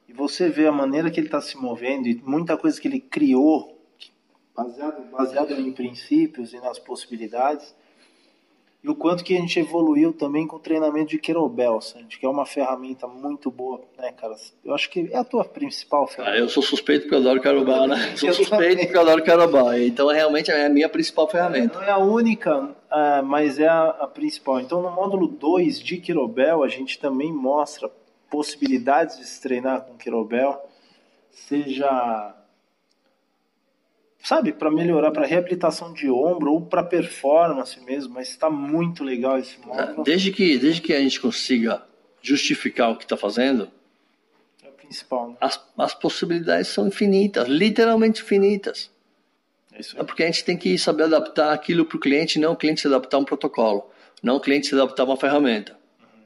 E 0.09 0.13
você 0.13 0.49
vê 0.49 0.67
a 0.67 0.73
maneira 0.73 1.11
que 1.11 1.19
ele 1.19 1.29
está 1.29 1.41
se 1.41 1.57
movendo 1.57 2.07
e 2.07 2.21
muita 2.25 2.57
coisa 2.57 2.81
que 2.81 2.87
ele 2.87 3.01
criou, 3.01 3.81
baseado, 4.55 5.11
baseado 5.11 5.53
em 5.55 5.73
princípios 5.73 6.53
e 6.53 6.61
nas 6.61 6.79
possibilidades 6.79 7.75
e 8.85 8.89
o 8.89 8.97
quanto 8.97 9.23
que 9.23 9.37
a 9.37 9.41
gente 9.41 9.61
evoluiu 9.61 10.13
também 10.13 10.45
com 10.45 10.57
o 10.57 10.59
treinamento 10.59 11.11
de 11.11 11.19
Querobel, 11.19 11.81
Sandy, 11.81 12.19
que 12.19 12.27
é 12.27 12.29
uma 12.29 12.45
ferramenta 12.45 13.07
muito 13.07 13.49
boa, 13.49 13.81
né, 13.97 14.11
cara? 14.11 14.35
Eu 14.65 14.75
acho 14.75 14.91
que 14.91 15.09
é 15.13 15.17
a 15.17 15.23
tua 15.23 15.45
principal 15.45 16.09
ferramenta. 16.09 16.39
Eu 16.39 16.49
sou 16.49 16.65
suspeito 16.65 17.03
porque 17.03 17.15
eu 17.15 17.21
adoro 17.21 17.41
Querobel, 17.41 17.87
né? 17.87 17.97
Sou 18.17 18.33
suspeito 18.33 18.83
porque 18.83 18.97
eu 18.97 19.03
adoro 19.03 19.23
Querobel, 19.23 19.85
então 19.85 20.09
realmente 20.09 20.51
é 20.51 20.67
a 20.67 20.69
minha 20.69 20.89
principal 20.89 21.29
ferramenta. 21.29 21.79
Não 21.79 21.87
é 21.87 21.91
a 21.91 21.99
única, 21.99 22.75
é, 22.91 23.23
mas 23.23 23.61
é 23.61 23.69
a, 23.69 24.11
principal. 24.13 24.61
Então 24.61 24.83
no 24.83 24.91
módulo 24.91 25.29
2 25.29 25.79
de 25.79 25.99
Querobel, 25.99 26.65
a 26.65 26.69
gente 26.69 26.99
também 26.99 27.33
mostra 27.33 27.89
possibilidades 28.29 29.17
de 29.17 29.27
se 29.27 29.41
treinar 29.41 29.83
com 29.83 29.97
Querobel, 29.97 30.61
seja 31.31 32.35
sabe, 34.23 34.53
para 34.53 34.71
melhorar, 34.71 35.11
para 35.11 35.27
reabilitação 35.27 35.93
de 35.93 36.09
ombro 36.09 36.53
ou 36.53 36.61
para 36.63 36.83
performance 36.83 37.79
mesmo, 37.81 38.15
mas 38.15 38.29
está 38.29 38.49
muito 38.49 39.03
legal 39.03 39.39
esse 39.39 39.59
módulo. 39.61 40.05
Desde 40.05 40.31
que, 40.31 40.57
desde 40.59 40.81
que 40.81 40.93
a 40.93 41.01
gente 41.01 41.21
consiga 41.21 41.83
justificar 42.23 42.93
o 42.93 42.97
que 42.97 43.05
está 43.05 43.17
fazendo, 43.17 43.69
é 44.63 44.69
o 44.69 44.73
principal. 44.73 45.31
Né? 45.31 45.37
As, 45.41 45.61
as 45.77 45.95
possibilidades 45.95 46.69
são 46.69 46.87
infinitas, 46.87 47.49
literalmente 47.49 48.23
infinitas. 48.23 48.91
É, 49.73 49.81
isso 49.81 49.99
é 49.99 50.05
porque 50.05 50.23
a 50.23 50.27
gente 50.27 50.45
tem 50.45 50.57
que 50.57 50.79
saber 50.79 51.05
adaptar 51.05 51.53
aquilo 51.53 51.85
para 51.85 51.97
o 51.97 52.01
cliente, 52.01 52.39
não 52.39 52.53
o 52.53 52.57
cliente 52.57 52.81
se 52.81 52.87
adaptar 52.87 53.17
a 53.17 53.21
um 53.21 53.25
protocolo, 53.25 53.91
não 54.23 54.37
o 54.37 54.41
cliente 54.41 54.69
se 54.69 54.75
adaptar 54.75 55.03
a 55.03 55.07
uma 55.07 55.17
ferramenta. 55.17 55.73
Uhum. 56.01 56.23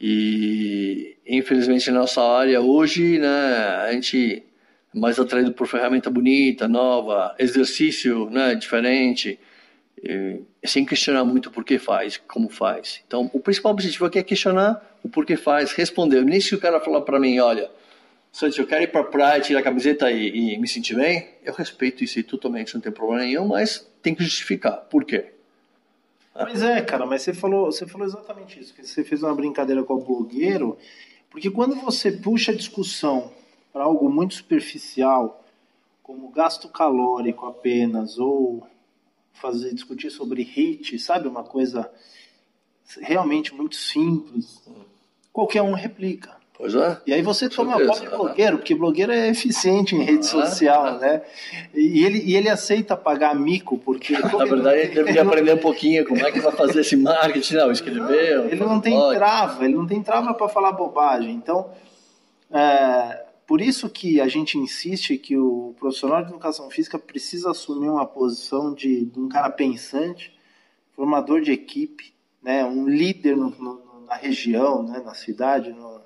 E 0.00 1.16
infelizmente 1.24 1.88
na 1.92 2.00
nossa 2.00 2.20
área 2.20 2.60
hoje, 2.60 3.18
né, 3.18 3.28
a 3.28 3.92
gente 3.92 4.45
mais 4.96 5.18
atraído 5.18 5.52
por 5.52 5.66
ferramenta 5.66 6.08
bonita, 6.08 6.66
nova, 6.66 7.34
exercício 7.38 8.30
né, 8.30 8.54
diferente, 8.54 9.38
e, 10.02 10.40
sem 10.64 10.86
questionar 10.86 11.22
muito 11.22 11.50
o 11.50 11.52
porquê 11.52 11.78
faz, 11.78 12.16
como 12.16 12.48
faz. 12.48 13.02
Então, 13.06 13.30
o 13.34 13.38
principal 13.38 13.72
objetivo 13.72 14.06
aqui 14.06 14.18
é 14.18 14.22
questionar 14.22 14.98
o 15.02 15.08
porquê 15.08 15.36
faz, 15.36 15.72
responder. 15.72 16.24
Nem 16.24 16.40
se 16.40 16.54
o 16.54 16.58
cara 16.58 16.80
falar 16.80 17.02
para 17.02 17.20
mim, 17.20 17.38
olha, 17.38 17.70
Santos, 18.32 18.56
eu 18.56 18.66
quero 18.66 18.84
ir 18.84 18.86
para 18.88 19.02
a 19.02 19.04
praia, 19.04 19.40
tirar 19.40 19.60
a 19.60 19.62
camiseta 19.62 20.10
e, 20.10 20.54
e, 20.54 20.58
me 20.58 20.66
sentir 20.66 20.96
bem, 20.96 21.28
eu 21.44 21.52
respeito 21.52 22.02
isso 22.02 22.22
totalmente, 22.24 22.74
não 22.74 22.80
tem 22.80 22.90
problema 22.90 23.22
nenhum, 23.22 23.48
mas 23.48 23.86
tem 24.02 24.14
que 24.14 24.24
justificar. 24.24 24.78
Por 24.90 25.04
quê? 25.04 25.26
Mas 26.34 26.62
é, 26.62 26.80
cara, 26.80 27.04
mas 27.04 27.22
você 27.22 27.34
falou, 27.34 27.66
você 27.66 27.86
falou 27.86 28.06
exatamente 28.06 28.60
isso, 28.60 28.74
que 28.74 28.86
você 28.86 29.04
fez 29.04 29.22
uma 29.22 29.34
brincadeira 29.34 29.82
com 29.82 29.94
o 29.94 30.04
blogueiro, 30.04 30.76
porque 31.30 31.50
quando 31.50 31.74
você 31.76 32.10
puxa 32.12 32.52
a 32.52 32.54
discussão 32.54 33.32
para 33.76 33.84
algo 33.84 34.08
muito 34.08 34.32
superficial, 34.32 35.44
como 36.02 36.30
gasto 36.30 36.66
calórico 36.66 37.44
apenas, 37.44 38.18
ou 38.18 38.66
fazer 39.34 39.74
discutir 39.74 40.08
sobre 40.08 40.40
HIT, 40.42 40.98
sabe? 40.98 41.28
Uma 41.28 41.44
coisa 41.44 41.90
realmente 43.02 43.54
muito 43.54 43.76
simples. 43.76 44.62
Qualquer 45.30 45.60
um 45.60 45.74
replica. 45.74 46.34
Pois 46.54 46.74
é. 46.74 46.98
E 47.06 47.12
aí 47.12 47.20
você 47.20 47.50
toma 47.50 47.74
a 47.74 47.86
pobre 47.86 48.08
blogueiro, 48.08 48.56
porque 48.56 48.74
blogueiro 48.74 49.12
é 49.12 49.28
eficiente 49.28 49.94
em 49.94 50.02
rede 50.04 50.24
social, 50.24 50.98
né? 50.98 51.20
E 51.74 52.02
ele, 52.02 52.22
e 52.24 52.34
ele 52.34 52.48
aceita 52.48 52.96
pagar 52.96 53.34
mico, 53.34 53.76
porque. 53.76 54.14
Na 54.16 54.46
verdade, 54.46 54.78
ele 54.78 54.94
deveria 54.94 55.20
aprender 55.20 55.52
um 55.52 55.58
pouquinho 55.58 56.02
como 56.06 56.26
é 56.26 56.32
que 56.32 56.40
vai 56.40 56.52
fazer 56.52 56.80
esse 56.80 56.96
marketing, 56.96 57.56
não, 57.56 57.70
escreveu. 57.70 58.46
Ele 58.46 58.64
não 58.64 58.80
tem 58.80 58.98
trava, 59.14 59.66
ele 59.66 59.74
não 59.74 59.86
tem 59.86 60.02
trava 60.02 60.32
para 60.32 60.48
falar 60.48 60.72
bobagem. 60.72 61.34
Então, 61.34 61.70
é, 62.50 63.25
por 63.46 63.60
isso 63.60 63.88
que 63.88 64.20
a 64.20 64.26
gente 64.26 64.58
insiste 64.58 65.16
que 65.16 65.38
o 65.38 65.74
profissional 65.78 66.22
de 66.22 66.30
educação 66.30 66.68
física 66.68 66.98
precisa 66.98 67.50
assumir 67.50 67.88
uma 67.88 68.04
posição 68.04 68.74
de, 68.74 69.04
de 69.04 69.20
um 69.20 69.28
cara 69.28 69.50
pensante, 69.50 70.36
formador 70.94 71.40
de 71.40 71.52
equipe, 71.52 72.12
né, 72.42 72.64
um 72.64 72.88
líder 72.88 73.36
no, 73.36 73.50
no, 73.50 74.06
na 74.06 74.16
região, 74.16 74.82
né, 74.82 75.00
na 75.04 75.14
cidade, 75.14 75.72
no, 75.72 76.00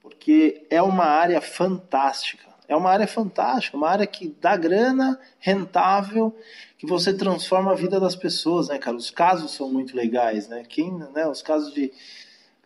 porque 0.00 0.66
é 0.70 0.80
uma 0.82 1.04
área 1.04 1.40
fantástica. 1.40 2.44
É 2.68 2.74
uma 2.74 2.90
área 2.90 3.06
fantástica, 3.06 3.76
uma 3.76 3.88
área 3.88 4.06
que 4.06 4.34
dá 4.40 4.56
grana, 4.56 5.18
rentável, 5.38 6.36
que 6.76 6.86
você 6.86 7.14
transforma 7.14 7.70
a 7.70 7.76
vida 7.76 8.00
das 8.00 8.16
pessoas, 8.16 8.68
né, 8.68 8.76
cara? 8.76 8.96
Os 8.96 9.10
casos 9.10 9.52
são 9.52 9.72
muito 9.72 9.96
legais, 9.96 10.48
né? 10.48 10.64
Quem, 10.68 10.92
né, 10.92 11.28
os 11.28 11.42
casos 11.42 11.72
de 11.72 11.92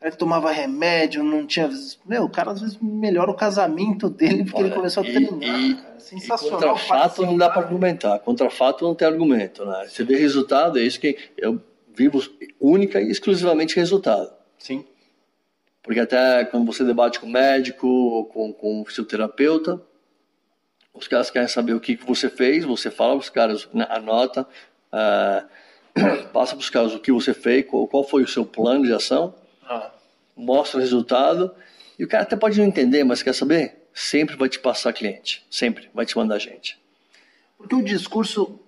cara 0.01 0.11
que 0.13 0.19
tomava 0.19 0.51
remédio, 0.51 1.23
não 1.23 1.47
tinha. 1.47 1.71
Meu, 2.07 2.25
o 2.25 2.31
cara 2.31 2.53
às 2.53 2.61
vezes 2.61 2.79
melhora 2.81 3.31
o 3.31 3.37
casamento 3.37 4.09
dele 4.09 4.45
porque 4.45 4.57
Olha, 4.57 4.67
ele 4.67 4.75
começou 4.75 5.03
a 5.03 5.07
treinar. 5.07 5.61
E, 5.61 5.75
cara. 5.75 6.01
Sensacional. 6.01 6.59
E 6.59 6.63
contra 6.63 6.77
fato 6.77 7.27
não 7.27 7.37
dá 7.37 7.51
para 7.51 7.63
argumentar. 7.63 8.19
Contra 8.21 8.51
fato 8.51 8.85
não 8.85 8.95
tem 8.95 9.07
argumento. 9.07 9.65
Né? 9.65 9.87
Você 9.89 10.03
vê 10.03 10.17
resultado, 10.17 10.79
é 10.79 10.83
isso 10.83 10.99
que 10.99 11.19
eu 11.37 11.61
vivo 11.95 12.23
única 12.59 13.01
e 13.01 13.11
exclusivamente 13.11 13.77
resultado. 13.77 14.33
Sim. 14.59 14.85
Porque 15.83 16.01
até 16.01 16.45
quando 16.47 16.65
você 16.65 16.83
debate 16.83 17.21
com 17.21 17.27
o 17.27 17.31
médico, 17.31 18.25
com, 18.33 18.53
com 18.53 18.81
o 18.81 18.85
fisioterapeuta, 18.87 19.81
os 20.95 21.07
caras 21.09 21.31
querem 21.31 21.49
saber 21.49 21.75
o 21.75 21.81
que, 21.81 21.97
que 21.97 22.07
você 22.07 22.29
fez, 22.29 22.65
você 22.65 22.91
fala 22.91 23.13
para 23.13 23.21
os 23.21 23.31
caras, 23.31 23.69
né, 23.73 23.87
anota, 23.91 24.47
uh, 24.93 26.29
passa 26.33 26.55
para 26.55 26.63
os 26.63 26.71
caras 26.71 26.95
o 26.95 27.01
que 27.01 27.13
você 27.13 27.33
fez, 27.35 27.67
qual, 27.67 27.87
qual 27.87 28.05
foi 28.05 28.23
o 28.23 28.29
seu 28.29 28.45
plano 28.45 28.85
de 28.85 28.93
ação, 28.93 29.35
ah. 29.71 29.93
Mostra 30.37 30.79
o 30.79 30.81
resultado. 30.81 31.55
E 31.99 32.05
o 32.05 32.09
cara 32.09 32.25
até 32.25 32.37
pode 32.37 32.59
não 32.59 32.67
entender, 32.67 33.05
mas 33.05 33.23
quer 33.23 33.35
saber? 33.35 33.89
Sempre 33.95 34.37
vai 34.37 34.49
te 34.49 34.59
passar 34.59 34.93
cliente. 34.93 35.47
Sempre 35.51 35.89
vai 35.95 36.05
te 36.05 36.17
mandar 36.17 36.39
gente. 36.39 36.79
Porque 37.57 37.75
o 37.75 37.83
discurso 37.83 38.59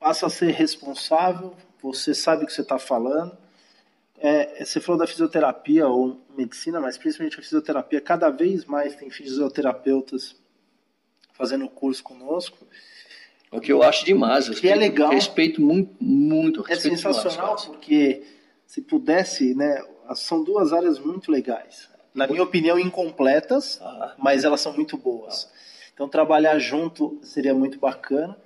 passa 0.00 0.26
a 0.26 0.30
ser 0.30 0.52
responsável, 0.52 1.54
você 1.82 2.14
sabe 2.14 2.44
o 2.44 2.46
que 2.46 2.52
você 2.52 2.62
está 2.62 2.78
falando. 2.78 3.36
é, 4.20 4.64
você 4.64 4.80
falou 4.80 4.98
da 4.98 5.06
fisioterapia 5.06 5.86
ou 5.86 6.20
medicina, 6.36 6.80
mas 6.80 6.96
principalmente 6.96 7.38
a 7.38 7.42
fisioterapia, 7.42 8.00
cada 8.00 8.30
vez 8.30 8.64
mais 8.64 8.96
tem 8.96 9.10
fisioterapeutas 9.10 10.36
fazendo 11.32 11.68
curso 11.68 12.02
conosco. 12.02 12.58
O 13.50 13.60
que 13.60 13.72
eu 13.72 13.82
acho 13.82 14.04
demais. 14.04 14.48
Respeito, 14.48 14.60
que 14.60 14.68
é 14.68 14.74
legal. 14.74 15.10
Respeito 15.10 15.60
muito, 15.60 15.94
muito. 16.00 16.64
É 16.66 16.70
respeito 16.70 16.96
sensacional 16.96 17.56
demais, 17.56 17.64
porque 17.64 18.22
se 18.68 18.82
pudesse, 18.82 19.54
né, 19.54 19.82
são 20.14 20.44
duas 20.44 20.74
áreas 20.74 20.98
muito 20.98 21.32
legais. 21.32 21.88
Na 22.14 22.26
minha 22.26 22.42
opinião, 22.42 22.78
incompletas, 22.78 23.80
ah. 23.80 24.14
mas 24.18 24.44
elas 24.44 24.60
são 24.60 24.74
muito 24.74 24.98
boas. 24.98 25.50
Então, 25.94 26.06
trabalhar 26.06 26.58
junto 26.58 27.18
seria 27.22 27.54
muito 27.54 27.78
bacana. 27.78 28.36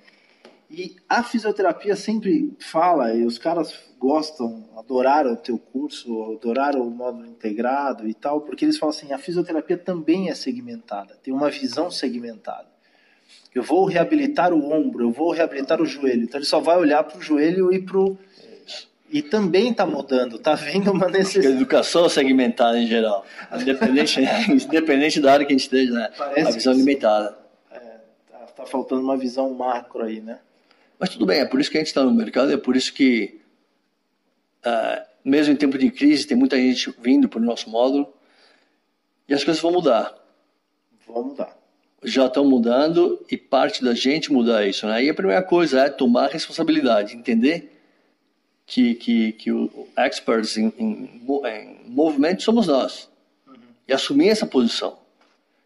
E 0.70 0.94
a 1.08 1.24
fisioterapia 1.24 1.96
sempre 1.96 2.56
fala, 2.60 3.12
e 3.12 3.26
os 3.26 3.36
caras 3.36 3.74
gostam, 3.98 4.70
adoraram 4.76 5.32
o 5.32 5.36
teu 5.36 5.58
curso, 5.58 6.36
adoraram 6.38 6.86
o 6.86 6.90
modo 6.90 7.26
integrado 7.26 8.08
e 8.08 8.14
tal, 8.14 8.42
porque 8.42 8.64
eles 8.64 8.78
falam 8.78 8.94
assim, 8.94 9.12
a 9.12 9.18
fisioterapia 9.18 9.76
também 9.76 10.30
é 10.30 10.34
segmentada, 10.36 11.18
tem 11.20 11.34
uma 11.34 11.50
visão 11.50 11.90
segmentada. 11.90 12.70
Eu 13.52 13.62
vou 13.62 13.86
reabilitar 13.86 14.52
o 14.52 14.72
ombro, 14.72 15.04
eu 15.04 15.10
vou 15.10 15.32
reabilitar 15.32 15.82
o 15.82 15.86
joelho. 15.86 16.22
Então 16.22 16.38
ele 16.38 16.46
só 16.46 16.60
vai 16.60 16.78
olhar 16.78 17.02
para 17.02 17.18
o 17.18 17.22
joelho 17.22 17.72
e 17.72 17.82
para 17.82 17.98
o 17.98 18.16
e 19.12 19.20
também 19.20 19.70
está 19.70 19.84
mudando, 19.84 20.36
está 20.36 20.54
vendo 20.54 20.90
uma 20.90 21.06
necessidade. 21.06 21.48
A 21.48 21.56
educação 21.56 22.08
segmentada 22.08 22.78
em 22.78 22.86
geral, 22.86 23.26
independente, 23.60 24.20
independente 24.50 25.20
da 25.20 25.34
área 25.34 25.44
que 25.44 25.52
a 25.52 25.56
gente 25.56 25.64
esteja, 25.64 25.92
né? 25.92 26.10
Parece 26.16 26.48
a 26.48 26.52
visão 26.52 26.72
limitada. 26.72 27.36
É, 27.70 27.78
tá, 28.30 28.38
tá, 28.56 28.66
faltando 28.66 29.02
uma 29.02 29.16
visão 29.16 29.52
macro 29.52 30.02
aí, 30.02 30.22
né? 30.22 30.38
Mas 30.98 31.10
tudo 31.10 31.26
bem, 31.26 31.40
é 31.40 31.44
por 31.44 31.60
isso 31.60 31.70
que 31.70 31.76
a 31.76 31.80
gente 31.80 31.88
está 31.88 32.02
no 32.02 32.14
mercado, 32.14 32.52
é 32.52 32.56
por 32.56 32.74
isso 32.74 32.90
que, 32.94 33.38
uh, 34.64 35.02
mesmo 35.22 35.52
em 35.52 35.56
tempo 35.56 35.76
de 35.76 35.90
crise, 35.90 36.26
tem 36.26 36.36
muita 36.36 36.56
gente 36.56 36.94
vindo 36.98 37.28
para 37.28 37.38
o 37.38 37.44
nosso 37.44 37.68
módulo 37.68 38.10
e 39.28 39.34
as 39.34 39.44
coisas 39.44 39.62
vão 39.62 39.72
mudar. 39.72 40.14
Vão 41.06 41.24
mudar. 41.24 41.54
Já 42.02 42.26
estão 42.26 42.46
mudando 42.46 43.24
e 43.30 43.36
parte 43.36 43.84
da 43.84 43.94
gente 43.94 44.32
mudar 44.32 44.66
isso, 44.66 44.86
né? 44.86 45.04
E 45.04 45.10
a 45.10 45.14
primeira 45.14 45.42
coisa 45.42 45.82
é 45.82 45.90
tomar 45.90 46.30
responsabilidade, 46.30 47.14
entender 47.14 47.81
que, 48.72 48.94
que, 48.94 49.32
que 49.32 49.52
o 49.52 49.86
experts 49.98 50.56
em, 50.56 50.72
em, 50.78 51.20
em 51.44 51.76
movimento 51.88 52.42
somos 52.42 52.66
nós. 52.66 53.06
Uhum. 53.46 53.54
E 53.86 53.92
assumir 53.92 54.30
essa 54.30 54.46
posição. 54.46 54.96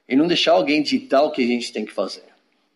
E 0.09 0.17
não 0.17 0.27
deixar 0.27 0.53
alguém 0.53 0.83
ditar 0.83 1.23
o 1.23 1.31
que 1.31 1.41
a 1.41 1.47
gente 1.47 1.73
tem 1.73 1.85
que 1.85 1.93
fazer. 1.93 2.25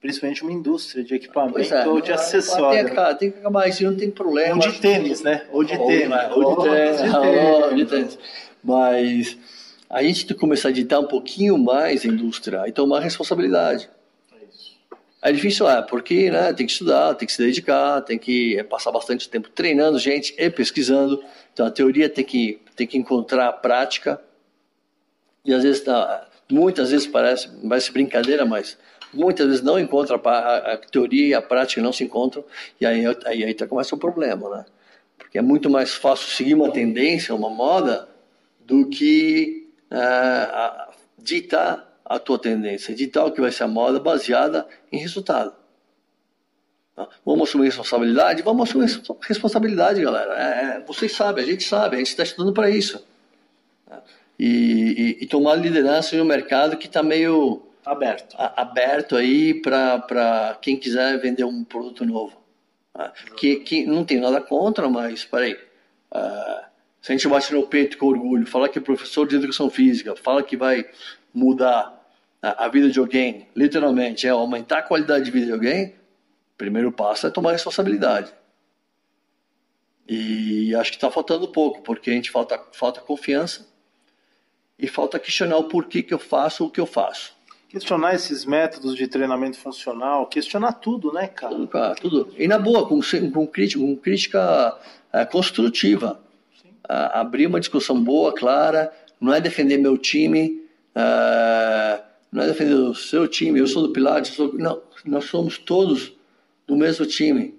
Principalmente 0.00 0.44
uma 0.44 0.52
indústria 0.52 1.02
de 1.02 1.16
equipamento 1.16 1.74
é, 1.74 1.84
ou 1.84 2.00
de 2.00 2.12
acessório. 2.12 2.86
Tem, 2.86 2.94
que, 2.94 3.14
tem 3.18 3.30
que 3.32 3.38
acabar 3.40 3.68
isso, 3.68 3.82
não 3.82 3.96
tem 3.96 4.08
problema. 4.08 4.54
Ou 4.54 4.70
de 4.70 4.78
tênis, 4.78 5.20
né? 5.20 5.46
Ou 5.50 5.64
de 5.64 5.76
tênis. 5.76 6.16
Ou, 6.30 6.56
de 6.56 6.62
tênis. 6.62 7.00
Ou 7.64 7.74
de 7.74 7.86
tênis. 7.86 8.18
Mas 8.62 9.36
a 9.88 10.00
gente 10.00 10.26
tem 10.26 10.36
que 10.36 10.40
começar 10.40 10.68
a 10.68 10.72
ditar 10.72 11.00
um 11.00 11.08
pouquinho 11.08 11.58
mais 11.58 12.04
a 12.04 12.08
indústria 12.08 12.68
e 12.68 12.72
tomar 12.72 13.00
responsabilidade. 13.00 13.90
É 15.22 15.30
difícil, 15.30 15.68
é, 15.68 15.82
porque 15.82 16.30
né, 16.30 16.52
tem 16.54 16.64
que 16.64 16.72
estudar, 16.72 17.14
tem 17.14 17.26
que 17.26 17.32
se 17.32 17.42
dedicar, 17.42 18.00
tem 18.00 18.18
que 18.18 18.58
é, 18.58 18.62
passar 18.62 18.90
bastante 18.90 19.28
tempo 19.28 19.50
treinando 19.50 19.98
gente 19.98 20.34
e 20.38 20.48
pesquisando. 20.48 21.22
Então 21.52 21.66
a 21.66 21.70
teoria 21.70 22.08
tem 22.08 22.24
que, 22.24 22.60
tem 22.74 22.86
que 22.86 22.96
encontrar 22.96 23.48
a 23.48 23.52
prática. 23.52 24.20
E 25.44 25.52
às 25.52 25.62
vezes, 25.62 25.82
tá, 25.82 26.26
muitas 26.50 26.90
vezes 26.90 27.06
parece, 27.06 27.48
parece 27.68 27.92
brincadeira, 27.92 28.46
mas 28.46 28.78
muitas 29.12 29.46
vezes 29.46 29.62
não 29.62 29.78
encontra 29.78 30.18
a, 30.22 30.30
a, 30.30 30.72
a 30.72 30.76
teoria 30.78 31.26
e 31.28 31.34
a 31.34 31.42
prática 31.42 31.82
não 31.82 31.92
se 31.92 32.02
encontram. 32.02 32.42
E 32.80 32.86
aí, 32.86 33.04
aí, 33.26 33.44
aí 33.44 33.54
tá, 33.54 33.66
começa 33.66 33.94
o 33.94 33.98
problema, 33.98 34.48
né? 34.48 34.64
Porque 35.18 35.36
é 35.36 35.42
muito 35.42 35.68
mais 35.68 35.92
fácil 35.94 36.28
seguir 36.28 36.54
uma 36.54 36.72
tendência, 36.72 37.34
uma 37.34 37.50
moda, 37.50 38.08
do 38.64 38.88
que 38.88 39.68
a, 39.90 40.88
ditar 41.18 41.89
a 42.10 42.18
tua 42.18 42.40
tendência 42.40 42.92
de 42.92 43.06
tal 43.06 43.30
que 43.30 43.40
vai 43.40 43.52
ser 43.52 43.62
a 43.62 43.68
moda 43.68 44.00
baseada 44.00 44.66
em 44.90 44.98
resultado. 44.98 45.54
Tá? 46.96 47.08
Vamos 47.24 47.48
assumir 47.48 47.66
responsabilidade? 47.66 48.42
Vamos 48.42 48.68
assumir 48.68 49.00
responsabilidade, 49.28 50.02
galera. 50.02 50.34
É, 50.34 50.64
é, 50.78 50.80
vocês 50.80 51.12
sabem, 51.12 51.44
a 51.44 51.46
gente 51.46 51.62
sabe, 51.62 51.94
a 51.94 51.98
gente 52.00 52.08
está 52.08 52.24
estudando 52.24 52.52
para 52.52 52.68
isso. 52.68 53.06
Tá? 53.88 54.02
E, 54.36 55.16
e, 55.20 55.24
e, 55.24 55.26
tomar 55.28 55.54
liderança 55.54 56.16
em 56.16 56.20
um 56.20 56.24
mercado 56.24 56.76
que 56.76 56.88
está 56.88 57.00
meio 57.00 57.62
aberto, 57.86 58.34
a, 58.36 58.60
aberto 58.60 59.14
aí 59.14 59.54
para 59.54 60.58
quem 60.60 60.76
quiser 60.76 61.16
vender 61.20 61.44
um 61.44 61.62
produto 61.62 62.04
novo. 62.04 62.36
Tá? 62.92 63.12
Que, 63.36 63.60
que 63.60 63.86
não 63.86 64.04
tem 64.04 64.18
nada 64.18 64.40
contra, 64.40 64.88
mas 64.88 65.24
peraí. 65.24 65.54
Uh, 66.12 66.64
se 67.00 67.12
a 67.12 67.14
gente 67.14 67.28
bate 67.28 67.54
no 67.54 67.68
peito 67.68 67.96
com 67.96 68.06
orgulho, 68.06 68.44
fala 68.48 68.68
que 68.68 68.80
é 68.80 68.82
professor 68.82 69.28
de 69.28 69.36
educação 69.36 69.70
física, 69.70 70.16
fala 70.16 70.42
que 70.42 70.56
vai 70.56 70.84
mudar 71.32 71.99
a 72.42 72.68
vida 72.68 72.90
de 72.90 72.98
alguém, 72.98 73.48
literalmente, 73.54 74.26
é 74.26 74.30
aumentar 74.30 74.78
a 74.78 74.82
qualidade 74.82 75.24
de 75.24 75.30
vida 75.30 75.46
de 75.46 75.52
alguém, 75.52 75.88
o 75.88 76.56
primeiro 76.56 76.90
passo 76.90 77.26
é 77.26 77.30
tomar 77.30 77.52
responsabilidade. 77.52 78.32
E 80.08 80.74
acho 80.74 80.90
que 80.90 80.96
está 80.96 81.10
faltando 81.10 81.46
pouco, 81.48 81.82
porque 81.82 82.10
a 82.10 82.14
gente 82.14 82.30
falta, 82.30 82.60
falta 82.72 83.00
confiança 83.00 83.66
e 84.78 84.88
falta 84.88 85.18
questionar 85.18 85.58
o 85.58 85.64
porquê 85.64 86.02
que 86.02 86.12
eu 86.12 86.18
faço 86.18 86.64
o 86.64 86.70
que 86.70 86.80
eu 86.80 86.86
faço. 86.86 87.32
Questionar 87.68 88.14
esses 88.14 88.44
métodos 88.44 88.96
de 88.96 89.06
treinamento 89.06 89.56
funcional, 89.56 90.26
questionar 90.26 90.72
tudo, 90.72 91.12
né, 91.12 91.28
cara? 91.28 91.54
Tudo, 91.54 91.68
cara, 91.68 91.94
tudo. 91.94 92.34
E 92.36 92.48
na 92.48 92.58
boa, 92.58 92.88
com, 92.88 92.98
com, 93.32 93.46
crítica, 93.46 93.80
com 93.80 93.96
crítica 93.96 94.76
é, 95.12 95.24
construtiva. 95.24 96.20
abrir 96.88 97.46
uma 97.46 97.60
discussão 97.60 98.02
boa, 98.02 98.34
clara, 98.34 98.92
não 99.20 99.32
é 99.32 99.40
defender 99.40 99.78
meu 99.78 99.96
time, 99.96 100.64
é, 100.92 102.00
não 102.30 102.42
é 102.44 102.46
defender 102.46 102.74
o 102.74 102.94
seu 102.94 103.26
time, 103.26 103.58
eu 103.58 103.66
sou 103.66 103.86
do 103.86 103.92
Pilates, 103.92 104.32
sou... 104.32 104.52
não, 104.54 104.80
nós 105.04 105.24
somos 105.24 105.58
todos 105.58 106.12
do 106.66 106.76
mesmo 106.76 107.04
time. 107.06 107.58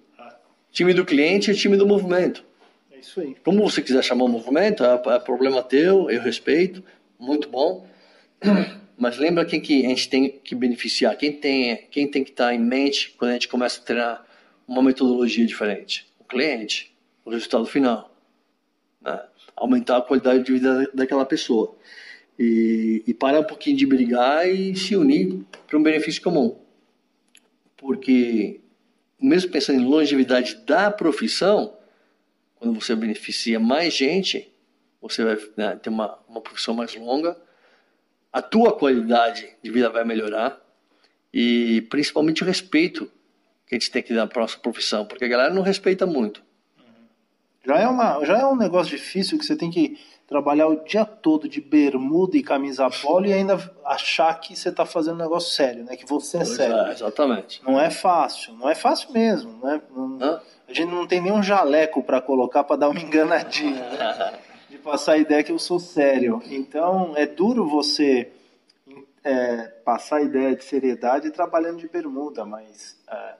Time 0.71 0.93
do 0.93 1.03
cliente 1.03 1.51
e 1.51 1.55
time 1.55 1.75
do 1.75 1.85
movimento. 1.85 2.45
É 2.89 2.99
isso 2.99 3.19
aí. 3.19 3.35
Como 3.43 3.61
você 3.61 3.81
quiser 3.81 4.01
chamar 4.01 4.23
o 4.23 4.29
movimento, 4.29 4.85
é, 4.85 4.93
é 4.93 5.19
problema 5.19 5.61
teu, 5.61 6.09
eu 6.09 6.21
respeito, 6.21 6.81
muito 7.19 7.49
bom. 7.49 7.85
Mas 8.97 9.17
lembra 9.17 9.43
quem 9.43 9.59
que 9.59 9.85
a 9.85 9.89
gente 9.89 10.07
tem 10.07 10.29
que 10.29 10.55
beneficiar, 10.55 11.17
quem 11.17 11.33
tem, 11.33 11.87
quem 11.89 12.09
tem 12.09 12.23
que 12.23 12.29
estar 12.29 12.53
em 12.53 12.59
mente 12.59 13.13
quando 13.17 13.31
a 13.31 13.33
gente 13.33 13.49
começa 13.49 13.81
a 13.81 13.83
treinar 13.83 14.25
uma 14.65 14.81
metodologia 14.81 15.45
diferente? 15.45 16.07
O 16.19 16.23
cliente, 16.23 16.95
o 17.25 17.31
resultado 17.31 17.65
final. 17.65 18.15
Né? 19.01 19.19
Aumentar 19.55 19.97
a 19.97 20.01
qualidade 20.01 20.43
de 20.43 20.53
vida 20.53 20.89
daquela 20.93 21.25
pessoa 21.25 21.75
e, 22.41 23.03
e 23.05 23.13
parar 23.13 23.41
um 23.41 23.43
pouquinho 23.43 23.77
de 23.77 23.85
brigar 23.85 24.49
e 24.49 24.75
se 24.75 24.95
unir 24.95 25.45
para 25.67 25.77
um 25.77 25.83
benefício 25.83 26.19
comum. 26.23 26.57
Porque, 27.77 28.59
mesmo 29.21 29.51
pensando 29.51 29.79
em 29.79 29.85
longevidade 29.85 30.55
da 30.65 30.89
profissão, 30.89 31.77
quando 32.55 32.81
você 32.81 32.95
beneficia 32.95 33.59
mais 33.59 33.93
gente, 33.93 34.51
você 34.99 35.23
vai 35.23 35.37
né, 35.55 35.75
ter 35.75 35.91
uma, 35.91 36.17
uma 36.27 36.41
profissão 36.41 36.73
mais 36.73 36.95
longa, 36.95 37.37
a 38.33 38.41
tua 38.41 38.75
qualidade 38.75 39.47
de 39.61 39.69
vida 39.69 39.89
vai 39.91 40.03
melhorar 40.03 40.59
e 41.31 41.81
principalmente 41.91 42.41
o 42.41 42.45
respeito 42.45 43.05
que 43.67 43.75
a 43.75 43.77
gente 43.77 43.91
tem 43.91 44.01
que 44.01 44.15
dar 44.15 44.25
para 44.25 44.41
nossa 44.41 44.57
profissão, 44.57 45.05
porque 45.05 45.25
a 45.25 45.27
galera 45.27 45.53
não 45.53 45.61
respeita 45.61 46.07
muito. 46.07 46.43
Já 47.63 47.77
é, 47.77 47.87
uma, 47.87 48.25
já 48.25 48.39
é 48.39 48.45
um 48.47 48.55
negócio 48.55 48.97
difícil 48.97 49.37
que 49.37 49.45
você 49.45 49.55
tem 49.55 49.69
que 49.69 49.99
trabalhar 50.31 50.67
o 50.67 50.77
dia 50.77 51.03
todo 51.03 51.49
de 51.49 51.59
bermuda 51.59 52.37
e 52.37 52.41
camisa 52.41 52.89
polo 52.89 53.25
e 53.25 53.33
ainda 53.33 53.59
achar 53.83 54.33
que 54.39 54.55
você 54.55 54.69
está 54.69 54.85
fazendo 54.85 55.15
um 55.15 55.23
negócio 55.23 55.53
sério, 55.53 55.83
né? 55.83 55.97
Que 55.97 56.05
você 56.05 56.37
é 56.37 56.39
pois 56.39 56.55
sério. 56.55 56.73
É, 56.73 56.91
exatamente. 56.93 57.61
Não 57.65 57.77
é 57.77 57.89
fácil, 57.89 58.53
não 58.53 58.69
é 58.69 58.73
fácil 58.73 59.11
mesmo, 59.11 59.59
né? 59.61 59.81
Não, 59.93 60.39
a 60.69 60.73
gente 60.73 60.89
não 60.89 61.05
tem 61.05 61.19
nenhum 61.19 61.43
jaleco 61.43 62.01
para 62.01 62.21
colocar 62.21 62.63
para 62.63 62.77
dar 62.77 62.87
uma 62.87 63.01
enganadinha, 63.01 63.89
né? 63.89 64.39
De 64.71 64.77
passar 64.77 65.13
a 65.13 65.17
ideia 65.17 65.43
que 65.43 65.51
eu 65.51 65.59
sou 65.59 65.81
sério. 65.81 66.41
Então 66.49 67.11
é 67.17 67.25
duro 67.25 67.67
você 67.67 68.31
é, 69.21 69.63
passar 69.83 70.19
a 70.19 70.21
ideia 70.21 70.55
de 70.55 70.63
seriedade 70.63 71.29
trabalhando 71.31 71.79
de 71.79 71.89
bermuda, 71.89 72.45
mas 72.45 72.97
é, 73.11 73.33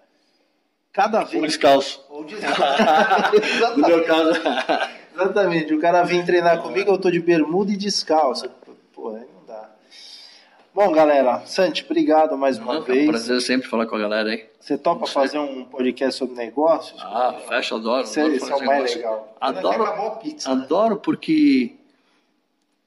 cada 0.92 1.24
vez. 1.24 1.36
Ou 1.36 1.48
descalço. 1.48 2.06
Ou 2.10 2.26
descalço. 2.26 2.84
no 3.80 3.88
meu 3.88 4.04
caso. 4.04 4.42
Exatamente. 5.22 5.74
O 5.74 5.80
cara 5.80 6.04
vem 6.04 6.24
treinar 6.26 6.62
comigo, 6.62 6.92
eu 6.92 6.98
tô 6.98 7.12
de 7.12 7.20
bermuda 7.20 7.72
e 7.72 7.78
descalço. 7.78 8.50
Pô, 8.94 9.10
aí 9.10 9.26
não 9.34 9.46
dá. 9.46 9.70
Bom, 10.74 10.92
galera, 10.92 11.42
Santi, 11.46 11.84
obrigado 11.84 12.38
mais 12.38 12.58
uma 12.58 12.76
não, 12.76 12.82
vez. 12.82 13.00
É 13.00 13.04
um 13.04 13.12
prazer 13.12 13.42
sempre 13.42 13.68
falar 13.68 13.86
com 13.86 13.96
a 13.96 14.00
galera 14.00 14.30
aí. 14.30 14.46
Você 14.60 14.78
topa 14.78 15.08
fazer 15.08 15.40
um 15.40 15.66
podcast 15.66 16.18
sobre 16.18 16.36
negócios? 16.36 17.02
Ah, 17.02 17.36
fecha, 17.48 17.76
adoro. 17.76 18.04
Isso 18.04 18.20
é 18.20 18.56
o 18.56 18.66
mais 18.66 18.96
legal. 18.96 19.36
Adoro, 19.40 20.12
pizza, 20.18 20.54
né? 20.54 20.64
adoro 20.64 20.98
porque 20.98 21.76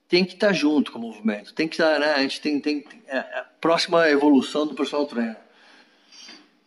tem 0.09 0.25
que 0.25 0.35
estar 0.35 0.53
junto 0.53 0.93
com 0.93 0.99
o 0.99 1.03
movimento. 1.03 1.53
Tem 1.53 1.67
que 1.67 1.75
estar, 1.75 1.99
né? 1.99 2.13
A 2.15 2.21
gente 2.21 2.41
tem, 2.41 2.61
tem 2.61 2.85
é, 3.09 3.19
é, 3.19 3.45
próxima 3.61 4.09
evolução 4.09 4.67
do 4.67 4.75
personal 4.75 5.07
trainer. 5.07 5.37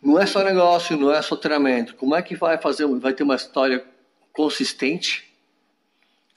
Não 0.02 0.18
é 0.18 0.26
só 0.26 0.44
negócio, 0.44 0.96
não 0.96 1.12
é 1.12 1.20
só 1.22 1.34
treinamento. 1.34 1.94
Como 1.94 2.14
é 2.14 2.22
que 2.22 2.36
vai 2.36 2.58
fazer, 2.58 2.86
vai 2.86 3.12
ter 3.12 3.24
uma 3.24 3.34
história 3.34 3.84
consistente 4.32 5.27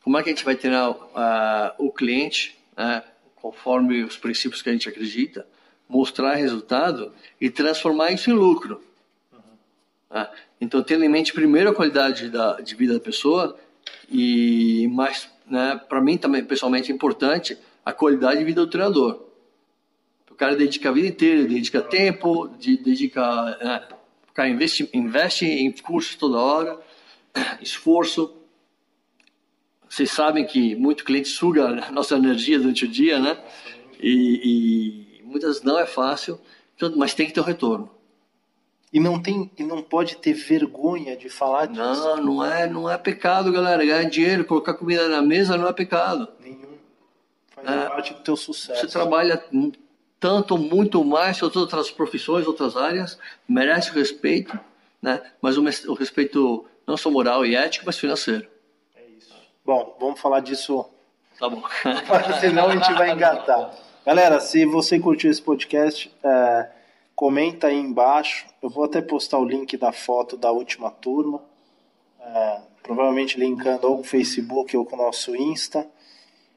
como 0.03 0.17
é 0.17 0.23
que 0.23 0.29
a 0.29 0.33
gente 0.33 0.45
vai 0.45 0.55
treinar 0.55 0.91
uh, 0.91 1.73
o 1.77 1.91
cliente, 1.91 2.57
né, 2.75 3.03
conforme 3.35 4.03
os 4.03 4.17
princípios 4.17 4.61
que 4.61 4.69
a 4.69 4.73
gente 4.73 4.89
acredita, 4.89 5.45
mostrar 5.87 6.35
resultado 6.35 7.13
e 7.39 7.49
transformar 7.49 8.11
isso 8.11 8.29
em 8.29 8.33
lucro. 8.33 8.81
Uhum. 9.31 10.25
Então, 10.59 10.81
tendo 10.81 11.03
em 11.03 11.09
mente 11.09 11.33
primeiro 11.33 11.69
a 11.69 11.75
qualidade 11.75 12.29
da, 12.29 12.61
de 12.61 12.75
vida 12.75 12.93
da 12.93 12.99
pessoa 12.99 13.57
e 14.09 14.87
mais, 14.91 15.29
né, 15.45 15.79
para 15.87 16.01
mim 16.01 16.17
também 16.17 16.43
pessoalmente 16.43 16.91
é 16.91 16.95
importante 16.95 17.57
a 17.85 17.91
qualidade 17.91 18.39
de 18.39 18.45
vida 18.45 18.61
do 18.61 18.69
treinador. 18.69 19.27
O 20.29 20.35
cara 20.35 20.55
dedica 20.55 20.89
a 20.89 20.91
vida 20.91 21.07
inteira, 21.07 21.47
dedica 21.47 21.81
tempo, 21.81 22.47
dedica, 22.47 23.57
né, 23.61 23.87
o 24.29 24.33
cara 24.33 24.49
investe, 24.49 24.89
investe 24.93 25.45
em 25.45 25.71
cursos 25.71 26.15
toda 26.15 26.37
hora, 26.37 26.79
esforço. 27.61 28.40
Vocês 29.91 30.09
sabem 30.09 30.45
que 30.45 30.73
muito 30.73 31.03
cliente 31.03 31.27
suga 31.27 31.67
a 31.67 31.91
nossa 31.91 32.15
energia 32.15 32.57
durante 32.57 32.85
o 32.85 32.87
dia, 32.87 33.19
né? 33.19 33.37
E, 33.99 35.19
e 35.19 35.23
muitas 35.25 35.61
não 35.63 35.77
é 35.77 35.85
fácil, 35.85 36.39
então, 36.73 36.93
mas 36.95 37.13
tem 37.13 37.27
que 37.27 37.33
ter 37.33 37.41
um 37.41 37.43
retorno. 37.43 37.91
E 38.93 39.01
não 39.01 39.21
tem 39.21 39.51
e 39.57 39.63
não 39.65 39.83
pode 39.83 40.15
ter 40.15 40.31
vergonha 40.31 41.17
de 41.17 41.27
falar 41.27 41.65
disso. 41.65 41.81
Não, 41.81 42.23
não 42.23 42.45
é, 42.45 42.69
não 42.69 42.89
é 42.89 42.97
pecado, 42.97 43.51
galera. 43.51 43.85
Ganhar 43.85 44.09
dinheiro, 44.09 44.45
colocar 44.45 44.75
comida 44.75 45.09
na 45.09 45.21
mesa 45.21 45.57
não 45.57 45.67
é 45.67 45.73
pecado. 45.73 46.29
Nenhum. 46.39 46.77
Faz 47.53 47.67
é, 47.67 47.85
parte 47.89 48.13
do 48.13 48.21
teu 48.21 48.37
sucesso. 48.37 48.79
Você 48.79 48.87
trabalha 48.87 49.43
tanto, 50.21 50.57
muito 50.57 51.03
mais 51.03 51.37
que 51.37 51.43
outras 51.43 51.91
profissões, 51.91 52.47
outras 52.47 52.77
áreas, 52.77 53.19
merece 53.45 53.91
o 53.91 53.93
respeito, 53.93 54.57
né? 55.01 55.21
Mas 55.41 55.57
o, 55.57 55.91
o 55.91 55.93
respeito 55.95 56.65
não 56.87 56.95
só 56.95 57.11
moral 57.11 57.45
e 57.45 57.57
ético, 57.57 57.85
mas 57.85 57.99
financeiro. 57.99 58.50
Bom, 59.71 59.95
vamos 60.01 60.19
falar 60.19 60.41
disso. 60.41 60.85
Tá 61.39 61.47
bom. 61.47 61.63
Senão 62.41 62.67
a 62.67 62.75
gente 62.75 62.91
vai 62.91 63.11
engatar. 63.11 63.73
Galera, 64.05 64.41
se 64.41 64.65
você 64.65 64.99
curtiu 64.99 65.31
esse 65.31 65.41
podcast, 65.41 66.13
é, 66.21 66.69
comenta 67.15 67.67
aí 67.67 67.77
embaixo. 67.77 68.47
Eu 68.61 68.69
vou 68.69 68.83
até 68.83 69.01
postar 69.01 69.39
o 69.39 69.45
link 69.45 69.77
da 69.77 69.93
foto 69.93 70.35
da 70.35 70.51
última 70.51 70.91
turma. 70.91 71.41
É, 72.19 72.59
provavelmente 72.83 73.39
linkando 73.39 73.87
ou 73.87 73.95
com 73.95 74.01
o 74.01 74.03
Facebook 74.03 74.75
ou 74.75 74.85
com 74.85 74.97
o 74.97 74.99
nosso 75.05 75.33
Insta. 75.37 75.87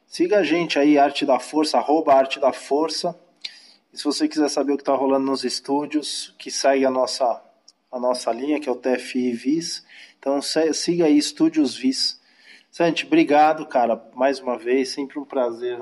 Siga 0.09 0.39
a 0.39 0.43
gente 0.43 0.77
aí, 0.77 0.99
Arte 0.99 1.25
da 1.25 1.39
Força, 1.39 1.79
arroba 1.79 2.15
Arte 2.15 2.41
da 2.41 2.53
Força. 2.53 3.17
E 3.93 3.97
se 3.97 4.03
você 4.03 4.27
quiser 4.27 4.49
saber 4.51 4.73
o 4.73 4.77
que 4.77 4.83
está 4.83 4.97
rolando 4.97 5.27
nos 5.27 5.45
estúdios, 5.45 6.35
que 6.37 6.51
segue 6.51 6.85
a 6.85 6.91
nossa, 6.91 7.41
a 7.93 8.01
nossa 8.01 8.33
linha, 8.33 8.59
que 8.59 8.69
é 8.69 8.73
o 8.73 8.75
TFI 8.75 9.31
Vis. 9.35 9.87
Então 10.19 10.41
siga 10.43 11.05
aí, 11.05 11.17
Estúdios 11.17 11.77
Vis. 11.77 12.24
Santi, 12.75 13.07
obrigado, 13.07 13.65
cara, 13.67 14.03
mais 14.17 14.41
uma 14.41 14.59
vez. 14.59 14.89
Sempre 14.89 15.17
um 15.21 15.25
prazer 15.25 15.81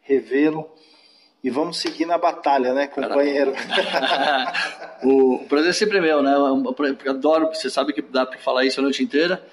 revê-lo. 0.00 0.66
E 1.42 1.50
vamos 1.50 1.76
seguir 1.78 2.06
na 2.06 2.16
batalha, 2.16 2.72
né, 2.72 2.86
companheiro? 2.86 3.52
o 5.04 5.40
prazer 5.46 5.74
sempre 5.74 5.98
é 5.98 6.00
meu, 6.00 6.22
né? 6.22 6.32
Eu 6.32 7.10
adoro, 7.10 7.48
você 7.48 7.68
sabe 7.68 7.92
que 7.92 8.00
dá 8.00 8.24
para 8.24 8.38
falar 8.38 8.64
isso 8.64 8.80
a 8.80 8.82
noite 8.82 9.02
inteira. 9.02 9.44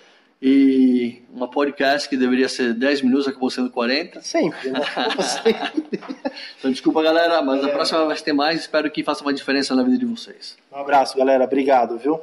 E 0.41 1.21
uma 1.33 1.49
podcast 1.51 2.07
que 2.07 2.15
deveria 2.15 2.47
ser 2.47 2.73
10 2.75 3.01
minutos 3.01 3.27
acabou 3.27 3.49
sendo 3.49 3.69
40. 3.69 4.21
Sempre, 4.21 4.71
né? 4.71 4.79
então, 6.57 6.71
desculpa, 6.71 7.03
galera, 7.03 7.41
mas 7.41 7.61
é. 7.61 7.65
a 7.65 7.73
próxima 7.73 8.05
vai 8.05 8.15
ter 8.15 8.31
mais. 8.31 8.61
Espero 8.61 8.89
que 8.89 9.03
faça 9.03 9.21
uma 9.21 9.33
diferença 9.33 9.75
na 9.75 9.83
vida 9.83 9.97
de 9.97 10.05
vocês. 10.05 10.57
Um 10.71 10.77
abraço, 10.77 11.17
galera. 11.17 11.43
Obrigado, 11.43 11.97
viu? 11.97 12.21